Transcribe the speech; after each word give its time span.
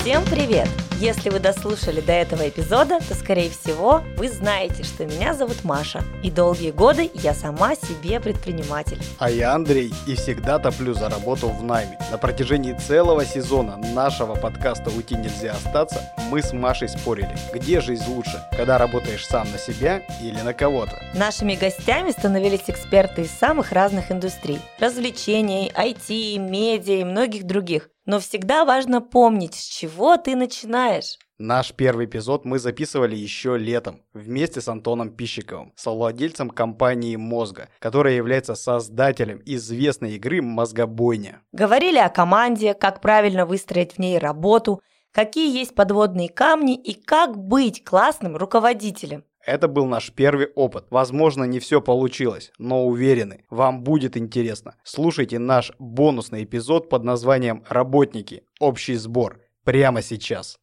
Всем 0.00 0.22
привет! 0.24 0.68
Если 1.00 1.28
вы 1.28 1.40
дослушали 1.40 2.00
до 2.00 2.12
этого 2.12 2.48
эпизода, 2.48 2.98
то, 3.00 3.14
скорее 3.14 3.50
всего, 3.50 4.02
вы 4.16 4.28
знаете, 4.28 4.84
что 4.84 5.06
меня 5.06 5.34
зовут 5.34 5.64
Маша, 5.64 6.02
и 6.22 6.30
долгие 6.30 6.70
годы 6.70 7.10
я 7.14 7.34
сама 7.34 7.74
себе 7.74 8.20
предприниматель. 8.20 9.02
А 9.18 9.30
я 9.30 9.54
Андрей, 9.54 9.92
и 10.06 10.14
всегда 10.14 10.58
топлю 10.58 10.94
за 10.94 11.08
работу 11.08 11.48
в 11.48 11.62
найме. 11.64 11.98
На 12.12 12.18
протяжении 12.18 12.74
целого 12.74 13.24
сезона 13.24 13.76
нашего 13.76 14.34
подкаста 14.34 14.90
«Уйти 14.90 15.16
нельзя 15.16 15.52
остаться» 15.52 16.00
мы 16.30 16.42
с 16.42 16.52
Машей 16.52 16.88
спорили, 16.88 17.34
где 17.52 17.80
жизнь 17.80 18.04
лучше, 18.08 18.42
когда 18.56 18.76
работаешь 18.78 19.26
сам 19.26 19.50
на 19.52 19.58
себя 19.58 20.02
или 20.20 20.40
на 20.40 20.52
кого-то. 20.52 21.02
Нашими 21.14 21.54
гостями 21.54 22.10
становились 22.10 22.64
эксперты 22.68 23.22
из 23.22 23.30
самых 23.30 23.72
разных 23.72 24.10
индустрий– 24.10 24.60
развлечений, 24.78 25.72
IT, 25.74 26.38
медиа 26.38 27.00
и 27.00 27.04
многих 27.04 27.44
других. 27.44 27.88
Но 28.06 28.20
всегда 28.20 28.64
важно 28.64 29.00
помнить, 29.00 29.54
с 29.54 29.64
чего 29.64 30.16
ты 30.16 30.36
начинаешь. 30.36 31.18
Наш 31.38 31.72
первый 31.72 32.06
эпизод 32.06 32.44
мы 32.44 32.60
записывали 32.60 33.16
еще 33.16 33.58
летом 33.58 34.02
вместе 34.12 34.60
с 34.60 34.68
Антоном 34.68 35.10
Пищиковым, 35.10 35.72
совладельцем 35.74 36.48
компании 36.48 37.16
«Мозга», 37.16 37.70
которая 37.80 38.14
является 38.14 38.54
создателем 38.54 39.42
известной 39.44 40.12
игры 40.12 40.42
«Мозгобойня». 40.42 41.40
Говорили 41.50 41.98
о 41.98 42.08
команде, 42.08 42.74
как 42.74 43.00
правильно 43.00 43.46
выстроить 43.46 43.94
в 43.94 43.98
ней 43.98 44.18
работу, 44.18 44.80
какие 45.10 45.52
есть 45.52 45.74
подводные 45.74 46.28
камни 46.28 46.76
и 46.76 46.94
как 46.94 47.36
быть 47.36 47.82
классным 47.82 48.36
руководителем. 48.36 49.24
Это 49.46 49.68
был 49.68 49.84
наш 49.84 50.10
первый 50.10 50.46
опыт. 50.54 50.86
Возможно, 50.88 51.44
не 51.44 51.58
все 51.58 51.82
получилось, 51.82 52.50
но 52.58 52.86
уверены, 52.86 53.44
вам 53.50 53.82
будет 53.82 54.16
интересно. 54.16 54.76
Слушайте 54.84 55.38
наш 55.38 55.70
бонусный 55.78 56.44
эпизод 56.44 56.88
под 56.88 57.04
названием 57.04 57.62
«Работники. 57.68 58.44
Общий 58.58 58.94
сбор» 58.94 59.42
прямо 59.62 60.00
сейчас. 60.00 60.58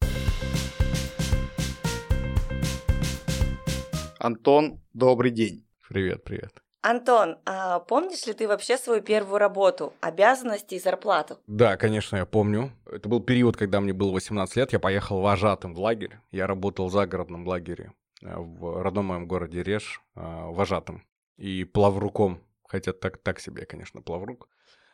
Антон, 4.18 4.80
добрый 4.92 5.30
день. 5.30 5.64
Привет, 5.88 6.24
привет. 6.24 6.60
Антон, 6.80 7.36
а 7.46 7.78
помнишь 7.78 8.26
ли 8.26 8.32
ты 8.32 8.48
вообще 8.48 8.76
свою 8.76 9.00
первую 9.00 9.38
работу, 9.38 9.92
обязанности 10.00 10.74
и 10.74 10.80
зарплату? 10.80 11.38
Да, 11.46 11.76
конечно, 11.76 12.16
я 12.16 12.26
помню. 12.26 12.72
Это 12.90 13.08
был 13.08 13.20
период, 13.20 13.56
когда 13.56 13.80
мне 13.80 13.92
было 13.92 14.10
18 14.10 14.56
лет, 14.56 14.72
я 14.72 14.80
поехал 14.80 15.20
вожатым 15.20 15.74
в 15.74 15.78
лагерь. 15.78 16.18
Я 16.32 16.48
работал 16.48 16.88
в 16.88 16.92
загородном 16.92 17.46
лагере 17.46 17.92
в 18.22 18.82
родном 18.82 19.06
моем 19.06 19.26
городе 19.26 19.62
Реж 19.62 20.00
э, 20.14 20.20
вожатым 20.20 21.04
и 21.36 21.64
плавруком, 21.64 22.40
хотя 22.66 22.92
так, 22.92 23.18
так 23.18 23.40
себе, 23.40 23.66
конечно, 23.66 24.00
плаврук. 24.00 24.48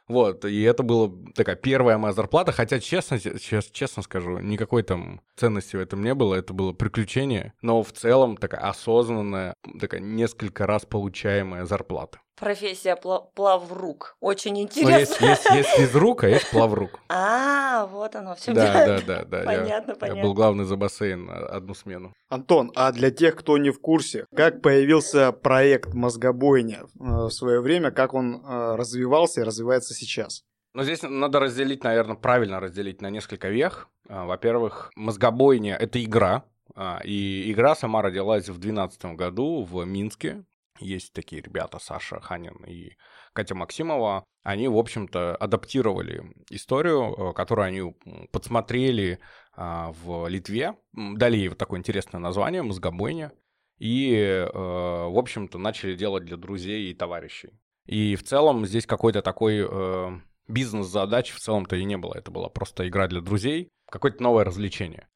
Вот, 0.09 0.47
и 0.47 0.63
это 0.63 0.83
была 0.83 1.13
такая 1.35 1.55
первая 1.55 1.99
моя 1.99 2.15
зарплата, 2.15 2.51
хотя, 2.51 2.81
честно, 2.81 3.19
честно, 3.21 3.63
честно 3.73 4.03
скажу, 4.03 4.39
никакой 4.39 4.83
там 4.83 5.21
ценности 5.37 5.77
в 5.77 5.81
этом 5.81 6.03
не 6.03 6.15
было, 6.15 6.35
это 6.35 6.55
было 6.55 6.73
приключение, 6.73 7.53
но 7.61 7.83
в 7.83 7.93
целом 7.93 8.39
такая 8.39 8.63
осознанная, 8.63 9.53
такая 9.79 10.01
несколько 10.01 10.67
раз 10.67 10.87
получаемая 10.87 11.67
зарплата. 11.67 12.21
Профессия 12.41 12.97
пла- 13.03 13.25
плаврук. 13.35 14.17
Очень 14.21 14.55
Ну, 14.55 14.61
интересно. 14.63 14.99
есть, 14.99 15.21
есть, 15.21 15.51
есть 15.51 15.69
физрук, 15.71 16.25
а 16.25 16.29
есть 16.29 16.51
плаврук. 16.51 17.01
А, 17.09 17.87
вот 17.87 18.15
оно, 18.17 18.35
все 18.35 18.53
Да, 18.53 18.87
да, 18.87 19.01
да, 19.01 19.25
да. 19.25 19.43
Понятно, 19.45 19.93
я, 19.93 19.97
понятно. 19.97 20.19
я 20.19 20.23
был 20.25 20.35
главный 20.35 20.65
за 20.65 20.77
бассейн 20.77 21.29
а, 21.31 21.47
одну 21.57 21.75
смену. 21.75 22.13
Антон, 22.29 22.73
а 22.75 22.93
для 22.93 23.11
тех, 23.11 23.37
кто 23.37 23.59
не 23.59 23.71
в 23.71 23.81
курсе, 23.81 24.27
как 24.35 24.63
появился 24.63 25.33
проект 25.33 25.95
«Мозгобойня» 25.95 26.81
э, 26.83 26.87
в 26.99 27.31
свое 27.31 27.61
время, 27.61 27.91
как 27.91 28.15
он 28.15 28.43
э, 28.45 28.75
развивался 28.77 29.41
и 29.41 29.45
развивается 29.45 29.95
сейчас? 29.95 30.43
Но 30.75 30.85
здесь 30.85 31.03
надо 31.03 31.41
разделить, 31.41 31.83
наверное, 31.85 32.17
правильно 32.17 32.61
разделить 32.61 33.01
на 33.01 33.11
несколько 33.11 33.49
вех. 33.49 33.89
А, 34.09 34.27
Во-первых, 34.27 34.91
мозгобойня— 34.97 35.77
это 35.81 36.03
игра, 36.03 36.45
а, 36.75 37.01
и 37.05 37.51
игра 37.53 37.75
сама 37.75 38.03
родилась 38.03 38.45
в 38.49 38.59
2012 38.59 39.17
году 39.17 39.63
в 39.65 39.85
Минске. 39.85 40.45
Есть 40.79 41.13
такие 41.13 41.43
ребята, 41.43 41.79
Саша 41.79 42.21
Ханин 42.21 42.65
и 42.67 42.93
Катя 43.33 43.55
Максимова. 43.55 44.25
Они, 44.43 44.69
в 44.69 44.77
общем-то, 44.77 45.37
адаптировали 45.37 46.33
историю, 46.51 47.15
э, 47.31 47.33
которую 47.35 47.67
они 47.67 47.95
подсмотрели 48.33 49.19
а, 49.61 49.93
в 49.93 50.29
Литве, 50.29 50.77
дали 50.93 51.37
ей 51.37 51.49
вот 51.49 51.59
такое 51.59 51.81
интересное 51.81 52.21
название 52.21 52.63
«Мозгобойня», 52.63 53.33
и, 53.79 54.13
э, 54.13 54.49
в 54.53 55.19
общем-то, 55.19 55.59
начали 55.59 55.95
делать 55.95 56.25
для 56.25 56.37
друзей 56.37 56.91
и 56.91 56.95
товарищей. 56.95 57.51
И 57.87 58.17
в 58.17 58.25
целом 58.25 58.67
здесь 58.67 58.87
какой-то 58.87 59.23
такой 59.23 59.67
э, 59.69 60.21
бизнес-задачи 60.49 61.35
в 61.35 61.41
целом-то 61.41 61.77
и 61.77 61.85
не 61.85 61.97
было. 61.97 62.15
Это 62.15 62.31
была 62.31 62.49
просто 62.49 62.89
игра 62.89 63.07
для 63.07 63.21
друзей, 63.21 63.69
какое-то 63.91 64.23
новое 64.23 64.45
развлечение. 64.45 65.09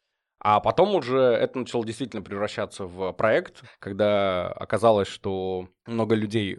А 0.45 0.59
потом 0.59 0.97
уже 0.97 1.19
это 1.19 1.61
начало 1.61 1.85
действительно 1.87 2.21
превращаться 2.21 2.85
в 2.85 3.13
проект, 3.13 3.63
когда 3.79 4.49
оказалось, 4.49 5.07
что 5.07 5.69
много 5.87 6.17
людей 6.17 6.57
э, 6.57 6.59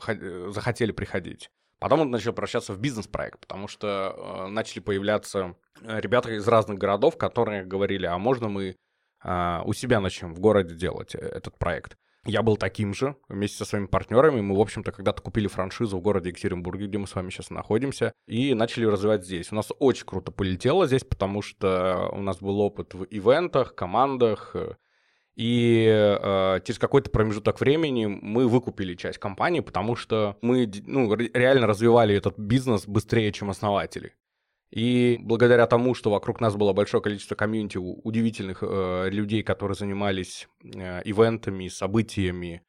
хо- 0.00 0.52
захотели 0.52 0.92
приходить. 0.92 1.50
Потом 1.80 2.02
он 2.02 2.10
начал 2.10 2.32
превращаться 2.32 2.72
в 2.72 2.78
бизнес-проект, 2.78 3.40
потому 3.40 3.66
что 3.66 4.14
э, 4.16 4.46
начали 4.46 4.78
появляться 4.78 5.56
э, 5.82 6.00
ребята 6.00 6.30
из 6.30 6.46
разных 6.46 6.78
городов, 6.78 7.18
которые 7.18 7.64
говорили, 7.64 8.06
а 8.06 8.16
можно 8.16 8.48
мы 8.48 8.76
а, 9.22 9.62
у 9.64 9.72
себя 9.72 9.98
начнем 9.98 10.32
в 10.32 10.38
городе 10.38 10.76
делать 10.76 11.16
э, 11.16 11.18
этот 11.18 11.58
проект. 11.58 11.96
Я 12.26 12.42
был 12.42 12.56
таким 12.56 12.92
же 12.92 13.16
вместе 13.28 13.56
со 13.58 13.64
своими 13.64 13.86
партнерами. 13.86 14.40
Мы, 14.40 14.56
в 14.56 14.60
общем-то, 14.60 14.90
когда-то 14.90 15.22
купили 15.22 15.46
франшизу 15.46 15.98
в 15.98 16.02
городе 16.02 16.30
Екатеринбурге, 16.30 16.86
где 16.88 16.98
мы 16.98 17.06
с 17.06 17.14
вами 17.14 17.30
сейчас 17.30 17.50
находимся, 17.50 18.12
и 18.26 18.52
начали 18.54 18.84
развивать 18.84 19.24
здесь. 19.24 19.52
У 19.52 19.54
нас 19.54 19.70
очень 19.78 20.06
круто 20.06 20.32
полетело 20.32 20.86
здесь, 20.86 21.04
потому 21.04 21.40
что 21.40 22.10
у 22.12 22.20
нас 22.20 22.38
был 22.38 22.60
опыт 22.60 22.94
в 22.94 23.04
ивентах, 23.10 23.74
командах, 23.76 24.50
э, 24.54 24.74
и 25.36 25.86
э, 25.86 26.60
через 26.64 26.78
какой-то 26.78 27.10
промежуток 27.10 27.60
времени 27.60 28.06
мы 28.06 28.48
выкупили 28.48 28.94
часть 28.94 29.18
компании, 29.18 29.60
потому 29.60 29.94
что 29.94 30.36
мы 30.40 30.70
ну, 30.86 31.14
ре- 31.14 31.30
реально 31.32 31.66
развивали 31.66 32.16
этот 32.16 32.38
бизнес 32.38 32.86
быстрее, 32.86 33.30
чем 33.32 33.50
основатели. 33.50 34.14
И 34.70 35.18
благодаря 35.20 35.66
тому, 35.66 35.94
что 35.94 36.10
вокруг 36.10 36.40
нас 36.40 36.56
было 36.56 36.72
большое 36.72 37.02
количество 37.02 37.34
комьюнити 37.34 37.78
удивительных 37.78 38.58
э, 38.62 39.08
людей, 39.10 39.42
которые 39.42 39.76
занимались 39.76 40.48
э, 40.62 41.02
ивентами, 41.04 41.68
событиями, 41.68 42.62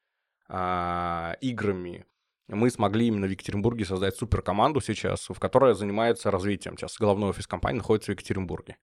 а, 0.48 1.36
играми, 1.40 2.06
мы 2.48 2.70
смогли 2.70 3.08
именно 3.08 3.26
в 3.26 3.30
Екатеринбурге 3.30 3.84
создать 3.84 4.16
суперкоманду 4.16 4.80
сейчас, 4.80 5.28
в 5.28 5.38
которой 5.38 5.74
занимается 5.74 6.30
развитием. 6.30 6.78
Сейчас 6.78 6.96
головной 6.98 7.30
офис 7.30 7.46
компании 7.46 7.78
находится 7.78 8.12
в 8.12 8.14
Екатеринбурге. 8.14 8.78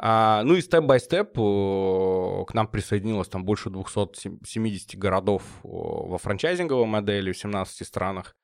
А, 0.00 0.42
ну 0.44 0.54
и 0.54 0.60
степ-бай-степ 0.60 1.36
э, 1.36 2.44
к 2.46 2.54
нам 2.54 2.68
присоединилось 2.68 3.28
там 3.28 3.44
больше 3.44 3.70
270 3.70 4.96
городов 4.96 5.42
э, 5.42 5.68
во 5.68 6.18
франчайзинговой 6.18 6.86
модели 6.86 7.32
в 7.32 7.38
17 7.38 7.86
странах 7.86 8.36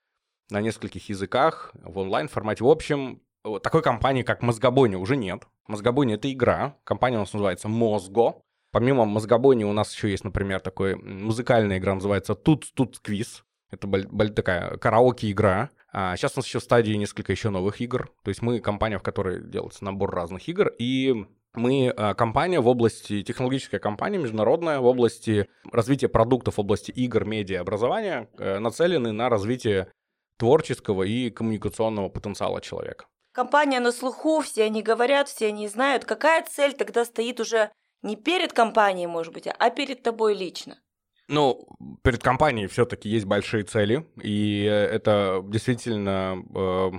на 0.51 0.61
нескольких 0.61 1.09
языках, 1.11 1.73
в 1.75 1.99
онлайн-формате. 1.99 2.65
В 2.65 2.69
общем, 2.69 3.23
такой 3.63 3.83
компании, 3.83 4.23
как 4.23 4.43
Мозгобойня, 4.43 4.99
уже 4.99 5.17
нет. 5.17 5.45
Мозгобойня— 5.67 6.15
это 6.17 6.33
игра. 6.33 6.77
Компания 6.85 7.17
у 7.17 7.21
нас 7.21 7.33
называется 7.33 7.69
Мозго. 7.69 8.37
Помимо 8.71 9.05
Мозгобойни 9.05 9.65
у 9.65 9.73
нас 9.73 9.95
еще 9.95 10.11
есть, 10.11 10.25
например, 10.25 10.61
такой 10.61 10.97
музыкальная 10.97 11.79
игра, 11.79 11.95
называется 11.95 12.35
Тут 12.35 12.73
Тут 12.75 12.99
Квиз. 13.01 13.45
Это 13.71 13.89
такая 14.31 14.77
караоке-игра. 14.77 15.71
А 15.93 16.17
сейчас 16.17 16.33
у 16.35 16.39
нас 16.41 16.47
еще 16.47 16.59
в 16.59 16.65
стадии 16.65 16.95
несколько 16.95 17.33
еще 17.33 17.51
новых 17.51 17.81
игр. 17.81 18.11
То 18.23 18.31
есть 18.31 18.43
мы 18.43 18.61
компания, 18.61 18.99
в 18.99 19.03
которой 19.03 19.43
делается 19.43 19.85
набор 19.85 20.13
разных 20.13 20.49
игр. 20.49 20.73
И 20.79 21.27
мы 21.55 21.93
а, 21.97 22.15
компания 22.15 22.61
в 22.61 22.67
области, 22.67 23.23
технологическая 23.23 23.79
компания 23.79 24.19
международная 24.19 24.81
в 24.81 24.87
области 24.87 25.49
развития 25.71 26.09
продуктов 26.09 26.57
в 26.57 26.61
области 26.61 26.91
игр, 26.91 27.25
медиа, 27.25 27.61
образования, 27.61 28.29
э, 28.39 28.59
нацелены 28.59 29.13
на 29.13 29.29
развитие 29.29 29.89
творческого 30.37 31.05
и 31.05 31.31
коммуникационного 31.31 32.09
потенциала 32.09 32.61
человека. 32.61 33.07
Компания 33.35 33.81
на 33.81 33.91
слуху, 33.91 34.43
все 34.43 34.63
они 34.63 34.81
говорят, 34.81 35.29
все 35.29 35.49
они 35.49 35.67
знают. 35.67 36.05
Какая 36.05 36.45
цель 36.45 36.73
тогда 36.73 37.05
стоит 37.05 37.41
уже 37.41 37.73
не 38.01 38.15
перед 38.15 38.53
компанией, 38.53 39.09
может 39.09 39.33
быть, 39.35 39.49
а 39.49 39.71
перед 39.71 40.05
тобой 40.05 40.35
лично? 40.35 40.79
Ну, 41.27 41.67
перед 42.03 42.23
компанией 42.23 42.69
все-таки 42.69 43.09
есть 43.09 43.25
большие 43.25 43.65
цели, 43.65 44.07
и 44.23 44.65
э, 44.65 44.71
это 44.71 45.43
действительно 45.49 46.45
э, 46.55 46.91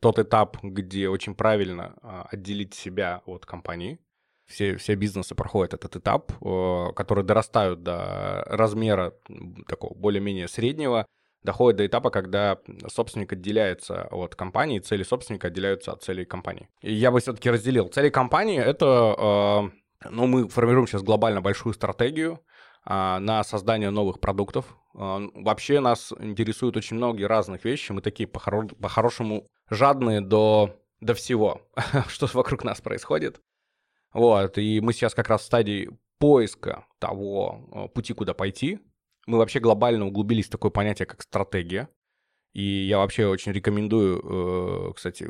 тот 0.00 0.18
этап, 0.18 0.56
где 0.62 1.10
очень 1.10 1.34
правильно 1.34 1.94
э, 2.02 2.22
отделить 2.30 2.72
себя 2.72 3.20
от 3.26 3.44
компании. 3.44 3.98
Все, 4.46 4.76
все 4.76 4.94
бизнесы 4.94 5.34
проходят 5.34 5.74
этот 5.74 5.96
этап, 5.96 6.32
э, 6.40 6.92
которые 6.96 7.26
дорастают 7.26 7.82
до 7.82 8.44
размера 8.46 9.12
такого 9.68 9.92
более-менее 9.92 10.48
среднего, 10.48 11.04
доходят 11.42 11.78
до 11.78 11.86
этапа, 11.86 12.10
когда 12.10 12.58
собственник 12.88 13.32
отделяется 13.32 14.04
от 14.10 14.34
компании, 14.34 14.78
цели 14.78 15.02
собственника 15.02 15.48
отделяются 15.48 15.92
от 15.92 16.02
целей 16.02 16.24
компании. 16.24 16.68
И 16.82 16.92
я 16.92 17.10
бы 17.10 17.20
все-таки 17.20 17.50
разделил. 17.50 17.88
Цели 17.88 18.10
компании— 18.10 18.60
это... 18.64 19.70
э, 20.04 20.08
ну, 20.10 20.26
мы 20.26 20.48
формируем 20.48 20.86
сейчас 20.86 21.02
глобально 21.02 21.40
большую 21.40 21.74
стратегию, 21.74 22.40
а, 22.84 23.20
на 23.20 23.44
создание 23.44 23.90
новых 23.90 24.20
продуктов. 24.20 24.76
А, 24.94 25.20
Вообще 25.34 25.80
нас 25.80 26.12
интересуют 26.18 26.76
очень 26.76 26.96
многие 26.96 27.24
разных 27.24 27.64
вещи. 27.64 27.92
Мы 27.92 28.00
такие 28.00 28.28
по-хоро- 28.28 28.74
по-хорошему 28.74 29.46
жадные 29.70 30.20
до 30.20 30.76
до 31.00 31.14
всего, 31.14 31.62
что 32.08 32.28
вокруг 32.32 32.62
нас 32.64 32.80
происходит. 32.80 33.40
Вот, 34.12 34.58
и 34.58 34.80
мы 34.80 34.92
сейчас 34.92 35.14
как 35.14 35.28
раз 35.28 35.42
в 35.42 35.46
стадии 35.46 35.90
поиска 36.18 36.86
того 37.00 37.68
э, 37.72 37.88
пути, 37.88 38.12
куда 38.14 38.34
пойти. 38.34 38.78
Мы 39.26 39.38
вообще 39.38 39.60
глобально 39.60 40.06
углубились 40.06 40.46
в 40.46 40.50
такое 40.50 40.70
понятие, 40.70 41.06
как 41.06 41.22
стратегия. 41.22 41.88
И 42.52 42.62
я 42.62 42.98
вообще 42.98 43.26
очень 43.26 43.52
рекомендую, 43.52 44.90
э, 44.90 44.92
кстати, 44.94 45.26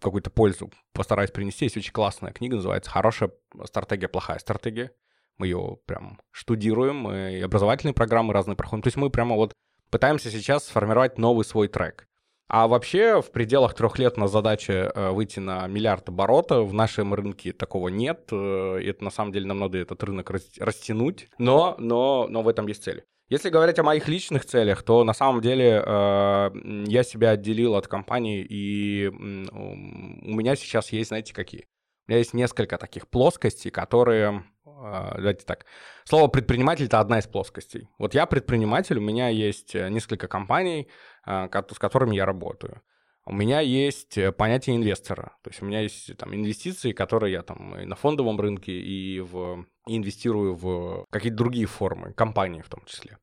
какую-то 0.00 0.30
пользу 0.30 0.70
постараюсь 0.92 1.30
принести. 1.30 1.66
Есть 1.66 1.76
очень 1.76 1.92
классная 1.92 2.32
книга, 2.32 2.56
называется 2.56 2.90
«Хорошая 2.90 3.30
стратегия, 3.64 4.08
плохая 4.08 4.38
стратегия». 4.38 4.90
Мы 5.38 5.46
ее 5.46 5.78
прям 5.86 6.18
штудируем, 6.32 7.10
и 7.10 7.40
образовательные 7.40 7.94
программы 7.94 8.32
разные 8.32 8.56
проходим. 8.56 8.82
То 8.82 8.88
есть 8.88 8.96
мы 8.96 9.10
прямо 9.10 9.36
вот 9.36 9.52
пытаемся 9.90 10.30
сейчас 10.30 10.64
сформировать 10.64 11.18
новый 11.18 11.44
свой 11.44 11.68
трек. 11.68 12.08
А 12.48 12.68
вообще 12.68 13.20
в 13.20 13.32
пределах 13.32 13.74
трех 13.74 13.98
лет 13.98 14.16
на 14.16 14.28
задача 14.28 14.92
э, 14.94 15.10
выйти 15.10 15.40
на 15.40 15.66
миллиард 15.66 16.08
оборота. 16.08 16.62
В 16.62 16.72
нашем 16.72 17.12
рынке 17.12 17.52
такого 17.52 17.88
нет. 17.88 18.28
Э, 18.30 18.80
и 18.80 18.86
это 18.86 19.02
на 19.02 19.10
самом 19.10 19.32
деле 19.32 19.46
нам 19.46 19.58
надо 19.58 19.78
этот 19.78 20.02
рынок 20.04 20.30
растянуть. 20.30 21.28
Но, 21.38 21.74
но, 21.78 22.28
но 22.28 22.42
в 22.42 22.48
этом 22.48 22.68
есть 22.68 22.84
цель. 22.84 23.04
Если 23.28 23.50
говорить 23.50 23.78
о 23.78 23.82
моих 23.82 24.06
личных 24.08 24.44
целях, 24.44 24.82
то 24.82 25.02
на 25.02 25.12
самом 25.12 25.40
деле 25.40 25.82
э, 25.84 26.50
я 26.86 27.02
себя 27.02 27.30
отделил 27.30 27.74
от 27.74 27.88
компании, 27.88 28.46
и 28.48 29.08
у 29.08 30.34
меня 30.34 30.54
сейчас 30.54 30.92
есть, 30.92 31.08
знаете, 31.08 31.34
какие? 31.34 31.66
У 32.06 32.12
меня 32.12 32.18
есть 32.18 32.34
несколько 32.34 32.78
таких 32.78 33.08
плоскостей, 33.08 33.70
которые 33.70 34.44
а, 34.78 35.14
давайте 35.16 35.44
так. 35.44 35.64
Слово 36.04 36.28
предприниматель 36.28 36.86
это 36.86 37.00
одна 37.00 37.18
из 37.18 37.26
плоскостей. 37.26 37.88
Вот 37.98 38.14
я 38.14 38.26
предприниматель, 38.26 38.98
у 38.98 39.02
меня 39.02 39.28
есть 39.28 39.74
э, 39.74 39.88
несколько 39.88 40.28
компаний, 40.28 40.88
а, 41.24 41.48
с 41.48 41.78
которыми 41.78 42.14
я 42.14 42.26
работаю. 42.26 42.82
У 43.24 43.32
меня 43.32 43.60
есть 43.60 44.18
э, 44.18 44.32
понятие 44.32 44.76
инвестора. 44.76 45.36
То 45.42 45.50
есть 45.50 45.62
у 45.62 45.66
меня 45.66 45.80
есть 45.80 46.16
там 46.16 46.34
инвестиции, 46.34 46.92
которые 46.92 47.32
я 47.32 47.42
там 47.42 47.78
и 47.78 47.84
на 47.84 47.96
фондовом 47.96 48.38
рынке, 48.40 48.72
и, 48.72 49.20
в, 49.20 49.66
и 49.86 49.96
инвестирую 49.96 50.54
в 50.54 51.04
какие-то 51.10 51.38
другие 51.38 51.66
формы, 51.66 52.12
компании 52.12 52.62
в 52.62 52.68
том 52.68 52.84
числе. 52.86 53.18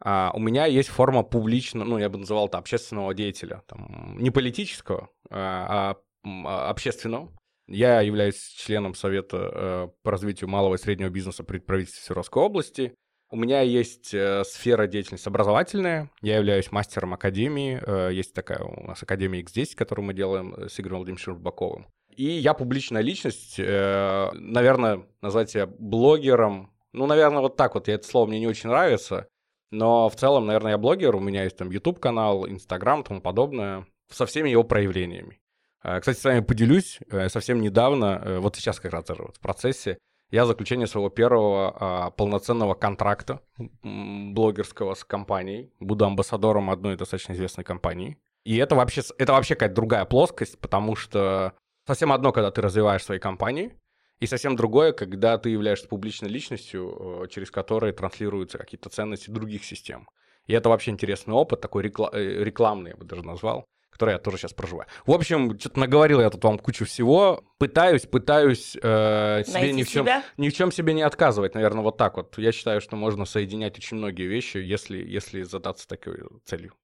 А 0.00 0.30
у 0.34 0.38
меня 0.38 0.66
есть 0.66 0.88
форма 0.88 1.22
публичного, 1.22 1.84
ну, 1.84 1.98
я 1.98 2.08
бы 2.08 2.18
называл 2.18 2.46
это 2.46 2.58
общественного 2.58 3.14
деятеля. 3.14 3.62
Там, 3.66 4.16
не 4.18 4.30
политического, 4.30 5.10
а, 5.30 5.96
а 6.24 6.70
общественного. 6.70 7.32
Я 7.66 8.00
являюсь 8.00 8.38
членом 8.56 8.94
Совета 8.94 9.36
э, 9.36 9.88
по 10.02 10.10
развитию 10.10 10.48
малого 10.48 10.76
и 10.76 10.78
среднего 10.78 11.10
бизнеса 11.10 11.44
при 11.44 11.58
правительстве 11.58 12.02
Свердловской 12.02 12.42
области. 12.42 12.94
У 13.30 13.36
меня 13.36 13.60
есть 13.60 14.14
э, 14.14 14.42
сфера 14.44 14.86
деятельности 14.86 15.28
образовательная. 15.28 16.10
Я 16.22 16.38
являюсь 16.38 16.72
мастером 16.72 17.12
академии. 17.12 17.78
Э, 17.86 18.10
есть 18.10 18.32
такая 18.32 18.60
у 18.60 18.86
нас 18.86 19.02
Академия 19.02 19.42
X10, 19.42 19.76
которую 19.76 20.06
мы 20.06 20.14
делаем 20.14 20.54
с 20.66 20.80
Игорем 20.80 20.96
Владимировичем 20.96 21.34
Рыбаковым. 21.34 21.86
И 22.18 22.24
я 22.24 22.52
публичная 22.52 23.00
личность, 23.00 23.58
наверное, 23.58 25.06
назвать 25.22 25.50
себя 25.50 25.66
блогером. 25.66 26.72
Ну, 26.92 27.06
наверное, 27.06 27.40
вот 27.40 27.56
так 27.56 27.74
вот. 27.74 27.88
Я 27.88 27.94
это 27.94 28.06
слово 28.06 28.26
мне 28.26 28.40
не 28.40 28.48
очень 28.48 28.68
нравится. 28.68 29.28
Но 29.70 30.08
в 30.08 30.16
целом, 30.16 30.46
наверное, 30.46 30.72
я 30.72 30.78
блогер. 30.78 31.14
У 31.14 31.20
меня 31.20 31.44
есть 31.44 31.56
там 31.56 31.70
YouTube-канал, 31.70 32.46
Instagram, 32.46 33.04
тому 33.04 33.20
подобное. 33.20 33.86
Со 34.10 34.26
всеми 34.26 34.48
его 34.50 34.64
проявлениями. 34.64 35.40
Э, 35.82 36.00
кстати, 36.00 36.18
с 36.18 36.24
вами 36.24 36.40
поделюсь. 36.40 36.98
Э, 37.10 37.28
совсем 37.28 37.60
недавно, 37.60 38.20
э, 38.24 38.38
вот 38.38 38.56
сейчас 38.56 38.80
как 38.80 38.92
раз 38.92 39.04
в 39.08 39.40
процессе, 39.40 39.98
я 40.30 40.44
заключение 40.44 40.86
своего 40.86 41.08
первого 41.08 41.76
а, 41.80 42.10
полноценного 42.10 42.74
контракта 42.74 43.40
блогерского 43.82 44.92
с 44.92 45.02
компанией. 45.02 45.72
Буду 45.80 46.04
амбассадором 46.04 46.68
одной 46.68 46.96
достаточно 46.96 47.32
известной 47.32 47.64
компании. 47.64 48.18
И 48.44 48.58
это 48.58 48.74
вообще, 48.74 49.00
это 49.16 49.32
вообще 49.32 49.54
какая-то 49.54 49.74
другая 49.74 50.04
плоскость, 50.04 50.58
потому 50.60 50.96
что 50.96 51.54
совсем 51.88 52.12
одно, 52.12 52.32
когда 52.32 52.50
ты 52.50 52.60
развиваешь 52.60 53.02
свои 53.02 53.18
компании, 53.18 53.72
и 54.20 54.26
совсем 54.26 54.56
другое, 54.56 54.92
когда 54.92 55.38
ты 55.38 55.48
являешься 55.48 55.88
публичной 55.88 56.28
личностью, 56.28 57.26
через 57.30 57.50
которые 57.50 57.94
транслируются 57.94 58.58
какие-то 58.58 58.90
ценности 58.90 59.30
других 59.30 59.64
систем. 59.64 60.06
И 60.46 60.52
это 60.52 60.68
вообще 60.68 60.90
интересный 60.90 61.32
опыт, 61.32 61.62
такой 61.62 61.84
рекламный, 61.84 62.90
я 62.90 62.96
бы 62.96 63.04
даже 63.04 63.22
назвал 63.22 63.66
который 63.90 64.12
я 64.12 64.18
тоже 64.18 64.36
сейчас 64.36 64.52
проживаю. 64.52 64.86
В 65.06 65.12
общем, 65.12 65.58
что-то 65.58 65.80
наговорил 65.80 66.20
я 66.20 66.30
тут 66.30 66.44
вам 66.44 66.58
кучу 66.58 66.84
всего. 66.84 67.42
Пытаюсь, 67.58 68.02
пытаюсь 68.02 68.76
э, 68.80 69.42
себе 69.44 69.72
ни 69.72 69.82
в, 69.82 69.88
чем, 69.88 70.04
себя? 70.04 70.22
ни 70.36 70.50
в 70.50 70.54
чем 70.54 70.70
себе 70.70 70.94
не 70.94 71.02
отказывать, 71.02 71.54
наверное, 71.56 71.82
вот 71.82 71.96
так 71.96 72.16
вот. 72.16 72.38
Я 72.38 72.52
считаю, 72.52 72.80
что 72.80 72.94
можно 72.94 73.24
соединять 73.24 73.76
очень 73.76 73.96
многие 73.96 74.28
вещи, 74.28 74.58
если, 74.58 74.98
если 74.98 75.42
задаться 75.42 75.88
такой 75.88 76.20
целью. 76.44 76.74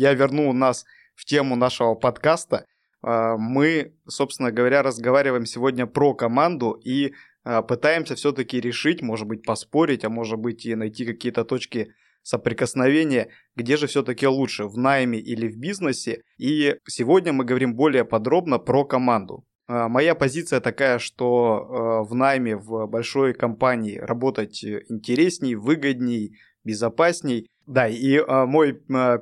Я 0.00 0.14
верну 0.14 0.50
нас 0.54 0.86
в 1.14 1.26
тему 1.26 1.56
нашего 1.56 1.94
подкаста. 1.94 2.64
Э, 3.02 3.36
мы, 3.38 3.92
собственно 4.08 4.50
говоря, 4.50 4.82
разговариваем 4.82 5.44
сегодня 5.44 5.86
про 5.86 6.14
команду 6.14 6.72
и 6.72 7.12
э, 7.44 7.62
пытаемся 7.62 8.14
все-таки 8.14 8.62
решить, 8.62 9.02
может 9.02 9.26
быть, 9.28 9.42
поспорить, 9.42 10.02
а 10.06 10.08
может 10.08 10.38
быть 10.38 10.64
и 10.64 10.74
найти 10.74 11.04
какие-то 11.04 11.44
точки 11.44 11.92
соприкосновения, 12.22 13.28
где 13.56 13.76
же 13.76 13.88
все-таки 13.88 14.26
лучше, 14.26 14.64
в 14.64 14.78
найме 14.78 15.18
или 15.18 15.48
в 15.48 15.58
бизнесе. 15.58 16.22
И 16.38 16.76
сегодня 16.88 17.34
мы 17.34 17.44
говорим 17.44 17.74
более 17.74 18.06
подробно 18.06 18.58
про 18.58 18.86
команду. 18.86 19.44
А, 19.68 19.88
моя 19.88 20.14
позиция 20.14 20.60
такая, 20.60 20.98
что 20.98 21.26
а, 21.28 22.02
в 22.04 22.14
найме 22.14 22.56
в 22.56 22.86
большой 22.86 23.34
компании 23.34 23.98
работать 23.98 24.64
интересней, 24.64 25.56
выгодней, 25.56 26.38
безопасней. 26.64 27.50
Да, 27.70 27.86
и 27.86 28.16
а, 28.16 28.46
мой 28.46 28.72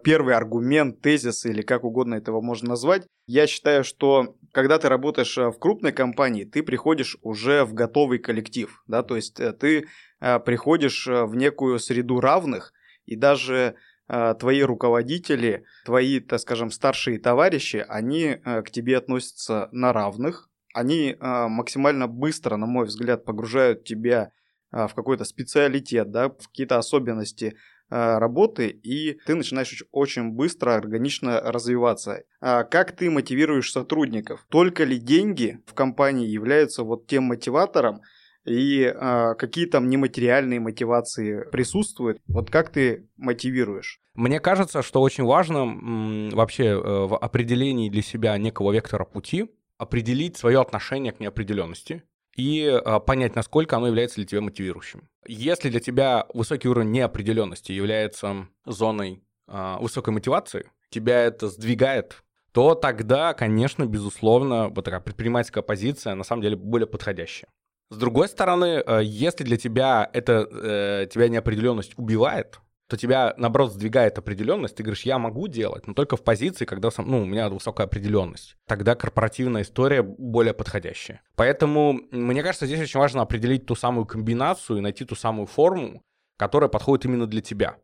первый 0.03 0.35
аргумент, 0.35 1.03
тезис 1.03 1.45
или 1.45 1.61
как 1.61 1.85
угодно 1.85 2.15
этого 2.15 2.41
можно 2.41 2.71
назвать, 2.71 3.07
я 3.27 3.47
считаю, 3.47 3.85
что 3.85 4.37
когда 4.53 4.79
ты 4.79 4.89
работаешь 4.89 5.37
в 5.37 5.53
крупной 5.59 5.93
компании, 5.93 6.45
ты 6.45 6.63
приходишь 6.63 7.19
уже 7.21 7.67
в 7.67 7.75
готовый 7.75 8.19
коллектив, 8.19 8.83
да, 8.87 9.03
то 9.03 9.17
есть 9.17 9.39
э, 9.39 9.53
ты 9.53 9.87
приходишь 10.19 11.07
в 11.07 11.35
некую 11.35 11.79
среду 11.79 12.21
равных, 12.21 12.73
и 13.05 13.17
даже 13.17 13.75
э, 14.09 14.35
твои 14.41 14.63
руководители, 14.63 15.65
твои, 15.85 16.19
так 16.19 16.41
скажем, 16.41 16.71
старшие 16.71 17.19
товарищи, 17.19 17.85
они 17.87 18.39
э, 18.43 18.63
к 18.63 18.71
тебе 18.71 18.97
относятся 18.97 19.69
на 19.73 19.93
равных, 19.93 20.49
они 20.73 21.11
э, 21.11 21.49
максимально 21.49 22.09
быстро, 22.09 22.57
на 22.57 22.65
мой 22.65 22.87
взгляд, 22.87 23.27
погружают 23.27 23.85
тебя 23.85 24.33
э, 24.73 24.89
в 24.89 24.95
какой-то 24.95 25.25
специалитет, 25.25 26.11
да, 26.11 26.31
в 26.31 26.49
какие-то 26.49 26.79
особенности 26.79 27.45
э, 27.45 27.78
работы, 27.91 28.69
и 28.69 29.19
ты 29.27 29.35
начинаешь 29.35 29.83
очень 29.93 30.31
быстро, 30.31 30.75
органично 30.75 31.41
развиваться. 31.41 32.23
А 32.41 32.65
как 32.65 32.93
ты 32.93 33.11
мотивируешь 33.11 33.73
сотрудников? 33.73 34.47
Только 34.51 34.85
ли 34.85 34.99
деньги 34.99 35.61
в 35.67 35.75
компании 35.75 36.27
являются 36.27 36.83
вот 36.83 37.07
тем 37.07 37.25
мотиватором, 37.25 38.01
и 38.49 38.83
э, 38.83 39.35
какие 39.35 39.67
там 39.67 39.89
нематериальные 39.89 40.61
мотивации 40.61 41.45
присутствуют. 41.51 42.19
Вот 42.27 42.51
как 42.51 42.71
ты 42.71 43.07
мотивируешь? 43.17 44.01
Мне 44.15 44.41
кажется, 44.41 44.83
что 44.83 45.01
очень 45.03 45.25
важно 45.25 45.59
м, 45.59 46.31
вообще 46.31 46.65
э, 46.65 46.79
в 46.79 47.17
определении 47.17 47.91
для 47.91 48.03
себя 48.03 48.37
некого 48.39 48.73
вектора 48.73 49.05
пути 49.05 49.51
определить 49.77 50.37
свое 50.37 50.61
отношение 50.61 51.13
к 51.13 51.21
неопределенности 51.21 52.03
и 52.39 52.63
э, 52.63 53.01
понять, 53.01 53.35
насколько 53.35 53.77
оно 53.77 53.89
является 53.89 54.17
для 54.17 54.25
тебя 54.25 54.41
мотивирующим. 54.41 55.09
Если 55.27 55.69
для 55.69 55.81
тебя 55.81 56.27
высокий 56.33 56.69
уровень 56.69 56.93
неопределенности 56.93 57.73
является 57.73 58.49
зоной 58.65 59.23
э, 59.49 59.77
высокой 59.81 60.15
мотивации, 60.15 60.71
тебя 60.89 61.25
это 61.25 61.49
сдвигает 61.49 62.23
то 62.53 62.75
тогда, 62.75 63.35
конечно, 63.35 63.87
безусловно, 63.87 64.69
вот 64.69 64.85
такая 64.85 65.01
предпринимательская 65.01 65.63
позиция 65.63 66.15
на 66.15 66.25
самом 66.25 66.43
деле 66.43 66.57
более 66.57 66.87
подходящая. 66.87 67.51
С 67.91 67.97
другой 67.97 68.29
стороны, 68.29 68.83
э, 68.85 69.01
если 69.05 69.45
для 69.45 69.57
тебя 69.57 70.09
это 70.13 70.49
э, 70.51 71.07
тебя 71.11 71.29
неопределенность 71.29 71.93
убивает, 71.97 72.61
то 72.89 72.97
тебя, 72.97 73.35
наоборот, 73.37 73.73
сдвигает 73.73 74.17
определенность, 74.19 74.77
ты 74.77 74.83
говоришь, 74.83 75.03
я 75.03 75.19
могу 75.19 75.47
делать, 75.47 75.87
но 75.87 75.93
только 75.93 76.17
в 76.17 76.25
позиции, 76.25 76.65
когда 76.65 76.91
сам, 76.91 77.11
ну, 77.11 77.23
у 77.23 77.27
меня 77.27 77.51
высокая 77.51 77.87
определенность. 77.87 78.57
Тогда 78.67 78.95
корпоративная 78.95 79.63
история 79.63 80.03
более 80.03 80.55
подходящая. 80.55 81.21
Поэтому, 81.37 82.01
мне 82.11 82.43
кажется, 82.43 82.67
здесь 82.67 82.81
очень 82.81 82.99
важно 82.99 83.23
определить 83.23 83.67
ту 83.67 83.75
самую 83.75 84.07
комбинацию 84.07 84.79
и 84.79 84.81
найти 84.81 85.05
ту 85.05 85.15
самую 85.15 85.47
форму, 85.47 86.03
которая 86.39 86.71
подходит 86.71 87.05
именно 87.05 87.27
для 87.27 87.43
тебя. 87.43 87.77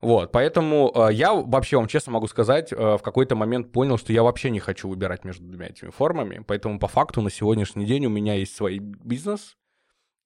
Вот, 0.00 0.30
поэтому 0.32 0.92
э, 0.94 1.12
я 1.12 1.32
вообще 1.32 1.76
вам 1.76 1.86
честно 1.86 2.12
могу 2.12 2.26
сказать, 2.26 2.72
э, 2.72 2.76
в 2.76 3.02
какой-то 3.02 3.34
момент 3.34 3.72
понял, 3.72 3.96
что 3.98 4.12
я 4.12 4.22
вообще 4.22 4.50
не 4.50 4.60
хочу 4.60 4.88
выбирать 4.88 5.24
между 5.24 5.44
двумя 5.44 5.66
этими 5.66 5.90
формами, 5.90 6.44
поэтому 6.46 6.78
по 6.78 6.86
факту 6.86 7.22
на 7.22 7.30
сегодняшний 7.30 7.86
день 7.86 8.06
у 8.06 8.10
меня 8.10 8.34
есть 8.34 8.54
свой 8.54 8.78
бизнес, 8.78 9.56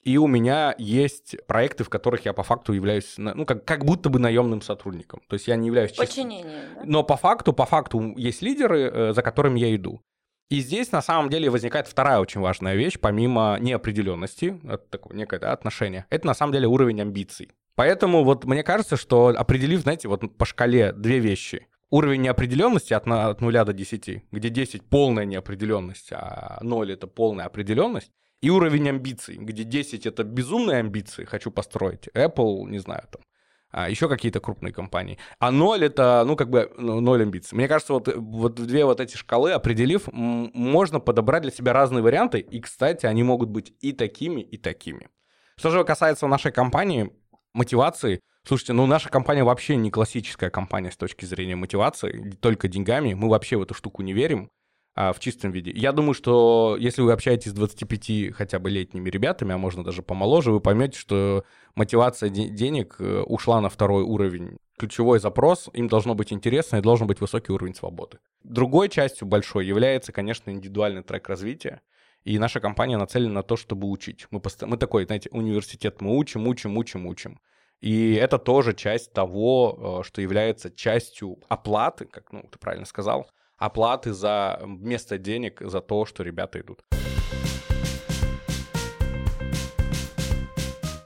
и 0.02 0.16
у 0.16 0.26
меня 0.26 0.74
есть 0.78 1.36
проекты, 1.46 1.84
в 1.84 1.90
которых 1.90 2.24
я 2.24 2.32
по 2.32 2.42
факту 2.42 2.72
являюсь, 2.72 3.14
ну, 3.18 3.44
как, 3.44 3.64
как 3.64 3.84
будто 3.84 4.08
бы 4.08 4.18
наемным 4.18 4.62
сотрудником. 4.62 5.20
То 5.28 5.34
есть 5.34 5.46
я 5.46 5.56
не 5.56 5.66
являюсь... 5.66 5.92
Подчинение, 5.92 6.68
да? 6.76 6.82
Но 6.84 7.02
по 7.02 7.16
факту, 7.16 7.52
по 7.52 7.66
факту 7.66 8.14
есть 8.16 8.40
лидеры, 8.40 8.90
э, 8.92 9.12
за 9.12 9.22
которыми 9.22 9.60
я 9.60 9.74
иду. 9.74 10.00
И 10.48 10.60
здесь 10.60 10.90
на 10.90 11.02
самом 11.02 11.28
деле 11.28 11.50
возникает 11.50 11.86
вторая 11.86 12.18
очень 12.18 12.40
важная 12.40 12.74
вещь, 12.74 12.98
помимо 12.98 13.58
неопределенности, 13.60 14.58
это 14.64 14.84
такое 14.90 15.16
некое 15.16 15.38
да, 15.38 15.52
отношение, 15.52 16.06
это 16.10 16.26
на 16.26 16.34
самом 16.34 16.52
деле 16.52 16.66
уровень 16.66 17.00
амбиций. 17.00 17.52
Поэтому 17.76 18.24
вот 18.24 18.44
мне 18.44 18.64
кажется, 18.64 18.96
что 18.96 19.28
определив, 19.28 19.80
знаете, 19.80 20.08
вот 20.08 20.36
по 20.36 20.44
шкале 20.44 20.92
две 20.92 21.18
вещи. 21.18 21.68
уровень 21.90 22.22
неопределенности 22.22 22.94
от, 22.94 23.06
от 23.06 23.40
0 23.40 23.52
до 23.64 23.72
10, 23.72 24.24
где 24.30 24.48
10 24.48 24.82
полная 24.88 25.24
неопределенность, 25.24 26.10
а 26.12 26.58
0 26.62 26.92
это 26.92 27.06
полная 27.06 27.46
определенность, 27.46 28.10
и 28.40 28.50
уровень 28.50 28.88
амбиций, 28.88 29.36
где 29.36 29.64
10 29.64 30.06
это 30.06 30.24
безумные 30.24 30.78
амбиции, 30.78 31.24
хочу 31.24 31.50
построить, 31.50 32.08
Apple, 32.14 32.68
не 32.68 32.78
знаю, 32.78 33.02
там, 33.10 33.22
а 33.70 33.88
еще 33.88 34.08
какие-то 34.08 34.40
крупные 34.40 34.72
компании. 34.72 35.18
А 35.38 35.50
0 35.50 35.84
это, 35.84 36.24
ну, 36.26 36.36
как 36.36 36.50
бы, 36.50 36.72
ну, 36.76 37.00
0 37.00 37.22
амбиций. 37.22 37.56
Мне 37.56 37.68
кажется, 37.68 37.92
вот, 37.92 38.08
вот 38.14 38.54
две 38.54 38.84
вот 38.84 39.00
эти 39.00 39.16
шкалы, 39.16 39.52
определив, 39.52 40.08
можно 40.12 40.98
подобрать 41.00 41.42
для 41.42 41.52
себя 41.52 41.72
разные 41.72 42.02
варианты, 42.02 42.40
и, 42.40 42.60
кстати, 42.60 43.06
они 43.06 43.22
могут 43.22 43.48
быть 43.48 43.72
и 43.80 43.92
такими, 43.92 44.40
и 44.40 44.56
такими. 44.56 45.08
Что 45.56 45.70
же 45.70 45.84
касается 45.84 46.26
нашей 46.26 46.52
компании, 46.52 47.12
мотивации, 47.52 48.20
Слушайте, 48.42 48.72
ну 48.72 48.86
наша 48.86 49.10
компания 49.10 49.44
вообще 49.44 49.76
не 49.76 49.90
классическая 49.90 50.48
компания 50.48 50.90
с 50.90 50.96
точки 50.96 51.26
зрения 51.26 51.56
мотивации, 51.56 52.38
только 52.40 52.68
деньгами. 52.68 53.12
Мы 53.12 53.28
вообще 53.28 53.58
в 53.58 53.62
эту 53.62 53.74
штуку 53.74 54.02
не 54.02 54.14
верим 54.14 54.50
а, 54.94 55.12
в 55.12 55.20
чистом 55.20 55.52
виде. 55.52 55.70
Я 55.74 55.92
думаю, 55.92 56.14
что 56.14 56.76
если 56.78 57.02
вы 57.02 57.12
общаетесь 57.12 57.52
с 57.52 57.54
25 57.54 58.34
хотя 58.34 58.58
бы 58.58 58.70
летними 58.70 59.08
ребятами, 59.08 59.54
а 59.54 59.58
можно 59.58 59.84
даже 59.84 60.02
помоложе, 60.02 60.50
вы 60.50 60.60
поймете, 60.60 60.98
что 60.98 61.44
мотивация 61.76 62.28
де- 62.28 62.48
денег 62.48 62.96
э, 62.98 63.22
ушла 63.22 63.60
на 63.60 63.68
второй 63.68 64.02
уровень. 64.02 64.58
Ключевой 64.78 65.20
запрос, 65.20 65.70
им 65.74 65.88
должно 65.88 66.14
быть 66.14 66.32
интересно 66.32 66.76
и 66.76 66.82
должен 66.82 67.06
быть 67.06 67.20
высокий 67.20 67.52
уровень 67.52 67.74
свободы. 67.74 68.18
Другой 68.42 68.88
частью 68.88 69.28
большой 69.28 69.66
является, 69.66 70.12
конечно, 70.12 70.50
индивидуальный 70.50 71.02
трек 71.02 71.28
развития. 71.28 71.82
И 72.24 72.38
наша 72.38 72.60
компания 72.60 72.96
нацелена 72.98 73.34
на 73.34 73.42
то, 73.42 73.56
чтобы 73.56 73.88
учить. 73.88 74.26
Мы, 74.30 74.40
пост... 74.40 74.60
мы 74.62 74.76
такой, 74.76 75.06
знаете, 75.06 75.30
университет, 75.32 76.00
мы 76.00 76.16
учим, 76.16 76.48
учим, 76.48 76.76
учим, 76.76 77.06
учим. 77.06 77.40
И 77.80 78.14
это 78.14 78.38
тоже 78.38 78.74
часть 78.74 79.12
того, 79.12 80.00
э, 80.00 80.06
что 80.06 80.20
является 80.20 80.70
частью 80.70 81.38
оплаты, 81.48 82.06
как 82.06 82.32
ну, 82.32 82.42
ты 82.50 82.58
правильно 82.58 82.86
сказал, 82.86 83.30
оплаты 83.60 84.12
за 84.12 84.60
место 84.64 85.18
денег 85.18 85.60
за 85.60 85.80
то, 85.80 86.04
что 86.06 86.24
ребята 86.24 86.60
идут. 86.60 86.80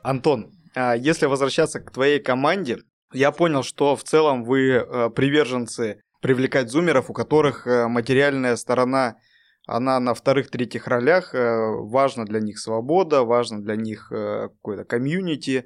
Антон, 0.02 0.52
а 0.74 0.94
если 0.94 1.26
возвращаться 1.26 1.80
к 1.80 1.90
твоей 1.90 2.20
команде, 2.20 2.78
я 3.12 3.32
понял, 3.32 3.62
что 3.62 3.96
в 3.96 4.04
целом 4.04 4.44
вы 4.44 4.70
э, 4.70 5.10
приверженцы 5.10 6.00
привлекать 6.20 6.70
зумеров, 6.70 7.10
у 7.10 7.12
которых 7.12 7.66
э, 7.66 7.88
материальная 7.88 8.56
сторона, 8.56 9.16
она 9.66 9.98
на 9.98 10.14
вторых-третьих 10.14 10.86
ролях, 10.86 11.32
важна 11.32 12.24
для 12.24 12.40
них 12.40 12.58
свобода, 12.58 13.22
важно 13.22 13.62
для 13.62 13.76
них 13.76 14.08
какое-то 14.10 14.84
комьюнити, 14.84 15.64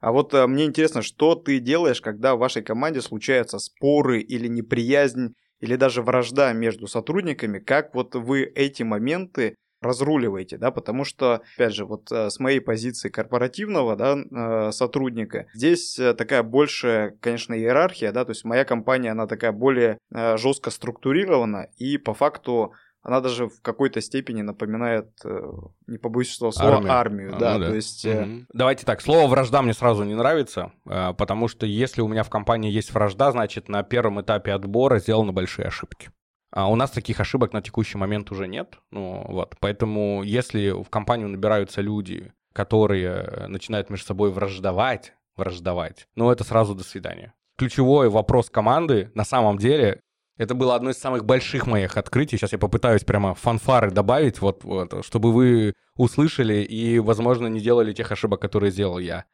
а 0.00 0.12
вот 0.12 0.34
а, 0.34 0.46
мне 0.46 0.64
интересно, 0.64 1.02
что 1.02 1.34
ты 1.34 1.58
делаешь, 1.58 2.00
когда 2.00 2.34
в 2.34 2.38
вашей 2.38 2.62
команде 2.62 3.00
случаются 3.00 3.58
споры 3.58 4.20
или 4.20 4.46
неприязнь, 4.46 5.34
или 5.60 5.76
даже 5.76 6.02
вражда 6.02 6.52
между 6.52 6.86
сотрудниками, 6.86 7.58
как 7.58 7.94
вот 7.94 8.14
вы 8.14 8.42
эти 8.42 8.82
моменты 8.82 9.56
разруливаете, 9.82 10.56
да, 10.56 10.70
потому 10.70 11.04
что, 11.04 11.42
опять 11.54 11.74
же, 11.74 11.84
вот 11.84 12.10
э, 12.10 12.30
с 12.30 12.40
моей 12.40 12.60
позиции 12.60 13.10
корпоративного, 13.10 13.94
да, 13.94 14.16
э, 14.16 14.72
сотрудника, 14.72 15.46
здесь 15.54 16.00
такая 16.16 16.42
большая, 16.42 17.16
конечно, 17.20 17.54
иерархия, 17.54 18.10
да, 18.10 18.24
то 18.24 18.30
есть 18.30 18.44
моя 18.44 18.64
компания, 18.64 19.10
она 19.10 19.26
такая 19.26 19.52
более 19.52 19.98
жестко 20.10 20.70
структурирована, 20.70 21.68
и 21.76 21.98
по 21.98 22.14
факту 22.14 22.72
она 23.06 23.20
даже 23.20 23.46
в 23.46 23.62
какой-то 23.62 24.00
степени 24.00 24.42
напоминает, 24.42 25.10
э, 25.24 25.52
не 25.86 25.96
побоюсь 25.96 26.34
этого 26.36 26.50
слова, 26.50 26.74
армию, 26.74 26.92
армию 26.92 27.36
а, 27.36 27.38
да, 27.38 27.54
ну 27.54 27.60
да. 27.60 27.66
То 27.68 27.74
есть... 27.76 28.04
Угу. 28.04 28.46
Давайте 28.52 28.84
так, 28.84 29.00
слово 29.00 29.28
«вражда» 29.28 29.62
мне 29.62 29.74
сразу 29.74 30.02
не 30.02 30.14
нравится, 30.14 30.72
э, 30.88 31.14
потому 31.16 31.46
что 31.46 31.66
если 31.66 32.00
у 32.00 32.08
меня 32.08 32.24
в 32.24 32.30
компании 32.30 32.68
есть 32.68 32.92
вражда, 32.92 33.30
значит, 33.30 33.68
на 33.68 33.84
первом 33.84 34.20
этапе 34.20 34.52
отбора 34.52 34.98
сделаны 34.98 35.30
большие 35.30 35.68
ошибки. 35.68 36.10
А 36.50 36.68
у 36.68 36.74
нас 36.74 36.90
таких 36.90 37.20
ошибок 37.20 37.52
на 37.52 37.62
текущий 37.62 37.96
момент 37.96 38.32
уже 38.32 38.48
нет. 38.48 38.76
Ну, 38.90 39.24
вот. 39.28 39.54
Поэтому 39.60 40.24
если 40.24 40.70
в 40.70 40.88
компанию 40.90 41.28
набираются 41.28 41.82
люди, 41.82 42.32
которые 42.52 43.46
начинают 43.46 43.88
между 43.88 44.06
собой 44.06 44.32
враждовать, 44.32 45.12
враждовать, 45.36 46.08
ну, 46.16 46.32
это 46.32 46.42
сразу 46.42 46.74
до 46.74 46.82
свидания. 46.82 47.34
Ключевой 47.56 48.08
вопрос 48.08 48.50
команды 48.50 49.12
на 49.14 49.24
самом 49.24 49.58
деле 49.58 50.00
это 50.36 50.54
было 50.54 50.74
одно 50.74 50.90
из 50.90 50.98
самых 50.98 51.24
больших 51.24 51.66
моих 51.66 51.96
открытий. 51.96 52.36
Сейчас 52.36 52.52
я 52.52 52.58
попытаюсь 52.58 53.04
прямо 53.04 53.34
фанфары 53.34 53.90
добавить, 53.90 54.40
вот, 54.40 54.64
вот, 54.64 55.04
чтобы 55.04 55.32
вы 55.32 55.74
услышали 55.96 56.62
и, 56.62 56.98
возможно, 56.98 57.46
не 57.46 57.60
делали 57.60 57.92
тех 57.92 58.12
ошибок, 58.12 58.40
которые 58.40 58.70
сделал 58.70 58.98
я. 58.98 59.24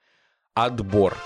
Отбор. 0.54 1.16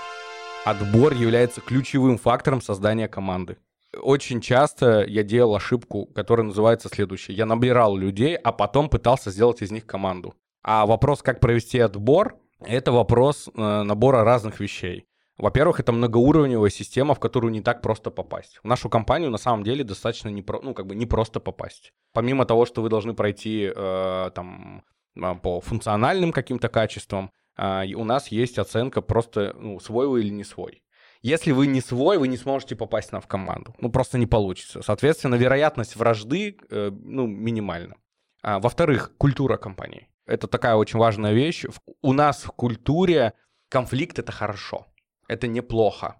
Отбор 0.65 1.13
является 1.13 1.61
ключевым 1.61 2.17
фактором 2.17 2.61
создания 2.61 3.07
команды. 3.07 3.57
Очень 4.01 4.41
часто 4.41 5.05
я 5.05 5.23
делал 5.23 5.55
ошибку, 5.55 6.07
которая 6.07 6.45
называется 6.45 6.89
следующей. 6.89 7.33
Я 7.33 7.45
набирал 7.45 7.95
людей, 7.95 8.35
а 8.35 8.51
потом 8.51 8.89
пытался 8.89 9.31
сделать 9.31 9.61
из 9.61 9.71
них 9.71 9.85
команду. 9.85 10.35
А 10.63 10.85
вопрос, 10.85 11.21
как 11.21 11.39
провести 11.39 11.79
отбор, 11.79 12.35
это 12.59 12.91
вопрос 12.91 13.47
э, 13.47 13.83
набора 13.83 14.23
разных 14.23 14.59
вещей. 14.59 15.06
Во-первых, 15.37 15.79
это 15.79 15.91
многоуровневая 15.91 16.71
система, 16.71 17.13
в 17.13 17.19
которую 17.19 17.51
не 17.51 17.61
так 17.61 17.81
просто 17.81 18.09
попасть. 18.09 18.59
В 18.63 18.67
нашу 18.67 18.89
компанию 18.89 19.29
на 19.29 19.37
самом 19.37 19.63
деле 19.63 19.83
достаточно 19.83 20.29
не, 20.29 20.41
про, 20.41 20.61
ну, 20.61 20.73
как 20.73 20.87
бы 20.87 20.95
не 20.95 21.05
просто 21.05 21.39
попасть. 21.39 21.93
Помимо 22.11 22.45
того, 22.45 22.65
что 22.65 22.81
вы 22.81 22.89
должны 22.89 23.13
пройти 23.13 23.71
э, 23.73 24.31
там, 24.33 24.83
а, 25.21 25.35
по 25.35 25.61
функциональным 25.61 26.31
каким-то 26.31 26.69
качествам, 26.69 27.31
э, 27.55 27.93
у 27.93 28.03
нас 28.03 28.29
есть 28.29 28.57
оценка 28.57 29.01
просто 29.01 29.55
ну, 29.59 29.79
свой 29.79 30.07
вы 30.07 30.21
или 30.21 30.29
не 30.29 30.43
свой. 30.43 30.81
Если 31.21 31.51
вы 31.51 31.67
не 31.67 31.81
свой, 31.81 32.17
вы 32.17 32.27
не 32.27 32.37
сможете 32.37 32.75
попасть 32.75 33.11
на 33.11 33.21
в 33.21 33.27
команду. 33.27 33.75
Ну, 33.79 33.91
просто 33.91 34.17
не 34.17 34.25
получится. 34.25 34.81
Соответственно, 34.81 35.35
вероятность 35.35 35.95
вражды 35.95 36.57
э, 36.71 36.89
ну, 36.91 37.27
минимальна. 37.27 37.95
А, 38.41 38.59
во-вторых, 38.59 39.13
культура 39.17 39.57
компании. 39.57 40.07
Это 40.25 40.47
такая 40.47 40.75
очень 40.75 40.97
важная 40.97 41.33
вещь. 41.33 41.65
У 42.01 42.13
нас 42.13 42.43
в 42.43 42.51
культуре 42.51 43.33
конфликт— 43.69 44.17
это 44.19 44.31
хорошо 44.31 44.87
это 45.27 45.47
неплохо. 45.47 46.15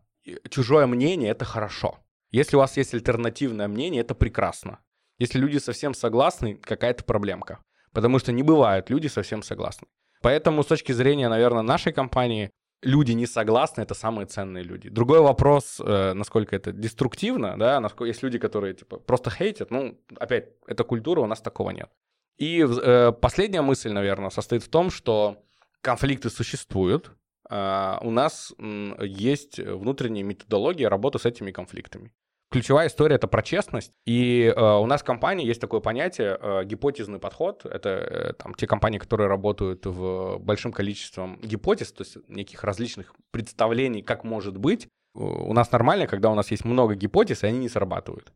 Чужое 0.50 0.88
мнение— 0.88 1.30
это 1.32 1.46
хорошо. 1.46 2.00
Если 2.32 2.56
у 2.56 2.60
вас 2.60 2.78
есть 2.78 2.94
альтернативное 2.94 3.68
мнение, 3.68 4.02
это 4.02 4.16
прекрасно. 4.16 4.80
Если 5.20 5.40
люди 5.40 5.58
совсем 5.58 5.94
согласны, 5.94 6.56
какая-то 6.56 7.04
проблемка. 7.04 7.60
Потому 7.94 8.20
что 8.20 8.32
не 8.32 8.44
бывают 8.44 8.90
люди 8.90 9.08
совсем 9.08 9.42
согласны. 9.42 9.88
Поэтому 10.22 10.64
с 10.64 10.68
точки 10.68 10.92
зрения, 10.92 11.30
наверное, 11.30 11.64
нашей 11.64 11.94
компании, 11.94 12.52
люди 12.82 13.14
не 13.14 13.26
согласны, 13.26 13.82
это 13.82 13.94
самые 13.94 14.28
ценные 14.28 14.64
люди. 14.64 14.90
Другой 14.90 15.22
вопрос, 15.22 15.80
э, 15.80 16.14
насколько 16.14 16.56
это 16.56 16.72
деструктивно, 16.72 17.58
да, 17.58 17.80
насколько 17.80 18.06
есть 18.06 18.24
люди, 18.24 18.38
которые 18.38 18.74
типа 18.74 18.98
просто 18.98 19.30
хейтят, 19.30 19.72
ну, 19.72 20.00
опять, 20.20 20.50
это 20.68 20.84
культура, 20.84 21.22
у 21.22 21.28
нас 21.28 21.42
такого 21.42 21.72
нет. 21.72 21.90
И 22.38 22.64
э, 22.64 23.12
последняя 23.14 23.62
мысль, 23.62 23.92
наверное, 23.92 24.30
состоит 24.30 24.64
в 24.64 24.70
том, 24.70 24.92
что 24.92 25.44
конфликты 25.82 26.30
существуют, 26.30 27.12
у 27.50 28.12
нас 28.12 28.54
есть 29.00 29.60
внутренняя 29.60 30.24
методология 30.24 30.90
работы 30.90 31.20
с 31.20 31.26
этими 31.26 31.52
конфликтами. 31.52 32.12
Ключевая 32.50 32.88
история 32.88 33.16
это 33.16 33.28
про 33.28 33.42
честность. 33.42 33.92
И 34.06 34.44
э, 34.44 34.62
у 34.62 34.86
нас 34.86 35.02
в 35.02 35.04
компании 35.04 35.46
есть 35.46 35.60
такое 35.60 35.82
понятие 35.82 36.38
э, 36.40 36.64
гипотезный 36.64 37.20
подход. 37.20 37.66
Это 37.66 37.90
э, 37.90 38.34
там, 38.34 38.54
те 38.54 38.66
компании, 38.68 39.00
которые 39.00 39.28
работают 39.28 39.86
в 39.86 40.38
большим 40.40 40.72
количеством 40.72 41.42
гипотез, 41.42 41.92
то 41.92 42.04
есть 42.04 42.18
неких 42.30 42.64
различных 42.64 43.14
представлений, 43.32 44.02
как 44.02 44.24
может 44.24 44.58
быть. 44.58 44.88
У 45.14 45.52
нас 45.54 45.72
нормально, 45.74 46.08
когда 46.08 46.30
у 46.30 46.36
нас 46.36 46.50
есть 46.52 46.64
много 46.64 46.96
гипотез, 46.96 47.44
и 47.44 47.48
они 47.48 47.60
не 47.60 47.70
срабатывают. 47.70 48.32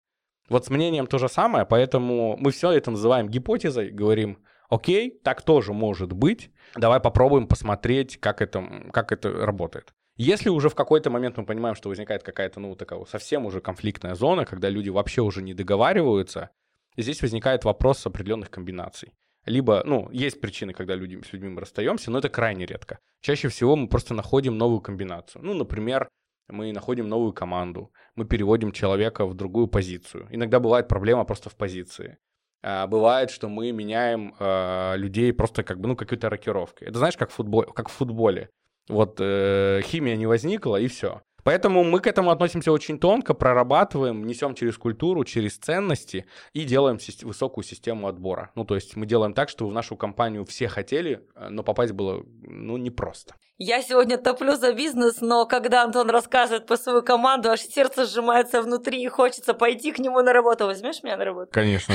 Вот 0.49 0.65
с 0.65 0.69
мнением 0.69 1.07
то 1.07 1.17
же 1.17 1.29
самое, 1.29 1.65
поэтому 1.65 2.35
мы 2.37 2.51
все 2.51 2.71
это 2.71 2.91
называем 2.91 3.29
гипотезой, 3.29 3.91
говорим, 3.91 4.39
окей, 4.69 5.09
так 5.23 5.41
тоже 5.41 5.71
может 5.71 6.11
быть, 6.11 6.51
давай 6.75 6.99
попробуем 6.99 7.47
посмотреть, 7.47 8.17
как 8.17 8.41
это, 8.41 8.63
как 8.91 9.11
это 9.11 9.31
работает. 9.45 9.93
Если 10.17 10.49
уже 10.49 10.69
в 10.69 10.75
какой-то 10.75 11.09
момент 11.09 11.37
мы 11.37 11.45
понимаем, 11.45 11.75
что 11.75 11.89
возникает 11.89 12.23
какая-то, 12.23 12.59
ну, 12.59 12.75
такая 12.75 13.03
совсем 13.05 13.45
уже 13.45 13.61
конфликтная 13.61 14.15
зона, 14.15 14.45
когда 14.45 14.69
люди 14.69 14.89
вообще 14.89 15.21
уже 15.21 15.41
не 15.41 15.53
договариваются, 15.53 16.49
здесь 16.97 17.21
возникает 17.21 17.63
вопрос 17.63 18.05
определенных 18.05 18.49
комбинаций. 18.49 19.13
Либо, 19.45 19.81
ну, 19.85 20.09
есть 20.11 20.39
причины, 20.39 20.73
когда 20.73 20.93
люди, 20.93 21.19
с 21.27 21.33
людьми 21.33 21.49
мы 21.49 21.61
расстаемся, 21.61 22.11
но 22.11 22.19
это 22.19 22.29
крайне 22.29 22.65
редко. 22.65 22.99
Чаще 23.21 23.47
всего 23.47 23.75
мы 23.75 23.87
просто 23.87 24.13
находим 24.13 24.57
новую 24.57 24.81
комбинацию. 24.81 25.43
Ну, 25.43 25.53
например, 25.53 26.07
мы 26.47 26.71
находим 26.73 27.07
новую 27.07 27.33
команду, 27.33 27.91
мы 28.15 28.25
переводим 28.25 28.71
человека 28.71 29.25
в 29.25 29.33
другую 29.33 29.67
позицию. 29.67 30.27
Иногда 30.29 30.59
бывает 30.59 30.87
проблема 30.87 31.23
просто 31.25 31.49
в 31.49 31.55
позиции. 31.55 32.17
А, 32.63 32.87
бывает, 32.87 33.31
что 33.31 33.49
мы 33.49 33.71
меняем 33.71 34.35
э, 34.39 34.93
людей 34.97 35.33
просто 35.33 35.63
как 35.63 35.79
бы, 35.79 35.87
ну, 35.87 35.95
какой-то 35.95 36.29
рокировкой. 36.29 36.87
Это 36.87 36.99
знаешь, 36.99 37.17
как, 37.17 37.31
футбол, 37.31 37.63
как 37.63 37.89
в 37.89 37.91
футболе. 37.91 38.49
Вот 38.87 39.17
э, 39.19 39.81
химия 39.83 40.15
не 40.15 40.27
возникла, 40.27 40.77
и 40.77 40.87
все. 40.87 41.21
Поэтому 41.43 41.83
мы 41.83 41.99
к 41.99 42.07
этому 42.07 42.29
относимся 42.29 42.71
очень 42.71 42.99
тонко, 42.99 43.33
прорабатываем, 43.33 44.25
несем 44.25 44.53
через 44.53 44.77
культуру, 44.77 45.23
через 45.23 45.57
ценности 45.57 46.25
и 46.53 46.63
делаем 46.65 46.99
высокую 47.23 47.63
систему 47.63 48.07
отбора. 48.07 48.51
Ну, 48.55 48.63
то 48.63 48.75
есть 48.75 48.95
мы 48.95 49.05
делаем 49.07 49.33
так, 49.33 49.49
чтобы 49.49 49.71
в 49.71 49.73
нашу 49.73 49.95
компанию 49.95 50.45
все 50.45 50.67
хотели, 50.67 51.27
э, 51.35 51.49
но 51.49 51.63
попасть 51.63 51.93
было, 51.93 52.23
ну, 52.43 52.77
непросто. 52.77 53.35
Я 53.63 53.83
сегодня 53.83 54.17
топлю 54.17 54.55
за 54.55 54.73
бизнес, 54.73 55.21
но 55.21 55.45
когда 55.45 55.83
Антон 55.83 56.09
рассказывает 56.09 56.65
по 56.65 56.77
свою 56.77 57.03
команду, 57.03 57.51
аж 57.51 57.61
сердце 57.61 58.07
сжимается 58.07 58.59
внутри 58.63 59.03
и 59.03 59.07
хочется 59.07 59.53
пойти 59.53 59.91
к 59.91 59.99
нему 59.99 60.19
на 60.23 60.33
работу. 60.33 60.65
Возьмешь 60.65 61.03
меня 61.03 61.15
на 61.15 61.25
работу? 61.25 61.51
Конечно. 61.51 61.93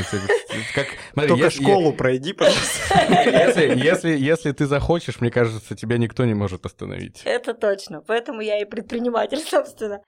Как, 0.77 0.87
Только 1.27 1.51
школу 1.51 1.93
пройди, 1.93 2.35
пожалуйста. 2.35 2.95
Если, 3.09 3.85
если, 3.85 4.11
если 4.11 4.53
ты 4.53 4.67
захочешь, 4.67 5.21
мне 5.21 5.33
кажется, 5.33 5.75
тебя 5.75 5.99
никто 5.99 6.25
не 6.25 6.35
может 6.35 6.65
остановить. 6.65 7.23
Это 7.25 7.53
точно. 7.53 8.01
Поэтому 8.01 8.43
я 8.43 8.61
и 8.61 8.65
предприниматель, 8.65 9.41
собственно. 9.41 10.03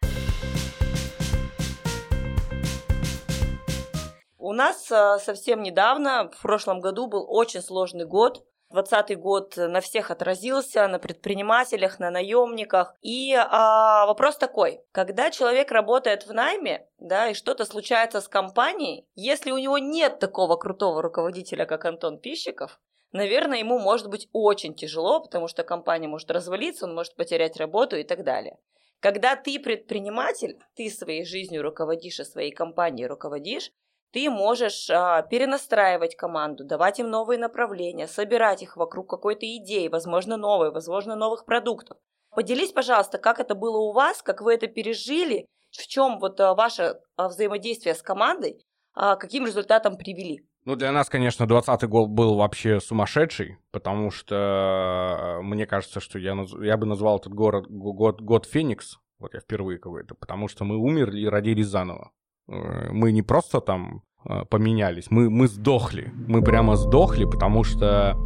У 4.38 4.52
нас 4.52 4.92
а, 4.92 5.18
совсем 5.18 5.64
недавно, 5.64 6.30
в 6.38 6.40
прошлом 6.40 6.80
году, 6.80 7.08
был 7.08 7.26
очень 7.28 7.62
сложный 7.62 8.06
год. 8.06 8.44
2020 8.70 9.18
год 9.18 9.56
на 9.56 9.80
всех 9.80 10.10
отразился, 10.10 10.86
на 10.88 10.98
предпринимателях, 10.98 11.98
на 11.98 12.10
наемниках. 12.10 12.94
И 13.00 13.34
а, 13.34 14.06
вопрос 14.06 14.36
такой, 14.36 14.80
когда 14.92 15.30
человек 15.30 15.70
работает 15.70 16.26
в 16.26 16.32
найме, 16.32 16.86
да, 16.98 17.28
и 17.28 17.34
что-то 17.34 17.64
случается 17.64 18.20
с 18.20 18.28
компанией, 18.28 19.06
если 19.14 19.50
у 19.50 19.58
него 19.58 19.78
нет 19.78 20.18
такого 20.18 20.56
крутого 20.56 21.02
руководителя, 21.02 21.64
как 21.64 21.84
Антон 21.86 22.18
Пищиков, 22.18 22.78
наверное, 23.12 23.58
ему 23.58 23.78
может 23.78 24.08
быть 24.08 24.28
очень 24.32 24.74
тяжело, 24.74 25.20
потому 25.20 25.48
что 25.48 25.64
компания 25.64 26.08
может 26.08 26.30
развалиться, 26.30 26.84
он 26.84 26.94
может 26.94 27.16
потерять 27.16 27.56
работу 27.56 27.96
и 27.96 28.04
так 28.04 28.22
далее. 28.22 28.58
Когда 29.00 29.36
ты 29.36 29.60
предприниматель, 29.60 30.58
ты 30.74 30.90
своей 30.90 31.24
жизнью 31.24 31.62
руководишь 31.62 32.18
и 32.20 32.24
своей 32.24 32.50
компанией 32.50 33.06
руководишь, 33.06 33.70
ты 34.12 34.30
можешь 34.30 34.88
а, 34.90 35.22
перенастраивать 35.22 36.16
команду, 36.16 36.64
давать 36.64 36.98
им 36.98 37.10
новые 37.10 37.38
направления, 37.38 38.06
собирать 38.06 38.62
их 38.62 38.76
вокруг 38.76 39.08
какой-то 39.08 39.46
идеи, 39.56 39.88
возможно, 39.88 40.36
новой, 40.36 40.70
возможно, 40.70 41.16
новых 41.16 41.44
продуктов. 41.44 41.98
Поделись, 42.30 42.72
пожалуйста, 42.72 43.18
как 43.18 43.40
это 43.40 43.54
было 43.54 43.78
у 43.78 43.92
вас, 43.92 44.22
как 44.22 44.40
вы 44.40 44.54
это 44.54 44.66
пережили, 44.66 45.46
в 45.70 45.86
чем 45.86 46.18
вот 46.18 46.40
а, 46.40 46.54
ваше 46.54 47.00
а, 47.16 47.28
взаимодействие 47.28 47.94
с 47.94 48.02
командой, 48.02 48.64
а, 48.94 49.16
каким 49.16 49.46
результатом 49.46 49.96
привели? 49.96 50.44
Ну, 50.64 50.76
для 50.76 50.92
нас, 50.92 51.08
конечно, 51.08 51.46
20 51.46 51.84
год 51.84 52.08
был 52.08 52.36
вообще 52.36 52.80
сумасшедший, 52.80 53.58
потому 53.70 54.10
что 54.10 54.36
а, 54.36 55.40
мне 55.42 55.66
кажется, 55.66 56.00
что 56.00 56.18
я, 56.18 56.36
я 56.60 56.76
бы 56.76 56.86
назвал 56.86 57.18
этот 57.18 57.32
город 57.32 57.66
год, 57.68 58.20
год 58.20 58.46
Феникс, 58.46 58.98
вот 59.18 59.34
я 59.34 59.40
впервые 59.40 59.78
какой-то, 59.78 60.14
потому 60.14 60.48
что 60.48 60.64
мы 60.64 60.76
умерли 60.76 61.20
и 61.20 61.28
родились 61.28 61.66
заново. 61.66 62.12
Э, 62.48 62.88
мы 62.90 63.12
не 63.12 63.22
просто 63.22 63.60
там 63.60 64.02
э, 64.24 64.44
поменялись, 64.48 65.10
мы, 65.10 65.30
мы 65.30 65.48
сдохли. 65.48 66.12
Мы 66.26 66.42
прямо 66.42 66.76
сдохли, 66.76 67.24
потому 67.24 67.64
что, 67.64 68.16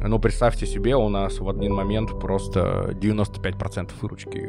ну, 0.00 0.18
представьте 0.18 0.66
себе, 0.66 0.96
у 0.96 1.08
нас 1.08 1.40
в 1.40 1.48
один 1.48 1.74
момент 1.74 2.18
просто 2.20 2.96
95% 3.00 3.92
выручки 4.00 4.48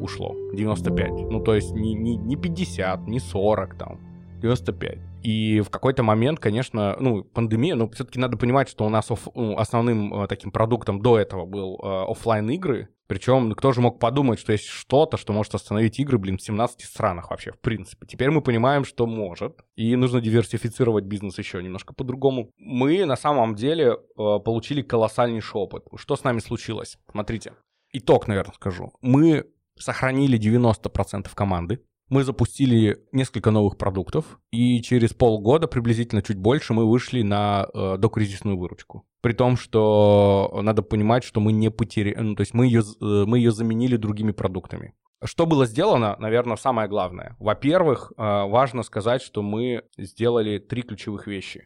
ушло. 0.00 0.34
95. 0.52 1.10
Ну, 1.30 1.40
то 1.40 1.54
есть 1.54 1.72
не, 1.72 1.94
не, 1.94 2.16
не 2.16 2.36
50, 2.36 3.06
не 3.06 3.18
40 3.18 3.74
там, 3.76 3.98
95. 4.40 4.98
И 5.22 5.60
в 5.60 5.70
какой-то 5.70 6.02
момент, 6.02 6.40
конечно, 6.40 6.96
ну, 6.98 7.24
пандемия, 7.24 7.74
но 7.74 7.88
все-таки 7.90 8.18
надо 8.18 8.36
понимать, 8.36 8.68
что 8.68 8.86
у 8.86 8.88
нас 8.88 9.10
оф, 9.10 9.28
ну, 9.34 9.58
основным 9.58 10.14
э, 10.14 10.26
таким 10.28 10.50
продуктом 10.50 11.02
до 11.02 11.18
этого 11.18 11.44
был 11.44 11.78
э, 11.82 12.10
офлайн 12.10 12.48
игры, 12.50 12.88
причем 13.10 13.48
ну, 13.48 13.56
кто 13.56 13.72
же 13.72 13.80
мог 13.80 13.98
подумать, 13.98 14.38
что 14.38 14.52
есть 14.52 14.66
что-то, 14.66 15.16
что 15.16 15.32
может 15.32 15.52
остановить 15.52 15.98
игры, 15.98 16.16
блин, 16.16 16.38
в 16.38 16.42
17 16.42 16.82
странах 16.82 17.30
вообще, 17.30 17.50
в 17.50 17.58
принципе. 17.58 18.06
Теперь 18.06 18.30
мы 18.30 18.40
понимаем, 18.40 18.84
что 18.84 19.04
может. 19.04 19.64
И 19.74 19.96
нужно 19.96 20.20
диверсифицировать 20.20 21.06
бизнес 21.06 21.36
еще 21.36 21.60
немножко 21.60 21.92
по-другому. 21.92 22.52
Мы 22.56 23.04
на 23.06 23.16
самом 23.16 23.56
деле 23.56 23.94
э, 23.94 23.96
получили 24.16 24.82
колоссальнейший 24.82 25.60
опыт. 25.60 25.86
Что 25.96 26.14
с 26.14 26.22
нами 26.22 26.38
случилось? 26.38 26.98
Смотрите. 27.10 27.54
Итог, 27.92 28.28
наверное, 28.28 28.54
скажу. 28.54 28.92
Мы 29.00 29.44
сохранили 29.76 30.38
90% 30.38 31.34
команды 31.34 31.82
мы 32.10 32.24
запустили 32.24 32.98
несколько 33.12 33.50
новых 33.50 33.78
продуктов, 33.78 34.38
и 34.50 34.82
через 34.82 35.14
полгода, 35.14 35.68
приблизительно 35.68 36.22
чуть 36.22 36.36
больше, 36.36 36.74
мы 36.74 36.84
вышли 36.84 37.22
на 37.22 37.66
э, 37.72 37.96
докризисную 37.98 38.58
выручку. 38.58 39.04
При 39.22 39.32
том, 39.32 39.56
что 39.56 40.60
надо 40.62 40.82
понимать, 40.82 41.24
что 41.24 41.40
мы 41.40 41.52
не 41.52 41.70
потеряли, 41.70 42.16
ну, 42.16 42.34
то 42.34 42.40
есть 42.40 42.52
мы 42.52 42.66
ее, 42.66 42.80
э, 42.82 43.24
мы 43.26 43.38
ее 43.38 43.52
заменили 43.52 43.96
другими 43.96 44.32
продуктами. 44.32 44.92
Что 45.24 45.46
было 45.46 45.66
сделано, 45.66 46.16
наверное, 46.18 46.56
самое 46.56 46.88
главное. 46.88 47.36
Во-первых, 47.38 48.12
э, 48.16 48.22
важно 48.22 48.82
сказать, 48.82 49.22
что 49.22 49.42
мы 49.42 49.84
сделали 49.96 50.58
три 50.58 50.82
ключевых 50.82 51.26
вещи. 51.26 51.64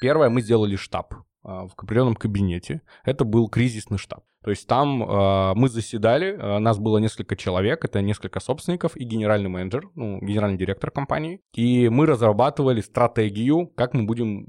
Первое, 0.00 0.28
мы 0.28 0.40
сделали 0.40 0.76
штаб. 0.76 1.14
А, 1.44 1.66
в 1.66 1.74
определенном 1.76 2.16
кабинете. 2.16 2.80
Это 3.04 3.24
был 3.24 3.48
кризисный 3.48 3.98
штаб. 3.98 4.24
То 4.42 4.50
есть 4.50 4.66
там 4.66 5.02
э, 5.02 5.54
мы 5.54 5.68
заседали, 5.68 6.36
э, 6.38 6.58
нас 6.58 6.78
было 6.78 6.96
несколько 6.98 7.36
человек, 7.36 7.84
это 7.84 8.00
несколько 8.00 8.40
собственников 8.40 8.96
и 8.96 9.04
генеральный 9.04 9.50
менеджер, 9.50 9.88
ну, 9.94 10.20
генеральный 10.20 10.56
директор 10.56 10.90
компании. 10.90 11.40
И 11.54 11.90
мы 11.90 12.06
разрабатывали 12.06 12.80
стратегию, 12.80 13.66
как 13.74 13.92
мы 13.92 14.04
будем 14.04 14.44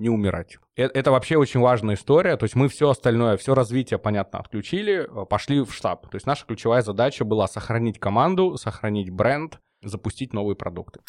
не 0.00 0.08
умирать. 0.08 0.58
Это, 0.74 0.98
это 0.98 1.10
вообще 1.12 1.36
очень 1.36 1.60
важная 1.60 1.94
история. 1.94 2.36
То 2.36 2.44
есть 2.44 2.56
мы 2.56 2.68
все 2.68 2.90
остальное, 2.90 3.36
все 3.36 3.54
развитие, 3.54 3.98
понятно, 3.98 4.40
отключили, 4.40 5.08
пошли 5.28 5.60
в 5.60 5.72
штаб. 5.72 6.08
То 6.10 6.16
есть 6.16 6.26
наша 6.26 6.46
ключевая 6.46 6.82
задача 6.82 7.24
была 7.24 7.46
сохранить 7.46 8.00
команду, 8.00 8.56
сохранить 8.56 9.10
бренд, 9.10 9.60
запустить 9.82 10.32
новые 10.32 10.56
продукты. 10.56 11.00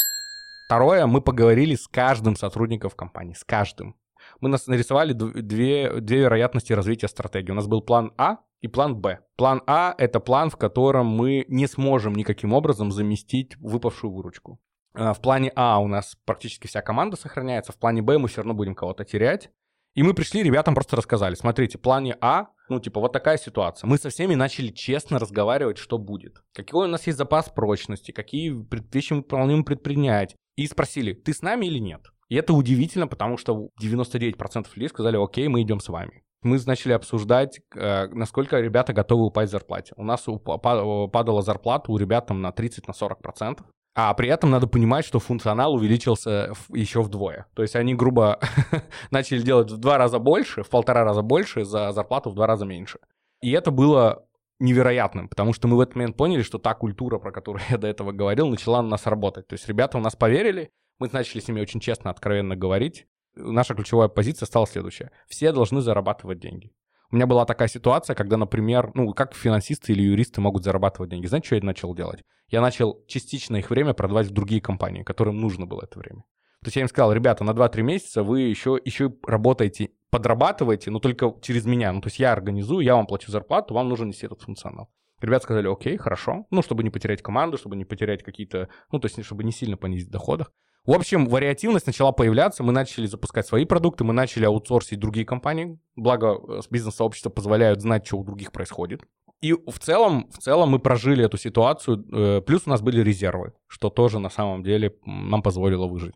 Второе, 0.67 1.07
мы 1.07 1.21
поговорили 1.21 1.75
с 1.75 1.87
каждым 1.87 2.35
сотрудником 2.35 2.91
компании, 2.91 3.33
с 3.33 3.43
каждым 3.43 3.95
мы 4.41 4.49
нас 4.49 4.67
нарисовали 4.67 5.13
две, 5.13 6.01
две 6.01 6.19
вероятности 6.19 6.73
развития 6.73 7.07
стратегии. 7.07 7.51
У 7.51 7.55
нас 7.55 7.67
был 7.67 7.81
план 7.81 8.11
А 8.17 8.37
и 8.59 8.67
план 8.67 8.95
Б. 8.95 9.19
План 9.37 9.61
А— 9.67 9.95
это 9.97 10.19
план, 10.19 10.49
в 10.49 10.57
котором 10.57 11.05
мы 11.05 11.45
не 11.47 11.67
сможем 11.67 12.15
никаким 12.15 12.53
образом 12.53 12.91
заместить 12.91 13.55
выпавшую 13.57 14.11
выручку. 14.11 14.59
А, 14.93 15.13
в 15.13 15.21
плане 15.21 15.51
А 15.55 15.79
у 15.79 15.87
нас 15.87 16.17
практически 16.25 16.67
вся 16.67 16.81
команда 16.81 17.17
сохраняется, 17.17 17.71
в 17.71 17.77
плане 17.77 18.01
Б 18.01 18.17
мы 18.17 18.27
все 18.27 18.37
равно 18.37 18.53
будем 18.53 18.75
кого-то 18.75 19.05
терять. 19.05 19.49
И 19.93 20.03
мы 20.03 20.13
пришли, 20.13 20.41
ребятам 20.41 20.73
просто 20.73 20.95
рассказали, 20.95 21.35
смотрите, 21.35 21.77
в 21.77 21.81
плане 21.81 22.17
А, 22.21 22.47
ну, 22.69 22.79
типа, 22.79 23.01
вот 23.01 23.11
такая 23.11 23.37
ситуация. 23.37 23.87
Мы 23.87 23.97
со 23.97 24.09
всеми 24.09 24.35
начали 24.35 24.69
честно 24.69 25.19
разговаривать, 25.19 25.77
что 25.77 25.97
будет. 25.97 26.41
Какой 26.53 26.87
у 26.87 26.89
нас 26.89 27.05
есть 27.07 27.17
запас 27.17 27.49
прочности, 27.49 28.11
какие 28.11 28.55
вещи 28.93 29.13
мы 29.13 29.23
планируем 29.23 29.65
предпринять. 29.65 30.35
И 30.55 30.67
спросили, 30.67 31.13
ты 31.13 31.33
с 31.33 31.41
нами 31.41 31.65
или 31.65 31.79
нет? 31.79 32.10
И 32.31 32.35
это 32.35 32.53
удивительно, 32.53 33.07
потому 33.07 33.35
что 33.35 33.67
99% 33.83 34.67
людей 34.75 34.87
сказали, 34.87 35.21
окей, 35.21 35.49
мы 35.49 35.63
идем 35.63 35.81
с 35.81 35.89
вами. 35.89 36.23
Мы 36.43 36.57
начали 36.65 36.93
обсуждать, 36.93 37.59
э, 37.75 38.07
насколько 38.07 38.57
ребята 38.57 38.93
готовы 38.93 39.25
упасть 39.25 39.49
в 39.49 39.51
зарплате. 39.51 39.93
У 39.97 40.05
нас 40.05 40.25
падала 40.45 41.41
зарплата 41.41 41.91
у 41.91 41.97
ребят 41.97 42.27
там 42.27 42.41
на 42.41 42.51
30-40%. 42.51 43.59
А 43.95 44.13
при 44.13 44.29
этом 44.29 44.49
надо 44.49 44.67
понимать, 44.67 45.03
что 45.03 45.19
функционал 45.19 45.73
увеличился 45.73 46.53
еще 46.69 47.01
вдвое. 47.01 47.47
То 47.53 47.63
есть 47.63 47.75
они 47.75 47.95
грубо 47.95 48.39
начали 49.11 49.41
делать 49.41 49.69
в 49.69 49.77
два 49.77 49.97
раза 49.97 50.17
больше, 50.17 50.63
в 50.63 50.69
полтора 50.69 51.03
раза 51.03 51.21
больше 51.21 51.65
за 51.65 51.91
зарплату 51.91 52.29
в 52.29 52.35
два 52.35 52.47
раза 52.47 52.65
меньше. 52.65 52.99
И 53.41 53.51
это 53.51 53.71
было 53.71 54.25
невероятным, 54.61 55.27
потому 55.27 55.51
что 55.51 55.67
мы 55.67 55.75
в 55.75 55.81
этот 55.81 55.95
момент 55.95 56.15
поняли, 56.15 56.43
что 56.43 56.59
та 56.59 56.75
культура, 56.75 57.17
про 57.17 57.33
которую 57.33 57.61
я 57.69 57.77
до 57.77 57.87
этого 57.87 58.13
говорил, 58.13 58.47
начала 58.47 58.81
на 58.81 58.87
нас 58.87 59.05
работать. 59.05 59.47
То 59.47 59.55
есть 59.55 59.67
ребята 59.67 59.97
у 59.97 60.01
нас 60.01 60.15
поверили, 60.15 60.71
мы 61.01 61.09
начали 61.11 61.41
с 61.41 61.47
ними 61.47 61.61
очень 61.61 61.79
честно, 61.79 62.11
откровенно 62.11 62.55
говорить. 62.55 63.07
Наша 63.35 63.73
ключевая 63.73 64.07
позиция 64.07 64.45
стала 64.45 64.67
следующая. 64.67 65.09
Все 65.27 65.51
должны 65.51 65.81
зарабатывать 65.81 66.39
деньги. 66.39 66.71
У 67.11 67.15
меня 67.15 67.25
была 67.25 67.45
такая 67.45 67.67
ситуация, 67.67 68.15
когда, 68.15 68.37
например, 68.37 68.91
ну, 68.93 69.11
как 69.13 69.33
финансисты 69.33 69.93
или 69.93 70.03
юристы 70.03 70.41
могут 70.41 70.63
зарабатывать 70.63 71.09
деньги. 71.09 71.25
Знаете, 71.25 71.47
что 71.47 71.55
я 71.55 71.63
начал 71.63 71.95
делать? 71.95 72.21
Я 72.49 72.61
начал 72.61 73.03
частично 73.07 73.55
их 73.55 73.71
время 73.71 73.93
продавать 73.95 74.27
в 74.27 74.31
другие 74.31 74.61
компании, 74.61 75.01
которым 75.01 75.41
нужно 75.41 75.65
было 75.65 75.81
это 75.81 75.97
время. 75.97 76.21
То 76.61 76.67
есть 76.67 76.75
я 76.75 76.83
им 76.83 76.87
сказал, 76.87 77.11
ребята, 77.13 77.43
на 77.43 77.51
2-3 77.51 77.81
месяца 77.81 78.21
вы 78.21 78.41
еще, 78.41 78.79
еще 78.85 79.11
работаете, 79.25 79.89
подрабатываете, 80.11 80.91
но 80.91 80.99
только 80.99 81.33
через 81.41 81.65
меня. 81.65 81.91
Ну, 81.91 82.01
то 82.01 82.09
есть 82.09 82.19
я 82.19 82.31
организую, 82.31 82.85
я 82.85 82.95
вам 82.95 83.07
плачу 83.07 83.31
зарплату, 83.31 83.73
вам 83.73 83.89
нужен 83.89 84.09
нести 84.09 84.27
этот 84.27 84.41
функционал. 84.41 84.91
Ребята 85.19 85.43
сказали, 85.45 85.67
окей, 85.67 85.97
хорошо, 85.97 86.45
ну, 86.51 86.61
чтобы 86.61 86.83
не 86.83 86.91
потерять 86.91 87.23
команду, 87.23 87.57
чтобы 87.57 87.75
не 87.75 87.85
потерять 87.85 88.21
какие-то, 88.21 88.69
ну, 88.91 88.99
то 88.99 89.07
есть 89.07 89.23
чтобы 89.25 89.43
не 89.43 89.51
сильно 89.51 89.77
понизить 89.77 90.11
доходах. 90.11 90.51
В 90.83 90.93
общем, 90.93 91.27
вариативность 91.27 91.85
начала 91.85 92.11
появляться, 92.11 92.63
мы 92.63 92.71
начали 92.71 93.05
запускать 93.05 93.45
свои 93.45 93.65
продукты, 93.65 94.03
мы 94.03 94.13
начали 94.13 94.45
аутсорсить 94.45 94.99
другие 94.99 95.27
компании, 95.27 95.77
благо 95.95 96.39
э, 96.39 96.61
бизнес-сообщества 96.71 97.29
позволяют 97.29 97.81
знать, 97.81 98.07
что 98.07 98.17
у 98.17 98.23
других 98.23 98.51
происходит. 98.51 99.03
И 99.41 99.53
в 99.53 99.77
целом, 99.77 100.27
в 100.31 100.39
целом 100.39 100.69
мы 100.69 100.79
прожили 100.79 101.23
эту 101.23 101.37
ситуацию, 101.37 102.03
э, 102.11 102.41
плюс 102.41 102.63
у 102.65 102.71
нас 102.71 102.81
были 102.81 102.99
резервы, 103.03 103.53
что 103.67 103.91
тоже 103.91 104.17
на 104.17 104.31
самом 104.31 104.63
деле 104.63 104.95
нам 105.05 105.43
позволило 105.43 105.85
выжить. 105.85 106.15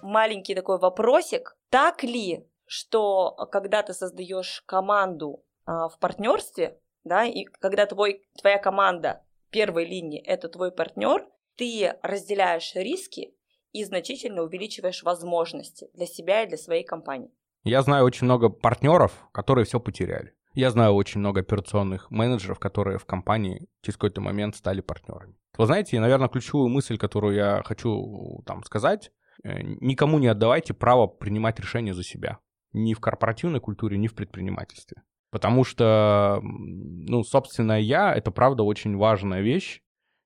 Маленький 0.00 0.54
такой 0.54 0.78
вопросик. 0.78 1.54
Так 1.68 2.02
ли, 2.02 2.46
что 2.64 3.32
когда 3.52 3.82
ты 3.82 3.92
создаешь 3.92 4.62
команду 4.64 5.44
а, 5.66 5.90
в 5.90 5.98
партнерстве, 5.98 6.78
да, 7.04 7.26
и 7.26 7.44
когда 7.44 7.84
твой, 7.84 8.22
твоя 8.40 8.58
команда 8.58 9.22
первой 9.50 9.84
линии 9.84 10.20
это 10.20 10.48
твой 10.48 10.72
партнер, 10.72 11.26
ты 11.56 11.94
разделяешь 12.02 12.74
риски 12.74 13.34
и 13.72 13.84
значительно 13.84 14.42
увеличиваешь 14.42 15.02
возможности 15.02 15.88
для 15.94 16.06
себя 16.06 16.42
и 16.42 16.48
для 16.48 16.56
своей 16.56 16.84
компании. 16.84 17.30
Я 17.62 17.82
знаю 17.82 18.04
очень 18.04 18.24
много 18.24 18.48
партнеров, 18.48 19.12
которые 19.32 19.64
все 19.64 19.78
потеряли. 19.78 20.32
Я 20.54 20.70
знаю 20.70 20.94
очень 20.94 21.20
много 21.20 21.40
операционных 21.40 22.10
менеджеров, 22.10 22.58
которые 22.58 22.98
в 22.98 23.04
компании 23.04 23.68
через 23.82 23.96
какой-то 23.96 24.20
момент 24.20 24.56
стали 24.56 24.80
партнерами. 24.80 25.36
Вы 25.56 25.66
знаете, 25.66 26.00
наверное, 26.00 26.28
ключевую 26.28 26.68
мысль, 26.68 26.96
которую 26.96 27.36
я 27.36 27.62
хочу 27.64 28.42
там 28.46 28.64
сказать, 28.64 29.12
э, 29.44 29.60
никому 29.62 30.18
не 30.18 30.26
отдавайте 30.26 30.74
право 30.74 31.06
принимать 31.06 31.60
решения 31.60 31.94
за 31.94 32.02
себя. 32.02 32.38
Ни 32.72 32.94
в 32.94 33.00
корпоративной 33.00 33.60
культуре, 33.60 33.98
ни 33.98 34.08
в 34.08 34.14
предпринимательстве. 34.14 35.02
Потому 35.30 35.64
что, 35.64 36.40
ну, 36.42 37.22
собственно, 37.22 37.80
я— 37.80 38.14
это, 38.16 38.30
правда, 38.30 38.62
очень 38.64 38.96
важная 38.96 39.42
вещь. 39.42 39.80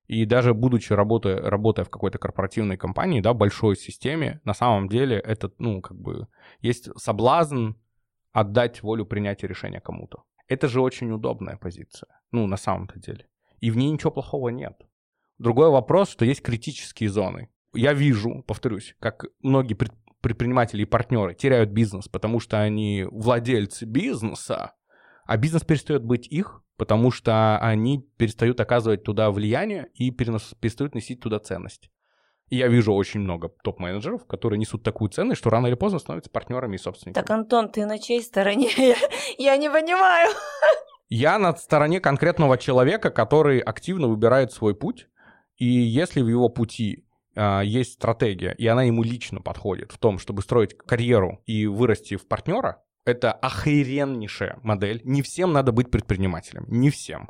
И 0.07 0.25
даже 0.25 0.53
будучи 0.53 0.93
работая, 0.93 1.41
работая 1.41 1.83
в 1.83 1.89
какой-то 1.89 2.19
корпоративной 2.19 2.77
компании, 2.77 3.21
да, 3.21 3.33
большой 3.33 3.75
системе, 3.75 4.39
на 4.43 4.53
самом 4.53 4.87
деле 4.87 5.17
это, 5.17 5.51
ну, 5.57 5.81
как 5.81 5.97
бы, 5.97 6.27
есть 6.61 6.89
соблазн 6.97 7.71
отдать 8.31 8.83
волю 8.83 9.05
принятия 9.05 9.47
решения 9.47 9.79
кому-то. 9.79 10.23
Это 10.47 10.67
же 10.67 10.81
очень 10.81 11.11
удобная 11.11 11.57
позиция, 11.57 12.09
ну, 12.31 12.45
на 12.45 12.57
самом-то 12.57 12.99
деле. 12.99 13.27
И 13.61 13.71
в 13.71 13.77
ней 13.77 13.89
ничего 13.89 14.11
плохого 14.11 14.49
нет. 14.49 14.79
Другой 15.39 15.69
вопрос, 15.69 16.09
что 16.09 16.23
есть 16.25 16.41
критические 16.41 17.09
зоны. 17.09 17.49
Я 17.73 17.93
вижу, 17.93 18.43
повторюсь, 18.47 18.95
как 18.99 19.25
многие 19.41 19.75
предприниматели 20.21 20.83
и 20.83 20.85
партнеры 20.85 21.33
теряют 21.33 21.71
бизнес, 21.71 22.07
потому 22.07 22.39
что 22.39 22.61
они 22.61 23.05
владельцы 23.09 23.85
бизнеса, 23.85 24.73
а 25.25 25.37
бизнес 25.37 25.63
перестает 25.63 26.03
быть 26.03 26.27
их, 26.27 26.61
потому 26.77 27.11
что 27.11 27.57
они 27.59 28.07
перестают 28.17 28.59
оказывать 28.59 29.03
туда 29.03 29.31
влияние 29.31 29.89
и 29.93 30.11
перестают 30.11 30.95
носить 30.95 31.19
туда 31.19 31.39
ценность. 31.39 31.89
И 32.49 32.57
я 32.57 32.67
вижу 32.67 32.93
очень 32.93 33.21
много 33.21 33.49
топ-менеджеров, 33.63 34.25
которые 34.27 34.59
несут 34.59 34.83
такую 34.83 35.09
ценность, 35.09 35.39
что 35.39 35.49
рано 35.49 35.67
или 35.67 35.73
поздно 35.73 35.97
становятся 35.97 36.29
партнерами 36.29 36.75
и 36.75 36.79
собственниками. 36.79 37.23
Так, 37.23 37.31
Антон, 37.31 37.69
ты 37.69 37.85
на 37.85 37.97
чьей 37.97 38.21
стороне? 38.21 38.69
Я, 38.77 38.95
я 39.37 39.57
не 39.57 39.69
понимаю. 39.69 40.31
Я 41.09 41.39
на 41.39 41.55
стороне 41.55 41.99
конкретного 41.99 42.57
человека, 42.57 43.09
который 43.09 43.59
активно 43.59 44.07
выбирает 44.07 44.51
свой 44.51 44.75
путь. 44.75 45.07
И 45.55 45.65
если 45.65 46.21
в 46.21 46.27
его 46.27 46.49
пути 46.49 47.07
э, 47.35 47.61
есть 47.63 47.93
стратегия, 47.93 48.53
и 48.57 48.67
она 48.67 48.83
ему 48.83 49.03
лично 49.03 49.41
подходит 49.41 49.91
в 49.91 49.97
том, 49.97 50.19
чтобы 50.19 50.41
строить 50.41 50.77
карьеру 50.77 51.41
и 51.45 51.65
вырасти 51.65 52.15
в 52.15 52.27
партнера, 52.27 52.83
это 53.05 53.31
охрененнейшая 53.31 54.59
модель. 54.63 55.01
Не 55.03 55.21
всем 55.21 55.53
надо 55.53 55.71
быть 55.71 55.91
предпринимателем. 55.91 56.65
Не 56.67 56.89
всем. 56.89 57.29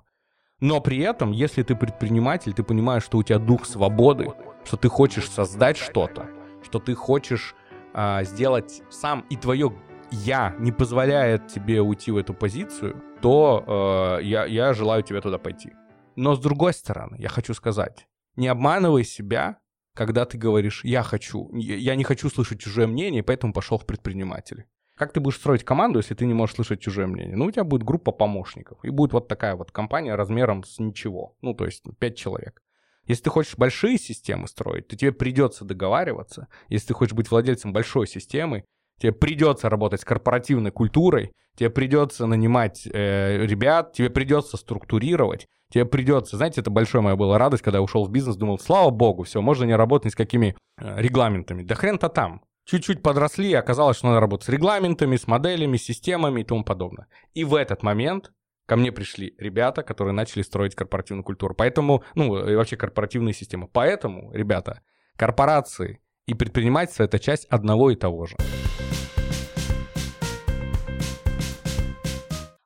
Но 0.61 0.79
при 0.79 0.99
этом, 0.99 1.31
если 1.31 1.63
ты 1.63 1.75
предприниматель, 1.75 2.53
ты 2.53 2.63
понимаешь, 2.63 3.03
что 3.03 3.17
у 3.17 3.23
тебя 3.23 3.39
дух 3.39 3.65
свободы, 3.65 4.33
что 4.63 4.77
ты 4.77 4.87
хочешь 4.87 5.29
создать 5.29 5.77
что-то, 5.77 6.29
что 6.63 6.79
ты 6.79 6.95
хочешь 6.95 7.53
а, 7.93 8.23
сделать 8.23 8.81
сам, 8.89 9.25
и 9.29 9.35
твое 9.35 9.73
я 10.11 10.55
не 10.59 10.71
позволяет 10.71 11.47
тебе 11.47 11.81
уйти 11.81 12.11
в 12.11 12.17
эту 12.17 12.33
позицию, 12.33 13.03
то 13.21 14.19
э, 14.21 14.23
я, 14.23 14.45
я 14.45 14.73
желаю 14.73 15.03
тебе 15.03 15.19
туда 15.19 15.37
пойти. 15.37 15.73
Но 16.15 16.35
с 16.35 16.39
другой 16.39 16.73
стороны, 16.73 17.17
я 17.19 17.27
хочу 17.27 17.53
сказать, 17.53 18.07
не 18.35 18.47
обманывай 18.47 19.03
себя, 19.03 19.57
когда 19.93 20.25
ты 20.25 20.37
говоришь, 20.37 20.85
я 20.85 21.03
хочу, 21.03 21.49
я 21.53 21.95
не 21.95 22.03
хочу 22.03 22.29
слышать 22.29 22.59
чужое 22.59 22.87
мнение, 22.87 23.23
поэтому 23.23 23.51
пошел 23.51 23.77
в 23.77 23.85
предприниматели. 23.85 24.67
Как 24.97 25.11
ты 25.11 25.19
будешь 25.19 25.35
строить 25.35 25.63
команду, 25.63 25.99
если 25.99 26.15
ты 26.15 26.25
не 26.25 26.33
можешь 26.33 26.55
слышать 26.55 26.79
чужое 26.79 27.07
мнение? 27.07 27.35
Ну, 27.35 27.45
у 27.45 27.51
тебя 27.51 27.65
будет 27.65 27.83
группа 27.83 28.11
помощников, 28.11 28.77
и 28.83 28.89
будет 28.89 29.11
вот 29.11 29.27
такая 29.27 29.55
вот 29.55 29.71
компания 29.71 30.15
размером 30.15 30.63
с 30.63 30.79
ничего, 30.79 31.35
ну, 31.41 31.53
то 31.53 31.65
есть 31.65 31.83
5 31.99 32.15
человек. 32.17 32.61
Если 33.05 33.23
ты 33.25 33.29
хочешь 33.29 33.57
большие 33.57 33.97
системы 33.97 34.47
строить, 34.47 34.87
то 34.87 34.95
тебе 34.95 35.11
придется 35.11 35.65
договариваться. 35.65 36.47
Если 36.69 36.87
ты 36.87 36.93
хочешь 36.93 37.13
быть 37.13 37.29
владельцем 37.29 37.71
большой 37.71 38.07
системы, 38.07 38.63
тебе 38.97 39.11
придется 39.11 39.69
работать 39.69 40.01
с 40.01 40.05
корпоративной 40.05 40.71
культурой, 40.71 41.31
тебе 41.55 41.69
придется 41.69 42.25
нанимать 42.25 42.87
э, 42.87 43.45
ребят, 43.45 43.93
тебе 43.93 44.09
придется 44.09 44.57
структурировать, 44.57 45.47
тебе 45.71 45.85
придется, 45.85 46.37
знаете, 46.37 46.61
это 46.61 46.71
большая 46.71 47.01
моя 47.01 47.15
была 47.15 47.37
радость, 47.37 47.63
когда 47.63 47.79
я 47.79 47.83
ушел 47.83 48.05
в 48.05 48.11
бизнес, 48.11 48.37
думал, 48.37 48.59
слава 48.59 48.89
богу, 48.89 49.23
все, 49.23 49.41
можно 49.41 49.65
не 49.65 49.75
работать 49.75 50.05
ни 50.05 50.09
с 50.09 50.15
какими 50.15 50.55
э, 50.77 51.01
регламентами. 51.01 51.63
Да 51.63 51.75
хрен-то 51.75 52.09
там 52.09 52.41
чуть-чуть 52.65 53.01
подросли, 53.01 53.49
и 53.49 53.53
оказалось, 53.53 53.97
что 53.97 54.07
надо 54.07 54.19
работать 54.19 54.47
с 54.47 54.49
регламентами, 54.49 55.15
с 55.15 55.27
моделями, 55.27 55.77
системами 55.77 56.41
и 56.41 56.43
тому 56.43 56.63
подобное. 56.63 57.07
И 57.33 57.43
в 57.43 57.55
этот 57.55 57.83
момент 57.83 58.33
ко 58.65 58.75
мне 58.75 58.91
пришли 58.91 59.35
ребята, 59.37 59.83
которые 59.83 60.13
начали 60.13 60.41
строить 60.41 60.75
корпоративную 60.75 61.23
культуру. 61.23 61.53
Поэтому, 61.55 62.03
ну, 62.15 62.47
и 62.47 62.55
вообще 62.55 62.75
корпоративные 62.75 63.33
системы. 63.33 63.67
Поэтому, 63.71 64.33
ребята, 64.33 64.81
корпорации 65.15 66.01
и 66.25 66.33
предпринимательство— 66.33 67.03
это 67.05 67.19
часть 67.19 67.45
одного 67.45 67.91
и 67.91 67.95
того 67.95 68.25
же. 68.25 68.35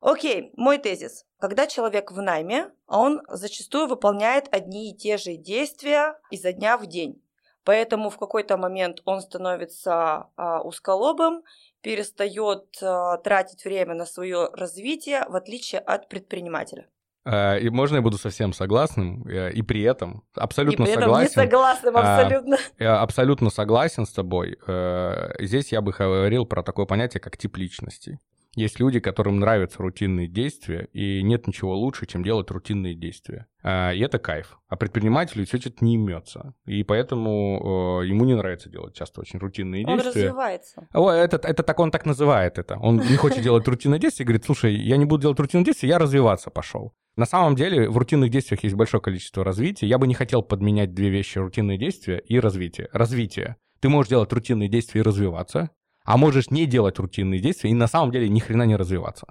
Окей, 0.02 0.52
мой 0.56 0.78
тезис. 0.78 1.26
Когда 1.40 1.68
человек 1.68 2.12
в 2.12 2.22
найме, 2.22 2.72
он 2.88 3.22
зачастую 3.28 3.88
выполняет 3.88 4.48
одни 4.52 4.92
и 4.92 4.98
те 4.98 5.18
же 5.18 5.36
действия 5.36 6.16
изо 6.32 6.52
дня 6.52 6.78
в 6.78 6.88
день. 6.88 7.22
Поэтому 7.70 8.10
в 8.10 8.18
какой-то 8.18 8.58
момент 8.58 9.02
он 9.06 9.22
становится 9.22 10.26
а, 10.36 10.60
узколобым, 10.64 11.44
перестает 11.84 12.66
а, 12.82 13.18
тратить 13.18 13.64
время 13.64 13.94
на 13.94 14.08
свое 14.08 14.50
развитие, 14.54 15.24
в 15.30 15.36
отличие 15.36 15.80
от 15.80 16.10
предпринимателя. 16.10 16.88
А, 17.26 17.58
и 17.58 17.70
можно 17.70 17.98
я 17.98 18.02
буду 18.02 18.18
совсем 18.18 18.54
согласным, 18.54 19.22
и 19.30 19.62
при 19.62 19.84
этом 19.84 20.24
абсолютно 20.34 20.82
и 20.82 20.86
при 20.88 20.94
этом 20.94 21.04
согласен. 21.04 21.30
Не 21.30 21.46
согласным 21.46 21.98
абсолютно. 21.98 22.58
Я 22.80 23.02
абсолютно 23.02 23.50
согласен 23.52 24.08
с 24.08 24.14
тобой. 24.14 24.58
Э, 24.66 25.34
здесь 25.38 25.72
я 25.72 25.82
бы 25.82 25.92
говорил 25.92 26.48
про 26.48 26.64
такое 26.64 26.88
понятие, 26.88 27.22
как 27.22 27.38
тип 27.38 27.56
личности. 27.56 28.20
Есть 28.56 28.80
люди, 28.80 29.00
которым 29.00 29.40
нравятся 29.40 29.78
рутинные 29.80 30.28
действия, 30.28 30.88
и 30.92 31.22
нет 31.22 31.46
ничего 31.46 31.78
лучше, 31.78 32.08
чем 32.08 32.24
делать 32.24 32.50
рутинные 32.50 32.96
действия. 32.96 33.48
А, 33.62 33.92
и 33.92 34.00
это 34.00 34.18
кайф. 34.18 34.58
А 34.68 34.76
предпринимателю 34.76 35.46
все 35.46 35.58
что-то 35.60 35.86
не 35.86 35.96
имется. 35.96 36.56
И 36.66 36.84
поэтому 36.84 38.02
э, 38.02 38.08
ему 38.08 38.26
не 38.26 38.36
нравится 38.36 38.70
делать 38.70 38.96
часто 38.96 39.22
очень 39.22 39.40
рутинные 39.40 39.86
он 39.86 40.00
действия. 40.00 40.22
Он 40.22 40.28
развивается. 40.28 40.88
О, 40.94 41.12
это, 41.12 41.38
это 41.38 41.64
так 41.64 41.80
он 41.80 41.92
так 41.92 42.06
называет 42.06 42.58
это. 42.58 42.78
Он 42.80 42.98
не 42.98 43.18
хочет 43.18 43.44
делать 43.44 43.68
рутинные 43.68 44.00
действия 44.00 44.24
и 44.24 44.28
говорит, 44.28 44.46
слушай, 44.46 44.74
я 44.74 44.98
не 44.98 45.06
буду 45.06 45.24
делать 45.24 45.40
рутинные 45.40 45.66
действия, 45.66 45.90
я 45.90 46.00
развиваться 46.00 46.50
пошел. 46.50 46.94
На 47.16 47.26
самом 47.26 47.56
деле 47.56 47.90
в 47.90 47.98
рутинных 47.98 48.32
действиях 48.32 48.64
есть 48.64 48.76
большое 48.76 49.02
количество 49.02 49.44
развития. 49.44 49.88
Я 49.88 49.98
бы 49.98 50.08
не 50.08 50.16
хотел 50.16 50.42
подменять 50.42 50.94
две 50.94 51.10
вещи, 51.10 51.38
рутинные 51.38 51.78
действия 51.78 52.18
и 52.20 52.40
развитие. 52.40 52.88
Развитие. 52.94 53.58
Ты 53.80 53.90
можешь 53.90 54.10
делать 54.10 54.32
рутинные 54.34 54.70
действия 54.70 55.02
и 55.02 55.04
развиваться, 55.04 55.70
а 56.10 56.18
можешь 56.18 56.50
не 56.50 56.66
делать 56.66 56.98
рутинные 56.98 57.40
действия 57.40 57.70
и 57.70 57.76
на 57.76 57.86
самом 57.86 58.12
деле 58.12 58.30
ни 58.30 58.40
хрена 58.40 58.64
не 58.64 58.76
развиваться. 58.76 59.28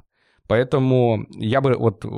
Поэтому 0.46 1.26
я 1.30 1.60
бы 1.60 1.74
вот 1.74 2.04
э, 2.04 2.08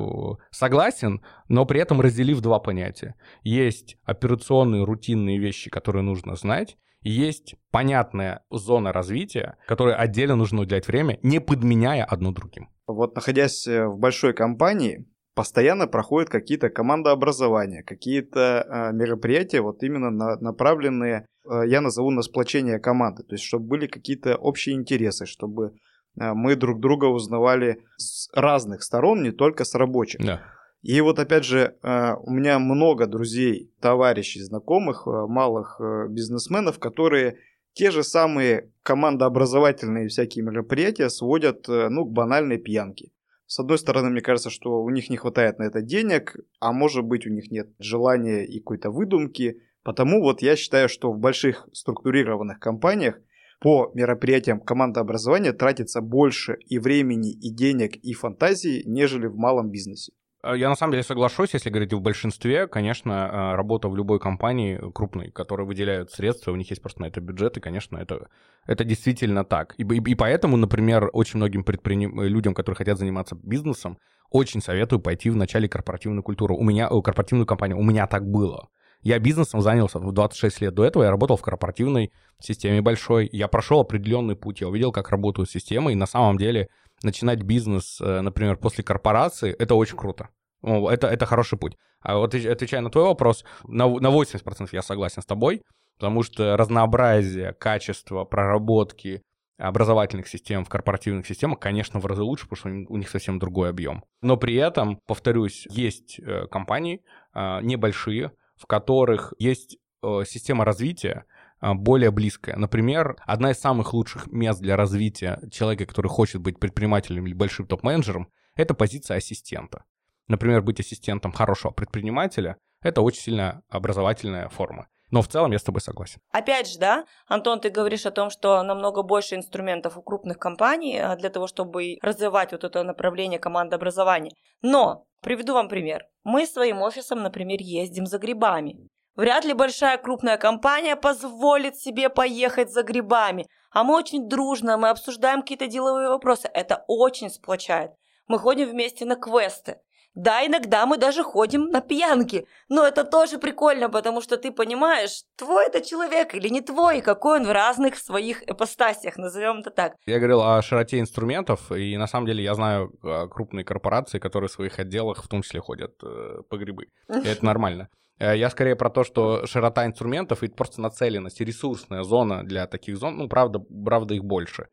согласен, 0.50 1.22
но 1.48 1.64
при 1.64 1.80
этом 1.80 2.02
разделив 2.02 2.42
два 2.42 2.58
понятия. 2.58 3.14
Есть 3.42 3.96
операционные 4.04 4.84
рутинные 4.84 5.38
вещи, 5.38 5.70
которые 5.70 6.02
нужно 6.02 6.36
знать, 6.36 6.76
и 7.00 7.10
есть 7.10 7.54
понятная 7.70 8.44
зона 8.50 8.92
развития, 8.92 9.56
которой 9.66 9.94
отдельно 9.94 10.36
нужно 10.36 10.60
уделять 10.60 10.86
время, 10.88 11.18
не 11.22 11.40
подменяя 11.40 12.04
одно 12.04 12.30
другим. 12.30 12.68
Вот 12.86 13.14
находясь 13.14 13.66
э, 13.66 13.86
в 13.86 13.98
большой 13.98 14.34
компании, 14.34 15.06
постоянно 15.34 15.86
проходят 15.86 16.28
какие-то 16.28 16.68
командообразования, 16.68 17.82
какие-то 17.82 18.66
э, 18.68 18.92
мероприятия, 18.92 19.62
вот 19.62 19.82
именно 19.82 20.10
на, 20.10 20.36
направленные 20.36 21.24
я 21.44 21.80
назову 21.80 22.10
на 22.10 22.22
сплочение 22.22 22.78
команды. 22.78 23.22
То 23.22 23.34
есть, 23.34 23.44
чтобы 23.44 23.66
были 23.66 23.86
какие-то 23.86 24.36
общие 24.36 24.74
интересы, 24.76 25.26
чтобы 25.26 25.72
э, 26.18 26.32
мы 26.34 26.56
друг 26.56 26.80
друга 26.80 27.06
узнавали 27.06 27.82
с 27.96 28.28
разных 28.32 28.82
сторон, 28.82 29.22
не 29.22 29.30
только 29.30 29.64
с 29.64 29.74
рабочих. 29.74 30.20
Да. 30.24 30.42
И 30.82 31.00
вот 31.00 31.18
опять 31.18 31.44
же, 31.44 31.76
э, 31.82 32.14
у 32.22 32.30
меня 32.30 32.58
много 32.58 33.06
друзей, 33.06 33.72
товарищей, 33.80 34.42
знакомых, 34.42 35.06
малых 35.06 35.80
бизнесменов, 36.08 36.78
которые 36.78 37.38
те 37.72 37.90
же 37.90 38.02
самые 38.02 38.72
командообразовательные 38.82 40.08
всякие 40.08 40.44
мероприятия 40.44 41.08
сводят 41.08 41.68
ну, 41.68 42.04
к 42.04 42.10
банальной 42.10 42.58
пьянке. 42.58 43.12
С 43.50 43.58
одной 43.58 43.78
стороны, 43.78 44.10
мне 44.10 44.20
кажется, 44.20 44.48
что 44.48 44.80
у 44.80 44.90
них 44.90 45.10
не 45.10 45.16
хватает 45.16 45.58
на 45.58 45.64
это 45.64 45.82
денег, 45.82 46.36
а 46.60 46.72
может 46.72 47.04
быть 47.04 47.26
у 47.26 47.30
них 47.30 47.50
нет 47.50 47.68
желания 47.80 48.44
и 48.44 48.60
какой-то 48.60 48.92
выдумки, 48.92 49.60
Потому 49.82 50.20
вот 50.20 50.42
я 50.42 50.56
считаю, 50.56 50.88
что 50.88 51.12
в 51.12 51.18
больших 51.18 51.68
структурированных 51.72 52.58
компаниях 52.58 53.18
по 53.60 53.90
мероприятиям 53.94 54.60
командообразования 54.60 55.52
тратится 55.52 56.00
больше 56.00 56.56
и 56.66 56.78
времени, 56.78 57.32
и 57.32 57.50
денег, 57.50 57.96
и 57.96 58.12
фантазии, 58.12 58.82
нежели 58.86 59.26
в 59.26 59.36
малом 59.36 59.70
бизнесе. 59.70 60.12
А, 60.42 60.56
я 60.56 60.68
на 60.68 60.74
самом 60.74 60.92
деле 60.92 61.02
соглашусь, 61.02 61.52
если 61.52 61.68
говорить 61.68 61.92
в 61.92 62.00
большинстве, 62.00 62.66
конечно, 62.66 63.52
а, 63.52 63.56
работа 63.56 63.88
в 63.88 63.96
любой 63.96 64.18
компании 64.18 64.80
крупной, 64.94 65.30
которая 65.30 65.66
выделяют 65.66 66.10
средства, 66.10 66.52
у 66.52 66.56
них 66.56 66.70
есть 66.70 66.80
просто 66.80 67.02
на 67.02 67.06
это 67.06 67.20
бюджет, 67.20 67.58
и, 67.58 67.60
конечно, 67.60 67.98
это, 67.98 68.28
это 68.66 68.84
действительно 68.84 69.44
так. 69.44 69.74
И, 69.76 69.82
и, 69.82 70.10
и 70.10 70.14
поэтому, 70.14 70.56
например, 70.56 71.10
очень 71.12 71.36
многим 71.36 71.62
предприним... 71.62 72.20
людям, 72.22 72.54
которые 72.54 72.76
хотят 72.76 72.98
заниматься 72.98 73.36
бизнесом, 73.42 73.98
очень 74.30 74.62
советую 74.62 75.00
пойти 75.00 75.28
в 75.28 75.36
начале 75.36 75.68
корпоративную 75.68 76.22
культуру. 76.22 76.56
У 76.56 76.62
меня, 76.62 76.88
корпоративную 76.88 77.46
компанию, 77.46 77.78
у 77.78 77.82
меня 77.82 78.06
так 78.06 78.26
было 78.26 78.68
Я 79.02 79.18
бизнесом 79.18 79.60
занялся 79.62 79.98
в 79.98 80.12
26 80.12 80.60
лет. 80.60 80.74
До 80.74 80.84
этого 80.84 81.04
я 81.04 81.10
работал 81.10 81.36
в 81.36 81.42
корпоративной 81.42 82.12
системе 82.38 82.82
большой. 82.82 83.28
Я 83.32 83.48
прошел 83.48 83.80
определенный 83.80 84.36
путь, 84.36 84.60
я 84.60 84.68
увидел, 84.68 84.92
как 84.92 85.10
работают 85.10 85.50
системы, 85.50 85.92
и 85.92 85.96
на 85.96 86.06
самом 86.06 86.36
деле 86.36 86.68
начинать 87.02 87.42
бизнес, 87.42 88.00
э, 88.00 88.20
например, 88.20 88.56
после 88.56 88.84
корпорации, 88.84 89.54
это 89.58 89.74
очень 89.74 89.96
круто. 89.96 90.28
Это, 90.62 91.06
это 91.06 91.24
хороший 91.24 91.58
путь. 91.58 91.76
А 92.02 92.18
вот 92.18 92.34
отвечая 92.34 92.82
на 92.82 92.90
твой 92.90 93.04
вопрос, 93.04 93.44
на, 93.66 93.88
на 93.88 94.08
80% 94.08 94.68
я 94.72 94.82
согласен 94.82 95.22
с 95.22 95.26
тобой, 95.26 95.62
потому 95.98 96.22
что 96.22 96.56
разнообразие, 96.56 97.54
качество 97.54 98.24
проработки 98.24 99.22
образовательных 99.58 100.26
систем 100.26 100.64
в 100.64 100.68
корпоративных 100.68 101.26
системах, 101.26 101.58
конечно, 101.58 102.00
в 102.00 102.06
разы 102.06 102.22
лучше, 102.22 102.48
потому 102.48 102.84
что 102.84 102.92
у 102.92 102.96
них 102.96 103.10
совсем 103.10 103.38
другой 103.38 103.68
объем. 103.70 104.02
Но 104.22 104.36
при 104.36 104.54
этом, 104.54 104.98
повторюсь, 105.06 105.66
есть 105.70 106.18
э, 106.18 106.46
компании 106.46 107.02
э, 107.34 107.60
небольшие, 107.62 108.32
в 108.60 108.66
которых 108.66 109.32
есть 109.38 109.78
система 110.26 110.64
развития, 110.64 111.24
более 111.60 112.10
близкая. 112.10 112.56
Например, 112.56 113.16
одна 113.26 113.50
из 113.50 113.58
самых 113.58 113.92
лучших 113.92 114.28
мест 114.28 114.60
для 114.60 114.76
развития 114.76 115.40
человека, 115.50 115.86
который 115.86 116.08
хочет 116.08 116.40
быть 116.40 116.60
предпринимателем 116.60 117.26
или 117.26 117.34
большим 117.34 117.66
топ-менеджером, 117.66 118.28
это 118.54 118.74
позиция 118.74 119.16
ассистента. 119.16 119.84
Например, 120.28 120.62
быть 120.62 120.80
ассистентом 120.80 121.32
хорошего 121.32 121.72
предпринимателя— 121.72 122.56
это 122.82 123.02
очень 123.02 123.22
сильно 123.22 123.62
образовательная 123.68 124.48
форма. 124.48 124.88
Но 125.10 125.22
в 125.22 125.28
целом 125.28 125.52
я 125.52 125.58
с 125.58 125.62
тобой 125.62 125.80
согласен. 125.80 126.20
Опять 126.30 126.68
же, 126.70 126.78
да, 126.78 127.04
Антон, 127.26 127.60
ты 127.60 127.68
говоришь 127.68 128.06
о 128.06 128.10
том, 128.10 128.30
что 128.30 128.62
намного 128.62 129.02
больше 129.02 129.34
инструментов 129.34 129.96
у 129.96 130.02
крупных 130.02 130.38
компаний 130.38 130.98
а, 130.98 131.16
для 131.16 131.30
того, 131.30 131.46
чтобы 131.46 131.98
развивать 132.02 132.52
вот 132.52 132.64
это 132.64 132.82
направление 132.84 133.38
командообразования. 133.38 134.32
Но 134.62 135.04
приведу 135.20 135.54
вам 135.54 135.68
пример. 135.68 136.04
Мы 136.22 136.46
своим 136.46 136.82
офисом, 136.82 137.22
например, 137.22 137.58
ездим 137.60 138.06
за 138.06 138.18
грибами. 138.18 138.88
Вряд 139.16 139.44
ли 139.44 139.52
большая 139.52 139.98
крупная 139.98 140.36
компания 140.36 140.96
позволит 140.96 141.76
себе 141.76 142.08
поехать 142.08 142.72
за 142.72 142.82
грибами. 142.82 143.46
А 143.72 143.84
мы 143.84 143.96
очень 143.96 144.28
дружно, 144.28 144.76
мы 144.76 144.88
обсуждаем 144.88 145.42
какие-то 145.42 145.66
деловые 145.66 146.08
вопросы. 146.08 146.48
Это 146.52 146.84
очень 146.88 147.30
сплочает. 147.30 147.92
Мы 148.28 148.38
ходим 148.38 148.68
вместе 148.68 149.04
на 149.04 149.16
квесты. 149.16 149.78
Да, 150.14 150.44
иногда 150.44 150.86
мы 150.86 150.98
даже 150.98 151.22
ходим 151.22 151.66
на 151.66 151.80
пьянки, 151.80 152.46
но 152.68 152.86
это 152.86 153.04
тоже 153.04 153.38
прикольно, 153.38 153.88
потому 153.88 154.20
что 154.20 154.36
ты 154.36 154.50
понимаешь, 154.50 155.22
твой 155.36 155.66
это 155.66 155.80
человек 155.80 156.34
или 156.34 156.48
не 156.48 156.60
твой, 156.60 157.00
какой 157.00 157.38
он 157.40 157.46
в 157.46 157.52
разных 157.52 157.96
своих 157.96 158.42
эпостасиях, 158.48 159.16
назовем 159.16 159.60
это 159.60 159.70
так. 159.70 159.94
Я 160.06 160.18
говорил 160.18 160.42
о 160.42 160.60
широте 160.62 160.98
инструментов, 160.98 161.70
и 161.70 161.96
на 161.96 162.06
самом 162.06 162.26
деле 162.26 162.42
я 162.42 162.54
знаю 162.54 162.92
а, 163.02 163.28
крупные 163.28 163.64
корпорации, 163.64 164.18
которые 164.18 164.48
в 164.48 164.52
своих 164.52 164.78
отделах 164.78 165.22
в 165.22 165.28
том 165.28 165.42
числе 165.42 165.60
ходят 165.60 165.92
э, 166.02 166.42
по 166.48 166.56
грибы. 166.56 166.88
И 167.08 167.28
это 167.28 167.44
нормально. 167.44 167.88
Э, 168.18 168.36
я 168.36 168.50
скорее 168.50 168.76
про 168.76 168.90
то, 168.90 169.04
что 169.04 169.46
широта 169.46 169.86
инструментов 169.86 170.42
и 170.42 170.48
просто 170.48 170.80
нацеленность, 170.80 171.40
ресурсная 171.40 172.02
зона 172.02 172.44
для 172.44 172.66
таких 172.66 172.96
зон, 172.96 173.16
ну, 173.16 173.28
правда, 173.28 173.60
правда 173.84 174.14
их 174.14 174.24
больше. 174.24 174.66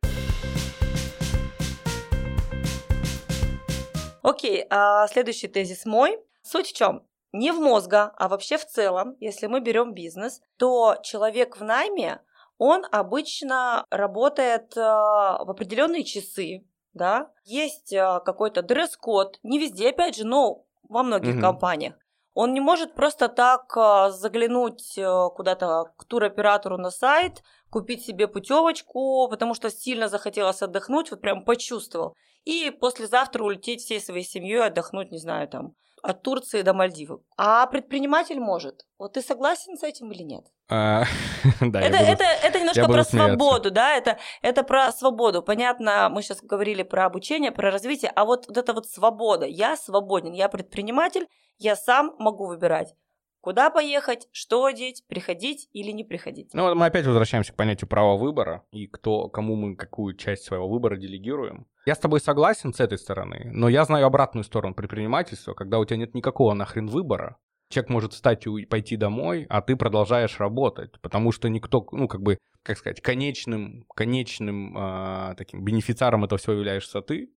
Окей, 4.28 4.66
а 4.70 5.08
следующий 5.08 5.48
тезис 5.48 5.86
мой. 5.86 6.20
Суть 6.42 6.68
в 6.68 6.74
чем? 6.74 7.08
Не 7.32 7.54
в 7.54 7.62
мозга, 7.62 8.12
а 8.18 8.28
вообще 8.28 8.58
в 8.58 8.66
целом, 8.66 9.16
если 9.22 9.48
мы 9.48 9.62
берем 9.62 9.94
бизнес, 9.94 10.42
то 10.58 10.98
человек 11.02 11.56
в 11.58 11.64
найме, 11.64 12.20
он 12.58 12.86
обычно 12.92 13.86
работает 13.90 14.76
э, 14.76 14.82
в 14.82 15.50
определенные 15.50 16.04
часы, 16.04 16.66
да, 16.94 17.32
есть 17.46 17.94
э, 17.94 18.20
какой-то 18.26 18.64
дресс-код, 18.64 19.40
не 19.44 19.60
везде, 19.60 19.92
опять 19.92 20.18
же, 20.18 20.26
но 20.26 20.66
во 20.90 21.04
многих 21.04 21.36
угу. 21.36 21.42
компаниях. 21.42 21.94
Он 22.34 22.54
не 22.54 22.60
может 22.60 22.96
просто 22.96 23.30
так 23.30 23.72
э, 23.78 24.10
заглянуть 24.12 25.00
куда-то 25.36 25.94
к 25.96 26.04
туроператору 26.04 26.78
на 26.78 26.92
сайт, 26.92 27.44
купить 27.70 28.06
себе 28.06 28.28
путевочку, 28.28 29.28
потому 29.30 29.54
что 29.54 29.70
сильно 29.70 30.08
захотелось 30.08 30.62
отдохнуть, 30.62 31.12
вот 31.12 31.22
прям 31.22 31.44
почувствовал 31.44 32.16
и 32.46 32.72
послезавтра 32.72 33.44
улететь 33.44 33.82
всей 33.82 34.00
своей 34.00 34.24
семьей 34.24 34.68
отдохнуть, 34.68 35.12
не 35.12 35.18
знаю, 35.18 35.50
там, 35.50 35.74
от 36.02 36.22
Турции 36.22 36.62
до 36.62 36.74
Мальдивов. 36.74 37.22
А 37.38 37.66
предприниматель 37.68 38.40
может. 38.40 38.86
Вот 38.98 39.14
ты 39.14 39.22
согласен 39.22 39.78
с 39.78 39.84
этим 39.84 40.12
или 40.12 40.24
нет? 40.24 40.46
А, 40.70 41.04
да, 41.62 41.82
это, 41.82 41.98
это, 41.98 42.24
это 42.24 42.60
немножко 42.60 42.86
про 42.86 43.04
свободу, 43.04 43.72
да, 43.72 43.96
это, 43.96 44.18
это 44.42 44.64
про 44.64 44.92
свободу. 44.94 45.44
Понятно, 45.44 46.10
мы 46.10 46.22
сейчас 46.22 46.42
говорили 46.42 46.84
про 46.84 47.06
обучение, 47.06 47.52
про 47.52 47.70
развитие, 47.70 48.12
а 48.16 48.24
вот, 48.24 48.48
вот 48.48 48.58
эта 48.58 48.74
вот 48.74 48.88
свобода. 48.88 49.46
Я 49.46 49.76
свободен, 49.76 50.32
я 50.32 50.48
предприниматель, 50.48 51.28
я 51.58 51.76
сам 51.76 52.16
могу 52.18 52.46
выбирать. 52.46 52.96
Куда 53.48 53.70
поехать, 53.70 54.28
что 54.34 54.66
одеть, 54.66 55.06
приходить 55.08 55.70
или 55.72 55.92
не 55.92 56.04
приходить. 56.04 56.50
Ну, 56.54 56.76
мы 56.76 56.86
опять 56.86 57.06
возвращаемся 57.06 57.54
к 57.54 57.56
понятию 57.56 57.88
права 57.88 58.18
выбора 58.18 58.66
и 58.74 58.88
кто, 58.88 59.30
кому 59.30 59.56
мы 59.56 59.78
какую 59.78 60.18
часть 60.18 60.44
своего 60.44 60.68
выбора 60.68 60.98
делегируем. 60.98 61.66
Я 61.86 61.96
с 61.96 62.00
тобой 62.00 62.20
согласен 62.20 62.74
с 62.74 62.82
этой 62.82 62.98
стороны, 62.98 63.50
но 63.54 63.70
я 63.70 63.86
знаю 63.86 64.06
обратную 64.06 64.44
сторону 64.44 64.76
предпринимательства, 64.76 65.54
когда 65.54 65.80
у 65.80 65.86
тебя 65.86 65.96
нет 65.96 66.14
никакого 66.14 66.54
нахрен 66.56 66.88
выбора. 66.88 67.38
Человек 67.70 67.90
может 67.90 68.12
встать 68.12 68.46
и 68.46 68.66
пойти 68.66 68.98
домой, 68.98 69.46
а 69.48 69.62
ты 69.62 69.78
продолжаешь 69.78 70.42
работать, 70.42 71.00
потому 71.00 71.32
что 71.32 71.48
никто, 71.48 71.88
ну, 71.94 72.10
как 72.10 72.22
бы, 72.22 72.40
как 72.64 72.78
сказать, 72.78 73.00
конечным, 73.00 73.86
конечным 73.96 74.78
э, 74.78 75.36
таким 75.38 75.64
бенефициаром 75.64 76.26
этого 76.26 76.38
всего 76.38 76.52
являешься 76.52 77.02
ты, 77.02 77.32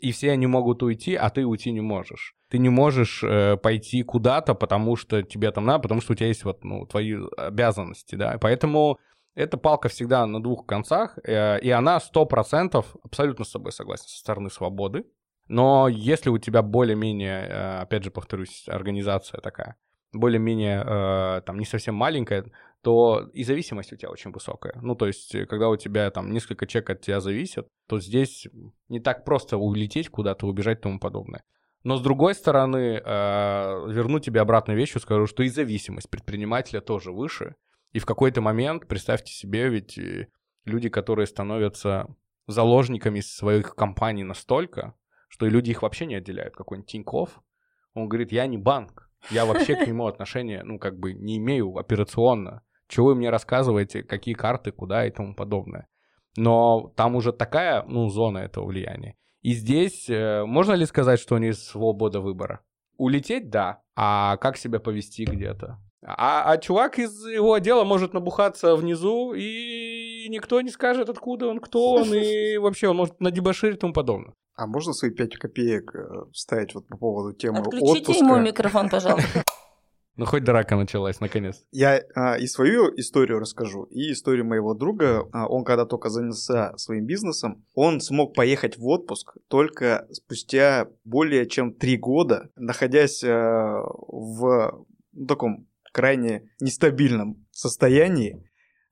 и 0.00 0.12
все 0.12 0.30
они 0.30 0.46
могут 0.46 0.82
уйти, 0.82 1.14
а 1.14 1.30
ты 1.30 1.44
уйти 1.44 1.72
не 1.72 1.80
можешь. 1.80 2.34
Ты 2.48 2.58
не 2.58 2.68
можешь 2.68 3.22
э, 3.24 3.56
пойти 3.56 4.02
куда-то, 4.02 4.54
потому 4.54 4.96
что 4.96 5.22
тебе 5.22 5.50
там 5.50 5.66
надо, 5.66 5.82
потому 5.82 6.00
что 6.00 6.12
у 6.12 6.16
тебя 6.16 6.28
есть 6.28 6.44
вот, 6.44 6.64
ну, 6.64 6.86
твои 6.86 7.16
обязанности, 7.36 8.14
да, 8.14 8.38
поэтому 8.40 8.98
эта 9.34 9.56
палка 9.56 9.88
всегда 9.88 10.26
на 10.26 10.42
двух 10.42 10.66
концах, 10.66 11.18
э, 11.24 11.58
и 11.60 11.70
она 11.70 11.98
100% 11.98 12.84
абсолютно 13.04 13.44
с 13.44 13.50
собой 13.50 13.72
согласна 13.72 14.08
со 14.08 14.18
стороны 14.18 14.50
свободы. 14.50 15.04
Но 15.48 15.88
если 15.88 16.30
у 16.30 16.38
тебя 16.38 16.62
более-менее, 16.62 17.46
э, 17.46 17.78
опять 17.80 18.04
же 18.04 18.10
повторюсь, 18.10 18.64
организация 18.68 19.40
такая, 19.40 19.76
более-менее 20.12 20.84
э, 20.84 21.40
там 21.46 21.58
не 21.58 21.64
совсем 21.64 21.94
маленькая, 21.94 22.44
то 22.82 23.30
и 23.32 23.44
зависимость 23.44 23.92
у 23.92 23.96
тебя 23.96 24.10
очень 24.10 24.32
высокая. 24.32 24.74
Ну, 24.82 24.94
то 24.94 25.06
есть, 25.06 25.30
когда 25.48 25.68
у 25.68 25.76
тебя 25.76 26.10
там 26.10 26.32
несколько 26.32 26.66
человек 26.66 26.90
от 26.90 27.00
тебя 27.00 27.20
зависят, 27.20 27.68
то 27.88 28.00
здесь 28.00 28.46
не 28.88 29.00
так 29.00 29.24
просто 29.24 29.56
улететь 29.56 30.08
куда-то, 30.08 30.46
убежать 30.46 30.78
и 30.78 30.82
тому 30.82 30.98
подобное. 30.98 31.44
Но 31.84 31.96
с 31.96 32.02
другой 32.02 32.34
стороны, 32.34 33.00
верну 33.04 34.20
тебе 34.20 34.40
обратную 34.40 34.78
вещь 34.78 34.94
и 34.94 35.00
скажу, 35.00 35.26
что 35.26 35.42
и 35.42 35.48
зависимость 35.48 36.10
предпринимателя 36.10 36.80
тоже 36.80 37.12
выше, 37.12 37.54
и 37.92 37.98
в 37.98 38.06
какой-то 38.06 38.40
момент, 38.40 38.88
представьте 38.88 39.32
себе, 39.32 39.68
ведь 39.68 39.98
э, 39.98 40.28
люди, 40.64 40.88
которые 40.88 41.26
становятся 41.26 42.06
заложниками 42.46 43.20
своих 43.20 43.74
компаний 43.74 44.24
настолько, 44.24 44.94
что 45.28 45.46
и 45.46 45.50
люди 45.50 45.70
их 45.70 45.82
вообще 45.82 46.06
не 46.06 46.14
отделяют. 46.14 46.56
Какой-нибудь 46.56 46.90
Тиньков, 46.90 47.42
он 47.94 48.08
говорит, 48.08 48.32
я 48.32 48.46
не 48.46 48.56
банк, 48.56 49.10
я 49.30 49.44
вообще 49.44 49.76
к 49.76 49.86
нему 49.86 50.06
отношения, 50.08 50.62
ну, 50.64 50.78
как 50.78 50.98
бы 50.98 51.12
не 51.12 51.36
имею 51.36 51.76
операционно. 51.76 52.62
Чего 52.92 53.06
вы 53.06 53.14
мне 53.14 53.30
рассказываете, 53.30 54.02
какие 54.02 54.34
карты, 54.34 54.70
куда 54.70 55.06
и 55.06 55.10
тому 55.10 55.34
подобное. 55.34 55.88
Но 56.36 56.92
там 56.94 57.16
уже 57.16 57.32
такая, 57.32 57.84
ну, 57.88 58.10
зона 58.10 58.40
этого 58.40 58.66
влияния. 58.66 59.16
И 59.40 59.54
здесь 59.54 60.10
э, 60.10 60.44
можно 60.44 60.74
ли 60.74 60.84
сказать, 60.84 61.18
что 61.18 61.36
у 61.36 61.38
них 61.38 61.54
свобода 61.54 62.20
выбора? 62.20 62.60
Улететь, 62.98 63.48
да. 63.48 63.80
А 63.96 64.36
как 64.36 64.58
себя 64.58 64.78
повести 64.78 65.24
где-то? 65.24 65.78
А, 66.04 66.52
а 66.52 66.58
чувак 66.58 66.98
из 66.98 67.26
его 67.26 67.54
отдела 67.54 67.84
может 67.84 68.12
набухаться 68.12 68.76
внизу, 68.76 69.32
и 69.32 70.26
никто 70.28 70.60
не 70.60 70.68
скажет, 70.68 71.08
откуда 71.08 71.46
он, 71.46 71.60
кто 71.60 71.94
он, 71.94 72.12
и 72.12 72.56
вообще 72.58 72.88
он 72.88 72.96
может 72.96 73.18
надебоширить 73.20 73.76
и 73.76 73.80
тому 73.80 73.94
подобное. 73.94 74.34
А 74.54 74.66
можно 74.66 74.92
свои 74.92 75.12
пять 75.12 75.34
копеек 75.38 75.94
э, 75.94 76.30
вставить 76.34 76.74
вот 76.74 76.86
по 76.88 76.98
поводу 76.98 77.34
темы 77.34 77.60
Отключите 77.60 78.00
отпуска? 78.02 78.22
ему 78.22 78.38
микрофон, 78.38 78.90
пожалуйста. 78.90 79.44
Ну, 80.16 80.26
хоть 80.26 80.44
драка 80.44 80.76
началась, 80.76 81.20
наконец. 81.20 81.64
Я 81.70 82.02
а, 82.14 82.36
и 82.36 82.46
свою 82.46 82.94
историю 82.96 83.38
расскажу, 83.38 83.84
и 83.84 84.12
историю 84.12 84.44
моего 84.44 84.74
друга. 84.74 85.26
А, 85.32 85.48
он, 85.48 85.64
когда 85.64 85.86
только 85.86 86.10
занялся 86.10 86.76
своим 86.76 87.06
бизнесом, 87.06 87.64
он 87.74 88.00
смог 88.00 88.34
поехать 88.34 88.76
в 88.76 88.86
отпуск 88.86 89.36
только 89.48 90.06
спустя 90.12 90.88
более 91.04 91.46
чем 91.46 91.72
три 91.74 91.96
года, 91.96 92.50
находясь 92.56 93.24
а, 93.24 93.80
в 94.08 94.84
таком 95.26 95.66
крайне 95.92 96.50
нестабильном 96.60 97.46
состоянии, 97.50 98.44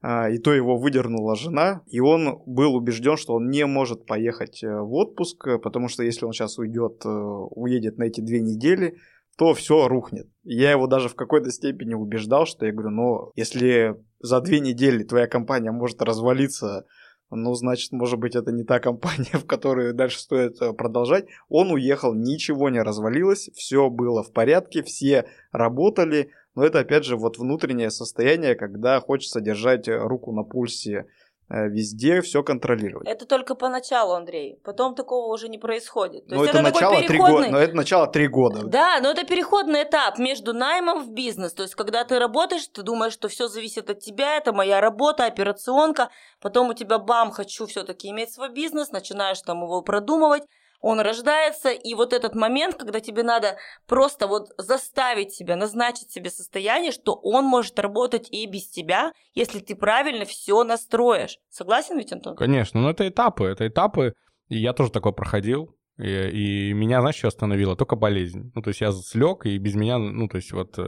а, 0.02 0.30
и 0.30 0.38
то 0.38 0.54
его 0.54 0.78
выдернула 0.78 1.36
жена, 1.36 1.82
и 1.86 2.00
он 2.00 2.42
был 2.46 2.74
убежден, 2.74 3.18
что 3.18 3.34
он 3.34 3.50
не 3.50 3.66
может 3.66 4.06
поехать 4.06 4.62
э, 4.62 4.80
в 4.80 4.94
отпуск, 4.94 5.46
потому 5.62 5.88
что 5.88 6.02
если 6.02 6.24
он 6.24 6.32
сейчас 6.32 6.58
уйдет, 6.58 7.02
э, 7.04 7.08
уедет 7.08 7.98
на 7.98 8.04
эти 8.04 8.22
две 8.22 8.40
недели, 8.40 8.96
то 9.40 9.54
все 9.54 9.88
рухнет. 9.88 10.28
Я 10.42 10.70
его 10.70 10.86
даже 10.86 11.08
в 11.08 11.14
какой-то 11.14 11.50
степени 11.50 11.94
убеждал, 11.94 12.44
что 12.44 12.66
я 12.66 12.72
говорю, 12.72 12.90
ну, 12.90 13.32
если 13.36 13.96
за 14.18 14.42
две 14.42 14.60
недели 14.60 15.02
твоя 15.02 15.26
компания 15.26 15.70
может 15.70 16.02
развалиться 16.02 16.84
ну, 17.30 17.54
значит, 17.54 17.92
может 17.92 18.18
быть, 18.18 18.34
это 18.34 18.52
не 18.52 18.64
та 18.64 18.80
компания, 18.80 19.32
в 19.38 19.46
которую 19.46 19.94
дальше 19.94 20.18
стоит 20.18 20.60
э, 20.60 20.74
продолжать. 20.74 21.26
Он 21.48 21.70
уехал, 21.70 22.12
ничего 22.12 22.68
не 22.68 22.82
развалилось, 22.82 23.48
все 23.54 23.88
было 23.88 24.22
в 24.22 24.32
порядке, 24.32 24.82
все 24.82 25.24
работали, 25.52 26.32
но 26.54 26.64
это 26.64 26.80
опять 26.80 27.04
же 27.06 27.16
вот 27.16 27.38
внутреннее 27.38 27.90
состояние, 27.90 28.56
когда 28.56 29.00
хочется 29.00 29.40
держать 29.40 29.88
руку 29.88 30.32
на 30.32 30.42
пульсе 30.42 30.96
Э, 30.96 31.04
везде 31.50 32.20
все 32.20 32.42
контролировать. 32.42 33.08
Это 33.08 33.26
только 33.26 33.54
поначалу, 33.54 34.14
Андрей. 34.14 34.60
Потом 34.64 34.94
такого 34.94 35.32
уже 35.32 35.48
не 35.48 35.58
происходит. 35.58 36.26
То 36.26 36.36
но 36.36 36.42
есть 36.44 36.54
это, 36.54 36.62
это 36.62 36.74
начало 36.74 36.96
переходный... 37.02 37.08
три 37.08 37.18
года. 37.18 37.50
Но 37.50 37.58
это 37.58 37.76
начало 37.76 38.06
три 38.06 38.28
года. 38.28 38.60
Да, 38.64 39.00
но 39.02 39.10
это 39.10 39.26
переходный 39.26 39.82
этап 39.82 40.18
между 40.18 40.54
наймом 40.54 41.04
в 41.04 41.12
бизнес. 41.12 41.52
То 41.52 41.62
есть, 41.62 41.74
когда 41.74 42.04
ты 42.04 42.18
работаешь, 42.18 42.68
ты 42.68 42.82
думаешь, 42.82 43.12
что 43.12 43.28
все 43.28 43.48
зависит 43.48 43.90
от 43.90 43.98
тебя, 43.98 44.36
это 44.36 44.52
моя 44.52 44.80
работа, 44.80 45.24
операционка. 45.24 46.10
Потом 46.40 46.70
у 46.70 46.74
тебя 46.74 46.98
бам, 46.98 47.32
хочу 47.32 47.66
все-таки 47.66 48.08
иметь 48.10 48.32
свой 48.32 48.52
бизнес, 48.52 48.92
начинаешь 48.92 49.40
там 49.42 49.62
его 49.62 49.82
продумывать 49.82 50.44
он 50.80 51.00
рождается, 51.00 51.70
и 51.70 51.94
вот 51.94 52.12
этот 52.12 52.34
момент, 52.34 52.76
когда 52.76 53.00
тебе 53.00 53.22
надо 53.22 53.58
просто 53.86 54.26
вот 54.26 54.48
заставить 54.56 55.32
себя, 55.32 55.56
назначить 55.56 56.10
себе 56.10 56.30
состояние, 56.30 56.92
что 56.92 57.14
он 57.14 57.44
может 57.44 57.78
работать 57.78 58.28
и 58.30 58.46
без 58.46 58.68
тебя, 58.68 59.12
если 59.34 59.60
ты 59.60 59.76
правильно 59.76 60.24
все 60.24 60.64
настроишь. 60.64 61.38
Согласен 61.50 61.98
ведь, 61.98 62.12
Антон? 62.12 62.36
Конечно, 62.36 62.80
но 62.80 62.90
это 62.90 63.06
этапы, 63.08 63.44
это 63.44 63.66
этапы, 63.66 64.14
и 64.48 64.58
я 64.58 64.72
тоже 64.72 64.90
такое 64.90 65.12
проходил, 65.12 65.76
и, 65.98 66.70
и 66.70 66.72
меня, 66.72 67.00
знаешь, 67.00 67.16
что 67.16 67.28
остановило? 67.28 67.76
Только 67.76 67.96
болезнь. 67.96 68.50
Ну, 68.54 68.62
то 68.62 68.68
есть 68.68 68.80
я 68.80 68.90
слег, 68.92 69.44
и 69.44 69.58
без 69.58 69.74
меня, 69.74 69.98
ну, 69.98 70.28
то 70.28 70.36
есть 70.36 70.52
вот... 70.52 70.78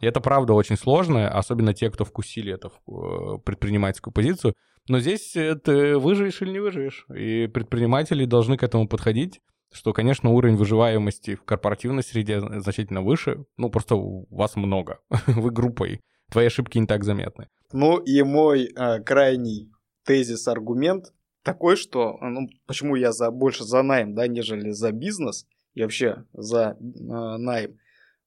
Э, 0.00 0.04
и 0.04 0.08
это 0.08 0.20
правда 0.20 0.54
очень 0.54 0.76
сложно, 0.76 1.28
особенно 1.28 1.74
те, 1.74 1.90
кто 1.90 2.04
вкусили 2.04 2.52
эту 2.52 2.72
э, 2.88 3.38
предпринимательскую 3.44 4.12
позицию. 4.12 4.54
Но 4.88 5.00
здесь 5.00 5.32
ты 5.32 5.98
выживешь 5.98 6.42
или 6.42 6.50
не 6.50 6.60
выживешь. 6.60 7.06
И 7.14 7.48
предприниматели 7.48 8.24
должны 8.24 8.56
к 8.56 8.62
этому 8.62 8.86
подходить, 8.86 9.40
что, 9.72 9.92
конечно, 9.92 10.30
уровень 10.30 10.56
выживаемости 10.56 11.34
в 11.34 11.42
корпоративной 11.42 12.02
среде 12.02 12.40
значительно 12.40 13.02
выше. 13.02 13.44
Ну, 13.56 13.68
просто 13.68 13.96
вас 13.96 14.54
много. 14.56 15.00
Вы 15.26 15.50
группой. 15.50 16.00
Твои 16.30 16.46
ошибки 16.46 16.78
не 16.78 16.86
так 16.86 17.04
заметны. 17.04 17.48
Ну 17.72 17.98
и 17.98 18.22
мой 18.22 18.64
э, 18.64 19.00
крайний 19.00 19.70
тезис-аргумент 20.04 21.12
такой, 21.42 21.76
что 21.76 22.18
ну, 22.20 22.48
почему 22.66 22.96
я 22.96 23.12
за, 23.12 23.30
больше 23.30 23.64
за 23.64 23.82
найм, 23.82 24.14
да, 24.14 24.26
нежели 24.26 24.70
за 24.70 24.92
бизнес 24.92 25.46
и 25.74 25.82
вообще 25.82 26.24
за 26.32 26.76
э, 26.78 27.36
найм. 27.38 27.78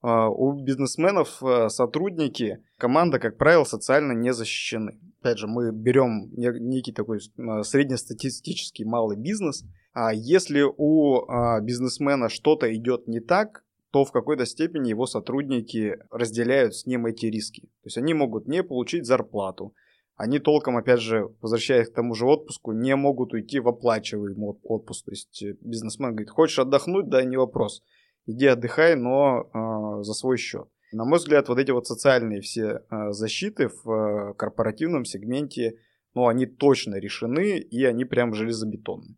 Э, 0.03 0.27
у 0.27 0.53
бизнесменов 0.53 1.41
э, 1.43 1.69
сотрудники, 1.69 2.63
команда, 2.77 3.19
как 3.19 3.37
правило, 3.37 3.63
социально 3.63 4.13
не 4.13 4.33
защищены 4.33 4.99
опять 5.21 5.37
же, 5.37 5.47
мы 5.47 5.71
берем 5.71 6.29
некий 6.35 6.91
такой 6.91 7.19
а, 7.37 7.63
среднестатистический 7.63 8.85
малый 8.85 9.17
бизнес, 9.17 9.63
а 9.93 10.13
если 10.13 10.61
у 10.61 11.25
а, 11.27 11.59
бизнесмена 11.61 12.29
что-то 12.29 12.73
идет 12.73 13.07
не 13.07 13.19
так, 13.19 13.63
то 13.91 14.05
в 14.05 14.11
какой-то 14.11 14.45
степени 14.45 14.89
его 14.89 15.07
сотрудники 15.07 15.97
разделяют 16.11 16.75
с 16.75 16.85
ним 16.85 17.07
эти 17.07 17.25
риски. 17.25 17.61
То 17.61 17.87
есть 17.87 17.97
они 17.97 18.13
могут 18.13 18.47
не 18.47 18.63
получить 18.63 19.05
зарплату, 19.05 19.73
они 20.15 20.39
толком, 20.39 20.77
опять 20.77 20.99
же, 20.99 21.29
возвращаясь 21.41 21.89
к 21.89 21.93
тому 21.93 22.13
же 22.13 22.25
отпуску, 22.25 22.71
не 22.71 22.95
могут 22.95 23.33
уйти 23.33 23.59
в 23.59 23.67
оплачиваемый 23.67 24.55
отпуск. 24.63 25.05
То 25.05 25.11
есть 25.11 25.43
э, 25.43 25.55
бизнесмен 25.61 26.11
говорит, 26.11 26.29
хочешь 26.29 26.59
отдохнуть, 26.59 27.09
да, 27.09 27.23
не 27.23 27.37
вопрос. 27.37 27.81
Иди 28.29 28.45
отдыхай, 28.45 28.95
но 28.95 29.49
э, 29.51 30.03
за 30.03 30.13
свой 30.13 30.37
счет. 30.37 30.67
На 30.91 31.03
мой 31.03 31.17
взгляд, 31.17 31.49
вот 31.49 31.57
эти 31.57 31.71
вот 31.71 31.87
социальные 31.87 32.41
все 32.41 32.83
э, 32.91 33.11
защиты 33.11 33.69
в 33.69 33.89
э, 33.91 34.33
корпоративном 34.35 35.03
сегменте, 35.03 35.79
ну, 36.13 36.27
они 36.27 36.45
точно 36.45 36.99
решены, 36.99 37.57
и 37.57 37.83
они 37.85 38.05
прям 38.05 38.35
железобетонные. 38.35 39.15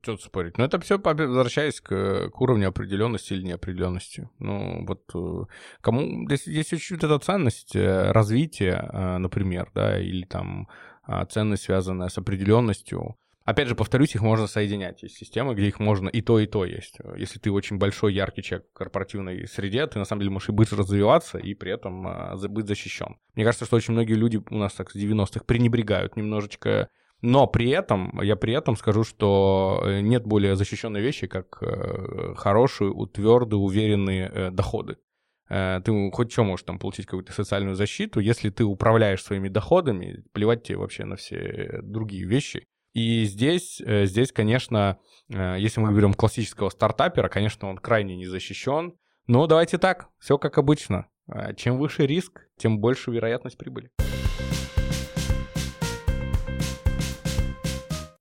Что 0.00 0.16
спорить? 0.16 0.56
Но 0.56 0.64
это 0.64 0.80
все 0.80 0.96
возвращаясь 0.96 1.82
к, 1.82 2.30
к 2.30 2.40
уровню 2.40 2.68
определенности 2.68 3.34
или 3.34 3.42
неопределенности. 3.42 4.30
Ну, 4.38 4.86
вот 4.86 5.02
э, 5.14 5.44
кому 5.82 6.26
здесь, 6.26 6.44
здесь 6.44 6.68
чуть-чуть 6.68 7.04
эта 7.04 7.18
ценность 7.18 7.76
развития, 7.76 9.18
например, 9.18 9.70
да, 9.74 10.00
или 10.00 10.24
там 10.24 10.68
ценность, 11.28 11.64
связанная 11.64 12.08
с 12.08 12.16
определенностью. 12.16 13.18
Опять 13.44 13.68
же, 13.68 13.74
повторюсь, 13.74 14.14
их 14.14 14.22
можно 14.22 14.46
соединять. 14.46 15.02
Есть 15.02 15.16
системы, 15.16 15.54
где 15.54 15.68
их 15.68 15.78
можно 15.78 16.08
и 16.08 16.22
то, 16.22 16.38
и 16.38 16.46
то 16.46 16.64
есть. 16.64 16.96
Если 17.16 17.38
ты 17.38 17.50
очень 17.52 17.76
большой, 17.76 18.14
яркий 18.14 18.42
человек 18.42 18.66
в 18.70 18.72
корпоративной 18.72 19.46
среде, 19.46 19.86
ты 19.86 19.98
на 19.98 20.06
самом 20.06 20.20
деле 20.20 20.30
можешь 20.30 20.48
и 20.48 20.52
быстро 20.52 20.78
развиваться, 20.78 21.38
и 21.38 21.52
при 21.54 21.72
этом 21.72 22.06
а, 22.06 22.36
быть 22.48 22.66
защищен. 22.66 23.16
Мне 23.34 23.44
кажется, 23.44 23.66
что 23.66 23.76
очень 23.76 23.92
многие 23.92 24.14
люди 24.14 24.40
у 24.50 24.56
нас 24.56 24.72
так 24.72 24.90
с 24.90 24.96
90-х 24.96 25.44
пренебрегают 25.44 26.16
немножечко 26.16 26.88
но 27.26 27.46
при 27.46 27.70
этом, 27.70 28.20
я 28.20 28.36
при 28.36 28.52
этом 28.52 28.76
скажу, 28.76 29.02
что 29.02 29.82
э, 29.82 30.00
нет 30.00 30.26
более 30.26 30.56
защищенной 30.56 31.00
вещи, 31.00 31.26
как 31.26 31.56
э, 31.62 32.34
хорошие, 32.36 32.92
твердые, 33.14 33.58
уверенные 33.60 34.30
э, 34.30 34.50
доходы. 34.50 34.98
Ты 35.48 36.10
хоть 36.12 36.32
что 36.32 36.42
можешь 36.42 36.64
там 36.64 36.78
получить 36.78 37.06
какую-то 37.06 37.32
социальную 37.32 37.76
защиту, 37.76 38.20
если 38.20 38.48
ты 38.48 38.64
управляешь 38.64 39.22
своими 39.22 39.48
доходами, 39.48 40.22
плевать 40.32 40.64
тебе 40.64 40.78
вообще 40.78 41.04
на 41.04 41.16
все 41.16 41.80
другие 41.82 42.26
вещи. 42.26 42.66
И 42.94 43.24
здесь, 43.24 43.80
э, 43.80 44.06
здесь, 44.06 44.30
конечно, 44.30 45.00
э, 45.28 45.56
если 45.58 45.80
мы 45.80 45.92
берем 45.92 46.14
классического 46.14 46.70
стартапера, 46.70 47.28
конечно, 47.28 47.68
он 47.68 47.76
крайне 47.76 48.14
не 48.14 48.26
защищен. 48.26 48.96
Но 49.26 49.48
давайте 49.48 49.78
так, 49.78 50.10
все 50.20 50.38
как 50.38 50.58
обычно. 50.58 51.08
Э, 51.26 51.54
чем 51.56 51.78
выше 51.78 52.06
риск, 52.06 52.46
тем 52.56 52.78
больше 52.78 53.10
вероятность 53.10 53.58
прибыли. 53.58 53.90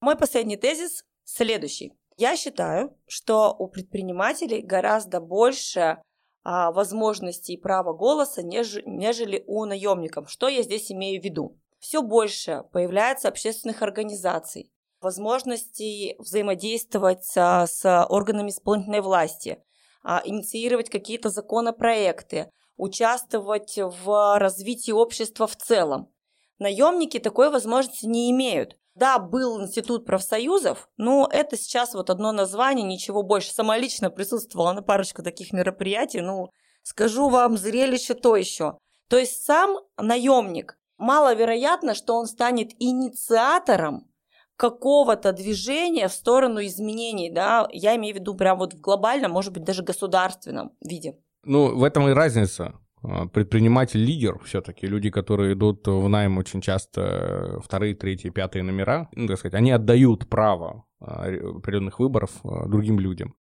Мой 0.02 0.18
последний 0.18 0.58
тезис 0.58 1.06
следующий. 1.24 1.94
Я 2.18 2.36
считаю, 2.36 2.98
что 3.08 3.54
у 3.54 3.68
предпринимателей 3.68 4.64
гораздо 4.64 5.22
больше 5.22 5.98
а, 6.44 6.72
возможностей 6.72 7.54
и 7.54 7.62
права 7.62 7.94
голоса, 7.94 8.42
нежели 8.44 9.44
у 9.48 9.66
наемников. 9.66 10.30
Что 10.30 10.48
я 10.48 10.62
здесь 10.62 10.92
имею 10.92 11.22
в 11.22 11.24
виду? 11.24 11.60
Все 11.84 12.02
больше 12.02 12.64
появляется 12.72 13.28
общественных 13.28 13.82
организаций, 13.82 14.72
возможностей 15.02 16.16
взаимодействовать 16.18 17.26
с 17.26 18.06
органами 18.10 18.52
исполнительной 18.52 19.02
власти, 19.02 19.62
а, 20.02 20.22
инициировать 20.24 20.90
какие-то 20.90 21.30
законопроекты, 21.30 22.50
участвовать 22.78 23.78
в 23.78 24.40
развитии 24.40 24.94
общества 24.94 25.46
в 25.46 25.58
целом. 25.58 26.10
Наемники 26.58 27.20
такой 27.20 27.50
возможности 27.50 28.06
не 28.06 28.32
имеют. 28.32 28.78
Да, 28.96 29.20
был 29.20 29.62
институт 29.62 30.06
профсоюзов, 30.06 30.88
но 30.96 31.28
это 31.30 31.58
сейчас 31.58 31.96
вот 31.96 32.10
одно 32.10 32.32
название, 32.32 32.86
ничего 32.86 33.24
больше. 33.24 33.52
Сама 33.52 33.78
лично 33.78 34.10
присутствовала 34.10 34.72
на 34.72 34.84
парочку 34.84 35.22
таких 35.22 35.52
мероприятий, 35.52 36.22
ну, 36.22 36.48
скажу 36.82 37.28
вам, 37.28 37.58
зрелище 37.58 38.14
то 38.14 38.38
еще. 38.38 38.78
То 39.10 39.18
есть 39.18 39.44
сам 39.44 39.80
наемник 39.98 40.78
маловероятно, 41.04 41.94
что 41.94 42.16
он 42.16 42.26
станет 42.26 42.72
инициатором 42.80 44.08
какого-то 44.56 45.34
движения 45.34 46.08
в 46.08 46.14
сторону 46.14 46.62
изменений, 46.62 47.30
да, 47.30 47.68
я 47.72 47.96
имею 47.96 48.16
в 48.16 48.20
виду 48.20 48.36
прям 48.36 48.60
вот 48.60 48.74
в 48.74 48.82
глобальном, 48.82 49.32
может 49.32 49.54
быть, 49.54 49.64
даже 49.64 49.84
государственном 49.84 50.72
виде. 50.82 51.18
Ну, 51.44 51.76
в 51.76 51.84
этом 51.84 52.08
и 52.08 52.14
разница. 52.14 52.80
А, 53.04 53.28
предприниматель-лидер 53.28 54.40
все-таки, 54.46 54.88
люди, 54.88 55.10
которые 55.10 55.54
идут 55.54 55.86
в 55.88 56.08
найм 56.08 56.38
очень 56.38 56.62
часто 56.62 57.60
вторые, 57.64 57.96
третьи, 57.96 58.30
пятые 58.30 58.64
номера, 58.64 59.10
ну, 59.14 59.28
так 59.28 59.40
сказать, 59.40 59.56
они 59.56 59.72
отдают 59.72 60.30
право 60.30 60.86
а, 61.02 61.26
определенных 61.26 62.00
выборов 62.00 62.32
а, 62.44 62.68
другим 62.68 63.00
людям. 63.00 63.36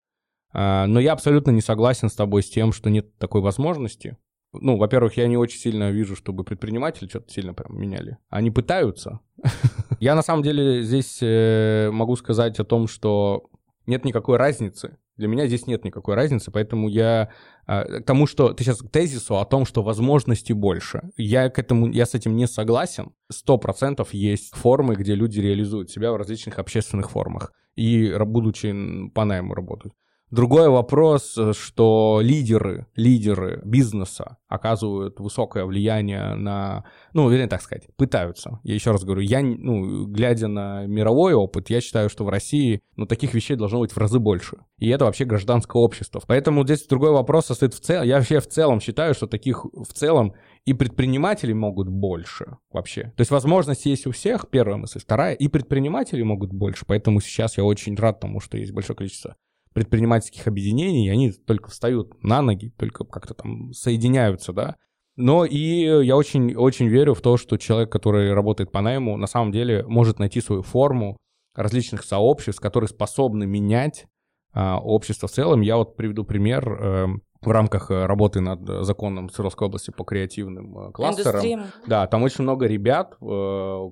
Но 0.56 1.00
я 1.00 1.14
абсолютно 1.14 1.50
не 1.50 1.62
согласен 1.62 2.10
с 2.10 2.14
тобой 2.14 2.44
с 2.44 2.50
тем, 2.50 2.74
что 2.74 2.92
нет 2.92 3.18
такой 3.18 3.42
возможности 3.42 4.18
ну, 4.54 4.78
во-первых, 4.78 5.18
я 5.18 5.28
не 5.28 5.38
очень 5.38 5.60
сильно 5.60 5.92
вижу, 5.92 6.16
чтобы 6.16 6.44
предприниматели 6.44 7.10
что-то 7.10 7.32
сильно 7.32 7.54
прям 7.54 7.80
меняли. 7.80 8.18
Они 8.30 8.52
пытаются. 8.52 9.20
Я 10.00 10.16
на 10.16 10.22
самом 10.22 10.44
деле 10.44 10.84
здесь 10.84 11.20
э, 11.22 11.90
могу 11.92 12.16
сказать 12.16 12.60
о 12.60 12.64
том, 12.64 12.88
что 12.88 13.50
нет 13.88 14.06
никакой 14.06 14.38
разницы. 14.38 14.98
Для 15.16 15.28
меня 15.28 15.48
здесь 15.48 15.68
нет 15.68 15.86
никакой 15.86 16.16
разницы, 16.16 16.50
поэтому 16.50 16.90
я 16.90 17.30
э, 17.68 18.00
к 18.00 18.06
тому, 18.06 18.26
что 18.26 18.54
ты 18.54 18.64
сейчас 18.64 18.80
к 18.80 18.90
тезису 18.90 19.38
о 19.38 19.46
том, 19.46 19.66
что 19.66 19.84
возможностей 19.84 20.54
больше. 20.54 21.12
Я 21.18 21.50
к 21.50 21.60
этому, 21.60 21.90
я 21.92 22.06
с 22.06 22.16
этим 22.16 22.36
не 22.36 22.48
согласен. 22.48 23.14
Сто 23.32 23.58
процентов 23.58 24.14
есть 24.14 24.56
формы, 24.56 24.96
где 24.96 25.14
люди 25.14 25.40
реализуют 25.40 25.92
себя 25.92 26.12
в 26.12 26.16
различных 26.16 26.58
общественных 26.58 27.12
формах 27.12 27.54
и 27.76 28.16
будучи 28.26 28.74
по 29.14 29.24
найму 29.24 29.54
работают. 29.54 29.94
Другой 30.34 30.68
вопрос, 30.68 31.38
э, 31.38 31.54
что 31.54 32.20
лидеры, 32.20 32.88
лидеры 32.96 33.62
бизнеса 33.64 34.38
оказывают 34.48 35.20
высокое 35.20 35.64
влияние 35.64 36.34
на, 36.34 36.86
ну, 37.14 37.30
вернее 37.30 37.46
так 37.46 37.62
сказать, 37.62 37.88
пытаются. 37.98 38.60
Я 38.64 38.74
еще 38.74 38.90
раз 38.90 39.04
говорю, 39.04 39.22
я, 39.22 39.44
ну, 39.44 40.08
глядя 40.08 40.48
на 40.48 40.88
мировой 40.88 41.36
опыт, 41.36 41.70
я 41.70 41.82
считаю, 41.82 42.10
что 42.10 42.26
в 42.26 42.30
России, 42.30 42.82
ну, 42.96 43.06
таких 43.06 43.36
вещей 43.36 43.56
должно 43.56 43.80
быть 43.80 43.92
в 43.92 43.98
разы 44.00 44.18
больше. 44.18 44.58
И 44.80 44.90
это 44.90 45.06
вообще 45.06 45.26
гражданское 45.26 45.80
общество. 45.80 46.20
Поэтому 46.26 46.64
здесь 46.64 46.88
другой 46.88 47.12
вопрос 47.12 47.46
состоит 47.46 47.76
в 47.76 47.80
целом. 47.80 48.08
Я 48.08 48.18
вообще 48.18 48.40
в 48.40 48.48
целом 48.48 48.82
считаю, 48.82 49.14
что 49.14 49.28
таких 49.28 49.66
в 49.66 49.94
целом 49.94 50.34
и 50.66 50.74
предприниматели 50.74 51.54
могут 51.54 51.90
больше 51.90 52.58
вообще. 52.72 53.14
То 53.16 53.22
есть 53.22 53.30
возможность 53.30 53.86
есть 53.86 54.08
у 54.08 54.12
всех, 54.12 54.50
первая 54.50 54.78
мысль. 54.78 55.00
Вторая, 55.00 55.36
и 55.36 55.48
предприниматели 55.48 56.24
могут 56.24 56.52
больше. 56.52 56.86
Поэтому 56.88 57.22
сейчас 57.22 57.56
я 57.60 57.64
очень 57.64 57.96
рад 57.96 58.20
тому, 58.20 58.40
что 58.40 58.58
есть 58.58 58.72
большое 58.72 58.98
количество 58.98 59.36
предпринимательских 59.74 60.48
объединений, 60.48 61.10
они 61.10 61.32
только 61.32 61.70
встают 61.70 62.24
на 62.24 62.42
ноги, 62.42 62.74
только 62.78 63.04
как-то 63.06 63.34
там 63.34 63.74
соединяются, 63.74 64.54
да. 64.54 64.76
Но 65.16 65.46
и 65.46 66.06
я 66.06 66.16
очень, 66.16 66.56
очень 66.56 66.88
верю 66.88 67.14
в 67.14 67.22
то, 67.22 67.38
что 67.38 67.58
человек, 67.58 67.92
который 67.92 68.34
работает 68.34 68.72
по 68.72 68.82
найму, 68.82 69.18
на 69.18 69.28
самом 69.28 69.52
деле 69.52 69.84
может 69.86 70.20
найти 70.20 70.42
свою 70.42 70.64
форму 70.64 71.18
различных 71.56 72.04
сообществ, 72.04 72.62
которые 72.62 72.88
способны 72.88 73.46
менять 73.46 74.06
а, 74.54 74.80
общество 74.80 75.28
в 75.28 75.32
целом. 75.32 75.62
Я 75.62 75.78
вот 75.78 75.96
приведу 75.96 76.24
пример. 76.24 77.22
Э, 77.44 77.50
в 77.50 77.52
рамках 77.52 77.92
э, 77.92 78.06
работы 78.06 78.40
над 78.42 78.86
законом 78.86 79.30
Свердловской 79.30 79.68
области 79.68 79.92
по 79.92 80.04
креативным 80.04 80.78
э, 80.78 80.92
кластерам. 80.92 81.36
Индустрия. 81.36 81.66
Да, 81.88 82.08
там 82.08 82.24
очень 82.24 82.44
много 82.44 82.66
ребят, 82.66 83.16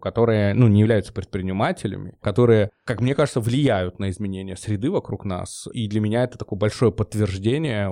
которые, 0.02 0.54
ну, 0.54 0.68
не 0.68 0.82
являются 0.82 1.14
предпринимателями, 1.14 2.18
которые, 2.22 2.72
как 2.86 3.02
мне 3.02 3.16
кажется, 3.16 3.39
влияют 3.39 3.99
на 3.99 4.10
изменение 4.10 4.56
среды 4.56 4.89
вокруг 4.89 5.26
нас. 5.26 5.68
И 5.74 5.88
для 5.88 6.02
меня 6.02 6.24
это 6.24 6.38
такое 6.38 6.58
большое 6.58 6.91
подтверждение 6.91 7.89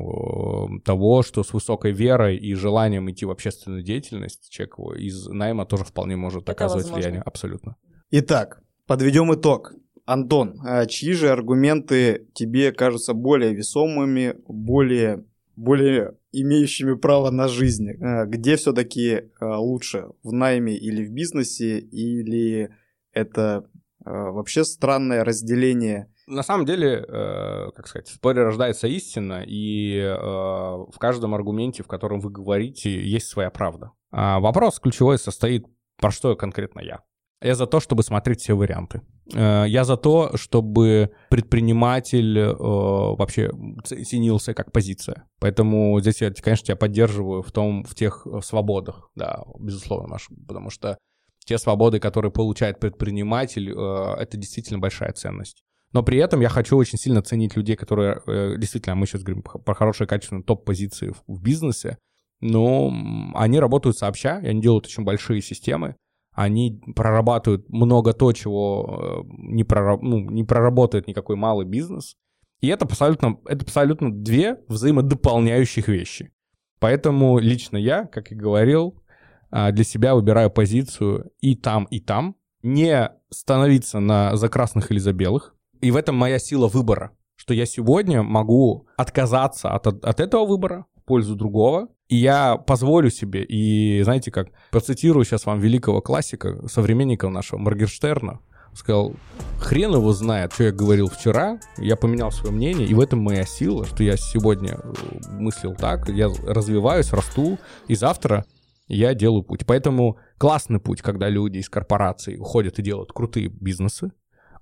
того, 0.84 1.24
что 1.24 1.44
с 1.44 1.54
высокой 1.54 1.92
верой 1.92 2.38
и 2.38 2.54
желанием 2.54 3.10
идти 3.10 3.26
в 3.26 3.32
общественную 3.32 3.84
деятельность 3.84 4.50
человек 4.50 4.78
из 4.98 5.28
найма 5.28 5.66
тоже 5.66 5.84
вполне 5.84 6.16
может 6.16 6.44
это 6.44 6.52
оказывать 6.52 6.86
возможно. 6.86 7.02
влияние. 7.02 7.22
Абсолютно. 7.24 7.76
Итак, 8.12 8.62
подведем 8.88 9.34
итог. 9.34 9.74
Антон, 10.10 10.60
а 10.66 10.88
чьи 10.88 11.14
же 11.14 11.30
аргументы 11.30 12.28
тебе 12.34 12.72
кажутся 12.72 13.14
более 13.14 13.54
весомыми, 13.54 14.34
более, 14.48 15.24
более 15.60 16.16
имеющими 16.32 16.96
право 16.96 17.30
на 17.30 17.48
жизнь? 17.48 17.92
А 18.02 18.26
где 18.26 18.56
все-таки 18.56 19.30
а, 19.40 19.60
лучше, 19.60 20.08
в 20.24 20.32
найме 20.32 20.76
или 20.76 21.06
в 21.06 21.12
бизнесе, 21.12 21.80
или 21.80 22.70
это 23.12 23.66
вообще 24.06 24.64
странное 24.64 25.24
разделение? 25.24 26.08
На 26.30 26.44
самом 26.44 26.66
деле, 26.66 27.04
э, 27.08 27.72
как 27.76 27.88
сказать, 27.88 28.08
в 28.08 28.14
споре 28.14 28.44
рождается 28.44 28.88
истина, 28.88 29.44
и 29.46 29.96
э, 29.98 30.16
в 30.16 30.96
каждом 31.00 31.34
аргументе, 31.34 31.82
в 31.82 31.88
котором 31.88 32.20
вы 32.20 32.30
говорите, 32.30 33.02
есть 33.02 33.28
своя 33.28 33.50
правда. 33.50 33.92
А 34.12 34.40
вопрос 34.40 34.80
ключевой 34.80 35.18
состоит, 35.18 35.66
про 35.98 36.12
что 36.12 36.36
конкретно 36.36 36.82
я. 36.82 37.02
Я 37.42 37.56
за 37.56 37.68
то, 37.68 37.80
чтобы 37.80 38.04
смотреть 38.04 38.42
все 38.42 38.54
варианты. 38.54 39.02
Э, 39.34 39.64
я 39.68 39.86
за 39.86 39.96
то, 39.96 40.36
чтобы 40.36 41.12
предприниматель 41.30 42.38
э, 42.38 42.54
вообще 42.54 43.52
ценился 43.84 44.54
как 44.54 44.72
позиция. 44.74 45.28
Поэтому 45.40 46.00
здесь 46.02 46.22
я, 46.22 46.32
конечно, 46.32 46.66
тебя 46.66 46.76
поддерживаю 46.76 47.42
в 47.42 47.52
том, 47.52 47.84
в 47.86 47.96
тех 47.96 48.28
э, 48.28 48.42
свободах, 48.42 49.10
да, 49.16 49.44
безусловно, 49.58 50.10
Маш, 50.10 50.28
потому 50.48 50.70
что 50.70 50.98
те 51.46 51.58
свободы, 51.58 52.00
которые 52.00 52.32
получает 52.32 52.80
предприниматель, 52.80 53.72
это 53.72 54.38
действительно 54.38 54.78
большая 54.78 55.14
ценность. 55.14 55.64
Но 55.94 56.04
при 56.04 56.20
этом 56.20 56.42
я 56.42 56.50
хочу 56.50 56.78
очень 56.78 57.00
сильно 57.00 57.24
ценить 57.24 57.56
людей, 57.56 57.76
которые 57.76 58.22
действительно, 58.60 58.96
мы 58.96 59.08
сейчас 59.08 59.24
говорим 59.24 59.42
про 59.42 59.74
хорошие, 59.74 60.06
качественные 60.06 60.44
топ-позиции 60.44 61.16
в 61.26 61.42
бизнесе, 61.42 61.98
но 62.40 62.94
они 63.34 63.60
работают 63.60 63.98
сообща, 63.98 64.40
и 64.42 64.48
они 64.48 64.62
делают 64.62 64.86
очень 64.86 65.06
большие 65.06 65.42
системы, 65.42 65.96
они 66.40 66.82
прорабатывают 66.96 67.68
много 67.68 68.14
то, 68.14 68.32
чего 68.32 69.26
э, 69.28 69.30
не, 69.40 69.66
прораб, 69.66 70.02
ну, 70.02 70.20
не 70.20 70.46
проработает 70.46 71.06
никакой 71.06 71.36
малый 71.36 71.66
бизнес. 71.66 72.16
И 72.62 72.68
это 72.68 72.86
абсолютно, 72.86 73.38
это 73.46 73.66
абсолютно 73.66 74.10
две 74.10 74.58
взаимодополняющих 74.70 75.90
вещи. 75.90 76.32
Поэтому 76.80 77.40
лично 77.40 77.76
я, 77.76 78.06
как 78.06 78.32
и 78.32 78.36
говорил, 78.36 79.04
а, 79.52 79.74
для 79.74 79.84
себя 79.84 80.16
выбираю 80.16 80.50
позицию 80.50 81.30
и 81.42 81.56
там, 81.56 81.84
и 81.92 82.00
там. 82.00 82.38
Не 82.62 83.12
становиться 83.30 84.00
на 84.00 84.38
за 84.38 84.48
красных 84.48 84.92
или 84.92 85.00
за 85.00 85.12
белых. 85.12 85.56
И 85.82 85.92
в 85.92 85.98
этом 85.98 86.16
моя 86.16 86.40
сила 86.40 86.70
выбора, 86.70 87.12
что 87.36 87.54
я 87.54 87.66
сегодня 87.66 88.24
могу 88.24 88.88
отказаться 88.96 89.72
от, 89.72 89.88
от 89.88 90.20
этого 90.22 90.46
выбора 90.46 90.86
в 90.96 91.04
пользу 91.04 91.36
другого, 91.36 91.90
и 92.10 92.16
я 92.16 92.58
позволю 92.58 93.12
себе, 93.12 93.44
и 93.44 94.02
знаете 94.04 94.32
как, 94.32 94.48
процитирую 94.72 95.24
сейчас 95.26 95.46
вам 95.46 95.60
великого 95.60 96.02
классика, 96.02 96.68
современника 96.68 97.30
нашего 97.30 97.60
Моргенштерна, 97.60 98.40
сказал, 98.74 99.14
хрен 99.60 99.94
его 99.94 100.12
знает, 100.14 100.54
что 100.54 100.64
я 100.66 100.72
говорил 100.72 101.08
вчера, 101.08 101.60
я 101.78 101.96
поменял 101.96 102.32
свое 102.32 102.52
мнение, 102.52 102.88
и 102.88 102.94
в 102.94 103.00
этом 103.00 103.20
моя 103.20 103.46
сила, 103.46 103.86
что 103.86 104.04
я 104.04 104.18
сегодня 104.18 104.80
э, 104.82 104.94
мыслил 105.34 105.76
так, 105.76 106.10
я 106.10 106.30
развиваюсь, 106.48 107.14
расту, 107.14 107.60
и 107.88 107.96
завтра 107.96 108.46
я 108.88 109.14
делаю 109.14 109.44
путь. 109.44 109.66
Поэтому 109.68 110.18
классный 110.38 110.80
путь, 110.80 111.02
когда 111.02 111.30
люди 111.30 111.60
из 111.60 111.70
корпораций 111.70 112.38
уходят 112.38 112.80
и 112.80 112.82
делают 112.82 113.12
крутые 113.14 113.50
бизнесы, 113.50 114.12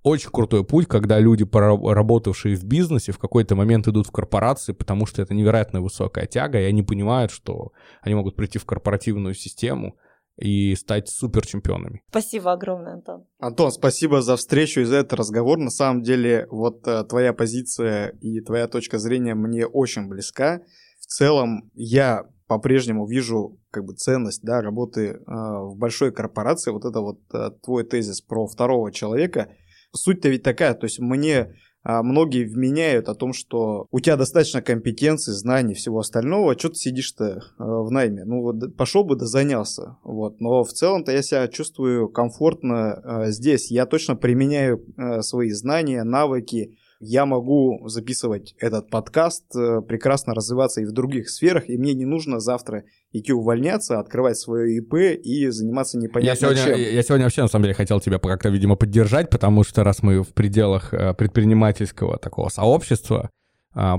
очень 0.04 0.30
крутой 0.32 0.64
путь, 0.64 0.88
когда 0.88 1.20
люди, 1.20 1.46
работавшие 1.52 2.56
в 2.56 2.64
бизнесе, 2.64 3.12
в 3.12 3.20
какой-то 3.20 3.56
момент 3.56 3.88
идут 3.88 4.08
в 4.08 4.12
корпорации, 4.12 4.74
потому 4.74 5.06
что 5.06 5.22
это 5.22 5.34
невероятно 5.34 5.82
высокая 5.82 6.26
тяга, 6.26 6.60
и 6.60 6.66
они 6.66 6.84
понимают, 6.84 7.32
что 7.32 7.72
они 8.02 8.16
могут 8.16 8.36
прийти 8.36 8.60
в 8.60 8.66
корпоративную 8.66 9.34
систему 9.34 9.98
и 10.38 10.76
стать 10.76 11.10
супер 11.10 11.46
чемпионами. 11.48 12.04
Спасибо 12.10 12.52
огромное, 12.54 12.94
Антон. 12.94 13.26
Антон, 13.40 13.72
спасибо 13.72 14.22
за 14.22 14.36
встречу 14.36 14.82
и 14.82 14.86
за 14.86 14.98
этот 14.98 15.14
разговор. 15.14 15.58
На 15.58 15.72
самом 15.72 16.04
деле, 16.04 16.48
вот 16.52 16.88
э, 16.88 17.04
твоя 17.06 17.34
позиция 17.34 18.10
и 18.22 18.40
твоя 18.42 18.68
точка 18.68 19.00
зрения 19.00 19.34
мне 19.34 19.66
очень 19.66 20.08
близка. 20.08 20.62
В 21.00 21.08
целом, 21.08 21.72
я 21.74 22.26
по-прежнему 22.46 23.08
вижу 23.08 23.60
как 23.72 23.86
бы 23.86 23.94
ценность 23.94 24.44
да, 24.44 24.62
работы 24.62 25.08
э, 25.08 25.22
в 25.26 25.76
большой 25.76 26.12
корпорации. 26.12 26.70
Вот 26.70 26.86
это 26.86 27.02
вот 27.02 27.20
э, 27.34 27.50
твой 27.64 27.84
тезис 27.84 28.22
про 28.22 28.46
второго 28.46 28.92
человека– 28.92 29.50
суть-то 29.94 30.30
ведь 30.30 30.44
такая, 30.44 30.74
то 30.74 30.86
есть 30.86 31.00
мне 31.00 31.56
а, 31.84 32.04
многие 32.04 32.44
вменяют 32.44 33.08
о 33.08 33.16
том, 33.16 33.32
что 33.32 33.88
у 33.92 34.00
тебя 34.02 34.18
достаточно 34.18 34.62
компетенций, 34.62 35.34
знаний, 35.34 35.74
всего 35.74 36.00
остального, 36.00 36.60
что 36.60 36.70
ты 36.70 36.76
сидишь-то 36.76 37.44
а, 37.58 37.64
в 37.64 37.92
найме? 37.92 38.26
Ну 38.26 38.42
вот 38.42 38.76
пошел 38.76 39.06
бы 39.06 39.16
да 39.16 39.26
занялся, 39.26 39.98
вот. 40.04 40.42
Но 40.42 40.66
в 40.66 40.74
целом-то 40.74 41.14
я 41.14 41.22
себя 41.22 41.48
чувствую 41.48 42.10
комфортно 42.10 42.94
а, 42.94 43.32
здесь. 43.32 43.72
Я 43.72 43.86
точно 43.86 44.18
применяю 44.18 44.84
свои 45.22 45.52
знания, 45.52 46.04
навыки, 46.04 46.78
я 47.00 47.26
могу 47.26 47.88
записывать 47.88 48.56
этот 48.60 48.90
подкаст, 48.90 49.44
э, 49.56 49.82
прекрасно 49.82 50.34
развиваться 50.34 50.82
и 50.82 50.86
в 50.86 50.92
других 50.92 51.30
сферах, 51.30 51.70
и 51.70 51.78
мне 51.78 51.94
не 51.94 52.06
нужно 52.06 52.40
завтра 52.40 52.84
идти 53.12 53.32
увольняться, 53.34 54.00
открывать 54.00 54.38
свое 54.38 54.78
ИП 54.78 54.96
и 55.24 55.48
заниматься 55.50 55.98
непонятно 55.98 56.28
я 56.28 56.36
сегодня, 56.36 56.64
чем. 56.64 56.96
Я 56.96 57.04
сегодня 57.04 57.26
вообще, 57.26 57.42
на 57.42 57.48
самом 57.48 57.64
деле, 57.64 57.76
хотел 57.76 58.00
тебя 58.00 58.20
как-то, 58.20 58.50
видимо, 58.50 58.76
поддержать, 58.76 59.30
потому 59.30 59.64
что 59.64 59.84
раз 59.84 60.04
мы 60.04 60.24
в 60.24 60.34
пределах 60.34 60.94
э, 60.94 61.14
предпринимательского 61.14 62.18
такого 62.18 62.50
сообщества, 62.50 63.30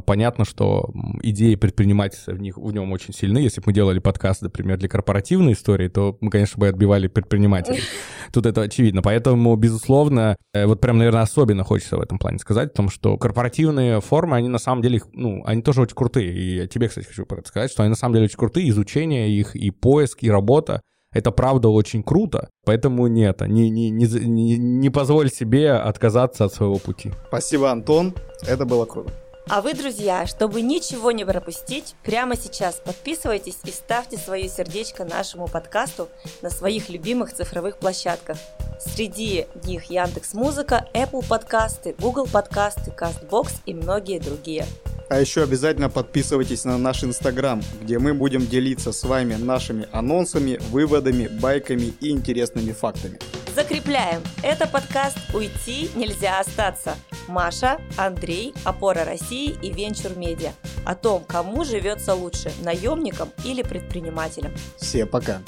понятно, 0.06 0.44
что 0.44 0.90
идеи 1.22 1.54
предпринимательства 1.54 2.32
в, 2.32 2.40
них, 2.40 2.56
в 2.56 2.72
нем 2.72 2.90
очень 2.92 3.14
сильны. 3.14 3.38
Если 3.38 3.60
бы 3.60 3.64
мы 3.66 3.72
делали 3.72 3.98
подкаст, 3.98 4.42
например, 4.42 4.78
для 4.78 4.88
корпоративной 4.88 5.52
истории, 5.52 5.88
то 5.88 6.18
мы, 6.20 6.30
конечно, 6.30 6.58
бы 6.58 6.68
отбивали 6.68 7.06
предпринимателей. 7.06 7.80
Тут 8.32 8.46
это 8.46 8.62
очевидно. 8.62 9.02
Поэтому, 9.02 9.54
безусловно, 9.56 10.36
э, 10.52 10.66
вот 10.66 10.80
прям, 10.80 10.98
наверное, 10.98 11.22
особенно 11.22 11.64
хочется 11.64 11.96
в 11.96 12.00
этом 12.00 12.18
плане 12.18 12.38
сказать, 12.38 12.70
потому 12.70 12.90
что 12.90 13.16
корпоративные 13.16 14.00
формы, 14.00 14.36
они 14.36 14.48
на 14.48 14.58
самом 14.58 14.82
деле, 14.82 15.00
ну, 15.12 15.42
они 15.44 15.62
тоже 15.62 15.82
очень 15.82 15.94
крутые. 15.96 16.32
И 16.32 16.56
я 16.56 16.66
тебе, 16.66 16.88
кстати, 16.88 17.06
хочу 17.06 17.24
про 17.24 17.38
это 17.38 17.48
сказать, 17.48 17.70
что 17.70 17.82
они 17.82 17.90
на 17.90 17.96
самом 17.96 18.14
деле 18.14 18.24
очень 18.26 18.38
крутые. 18.38 18.68
Изучение 18.70 19.30
их, 19.30 19.54
и 19.54 19.70
поиск, 19.70 20.22
и 20.22 20.30
работа. 20.30 20.82
Это 21.12 21.30
правда 21.30 21.68
очень 21.68 22.02
круто, 22.02 22.50
поэтому 22.66 23.06
нет, 23.06 23.40
не, 23.40 23.70
не, 23.70 23.88
не, 23.88 24.06
не, 24.06 24.58
не 24.58 24.90
позволь 24.90 25.30
себе 25.30 25.72
отказаться 25.72 26.44
от 26.44 26.52
своего 26.52 26.76
пути. 26.76 27.12
Спасибо, 27.28 27.70
Антон, 27.70 28.14
это 28.46 28.66
было 28.66 28.84
круто. 28.84 29.10
А 29.50 29.62
вы, 29.62 29.72
друзья, 29.72 30.26
чтобы 30.26 30.60
ничего 30.60 31.10
не 31.10 31.24
пропустить, 31.24 31.94
прямо 32.02 32.36
сейчас 32.36 32.82
подписывайтесь 32.84 33.56
и 33.64 33.70
ставьте 33.70 34.18
свое 34.18 34.46
сердечко 34.46 35.06
нашему 35.06 35.48
подкасту 35.48 36.10
на 36.42 36.50
своих 36.50 36.90
любимых 36.90 37.32
цифровых 37.32 37.78
площадках. 37.78 38.36
Среди 38.78 39.46
них 39.64 39.84
Яндекс 39.84 40.34
Музыка, 40.34 40.86
Apple 40.92 41.26
подкасты, 41.26 41.94
Google 41.98 42.26
подкасты, 42.26 42.90
Castbox 42.90 43.60
и 43.64 43.72
многие 43.72 44.18
другие. 44.20 44.66
А 45.08 45.18
еще 45.18 45.42
обязательно 45.44 45.88
подписывайтесь 45.88 46.66
на 46.66 46.76
наш 46.76 47.02
инстаграм, 47.02 47.62
где 47.80 47.98
мы 47.98 48.12
будем 48.12 48.46
делиться 48.46 48.92
с 48.92 49.02
вами 49.02 49.36
нашими 49.36 49.88
анонсами, 49.92 50.60
выводами, 50.70 51.26
байками 51.26 51.94
и 52.00 52.10
интересными 52.10 52.72
фактами. 52.72 53.18
Закрепляем. 53.58 54.22
Это 54.44 54.68
подкаст 54.68 55.18
«Уйти 55.34 55.90
нельзя 55.96 56.38
остаться». 56.38 56.94
Маша, 57.26 57.80
Андрей, 57.96 58.54
Опора 58.64 59.04
России 59.04 59.58
и 59.60 59.72
Венчур 59.72 60.16
Медиа. 60.16 60.52
О 60.86 60.94
том, 60.94 61.24
кому 61.24 61.64
живется 61.64 62.14
лучше, 62.14 62.52
наемникам 62.62 63.30
или 63.44 63.62
предпринимателям. 63.62 64.52
Все, 64.76 65.06
пока. 65.06 65.42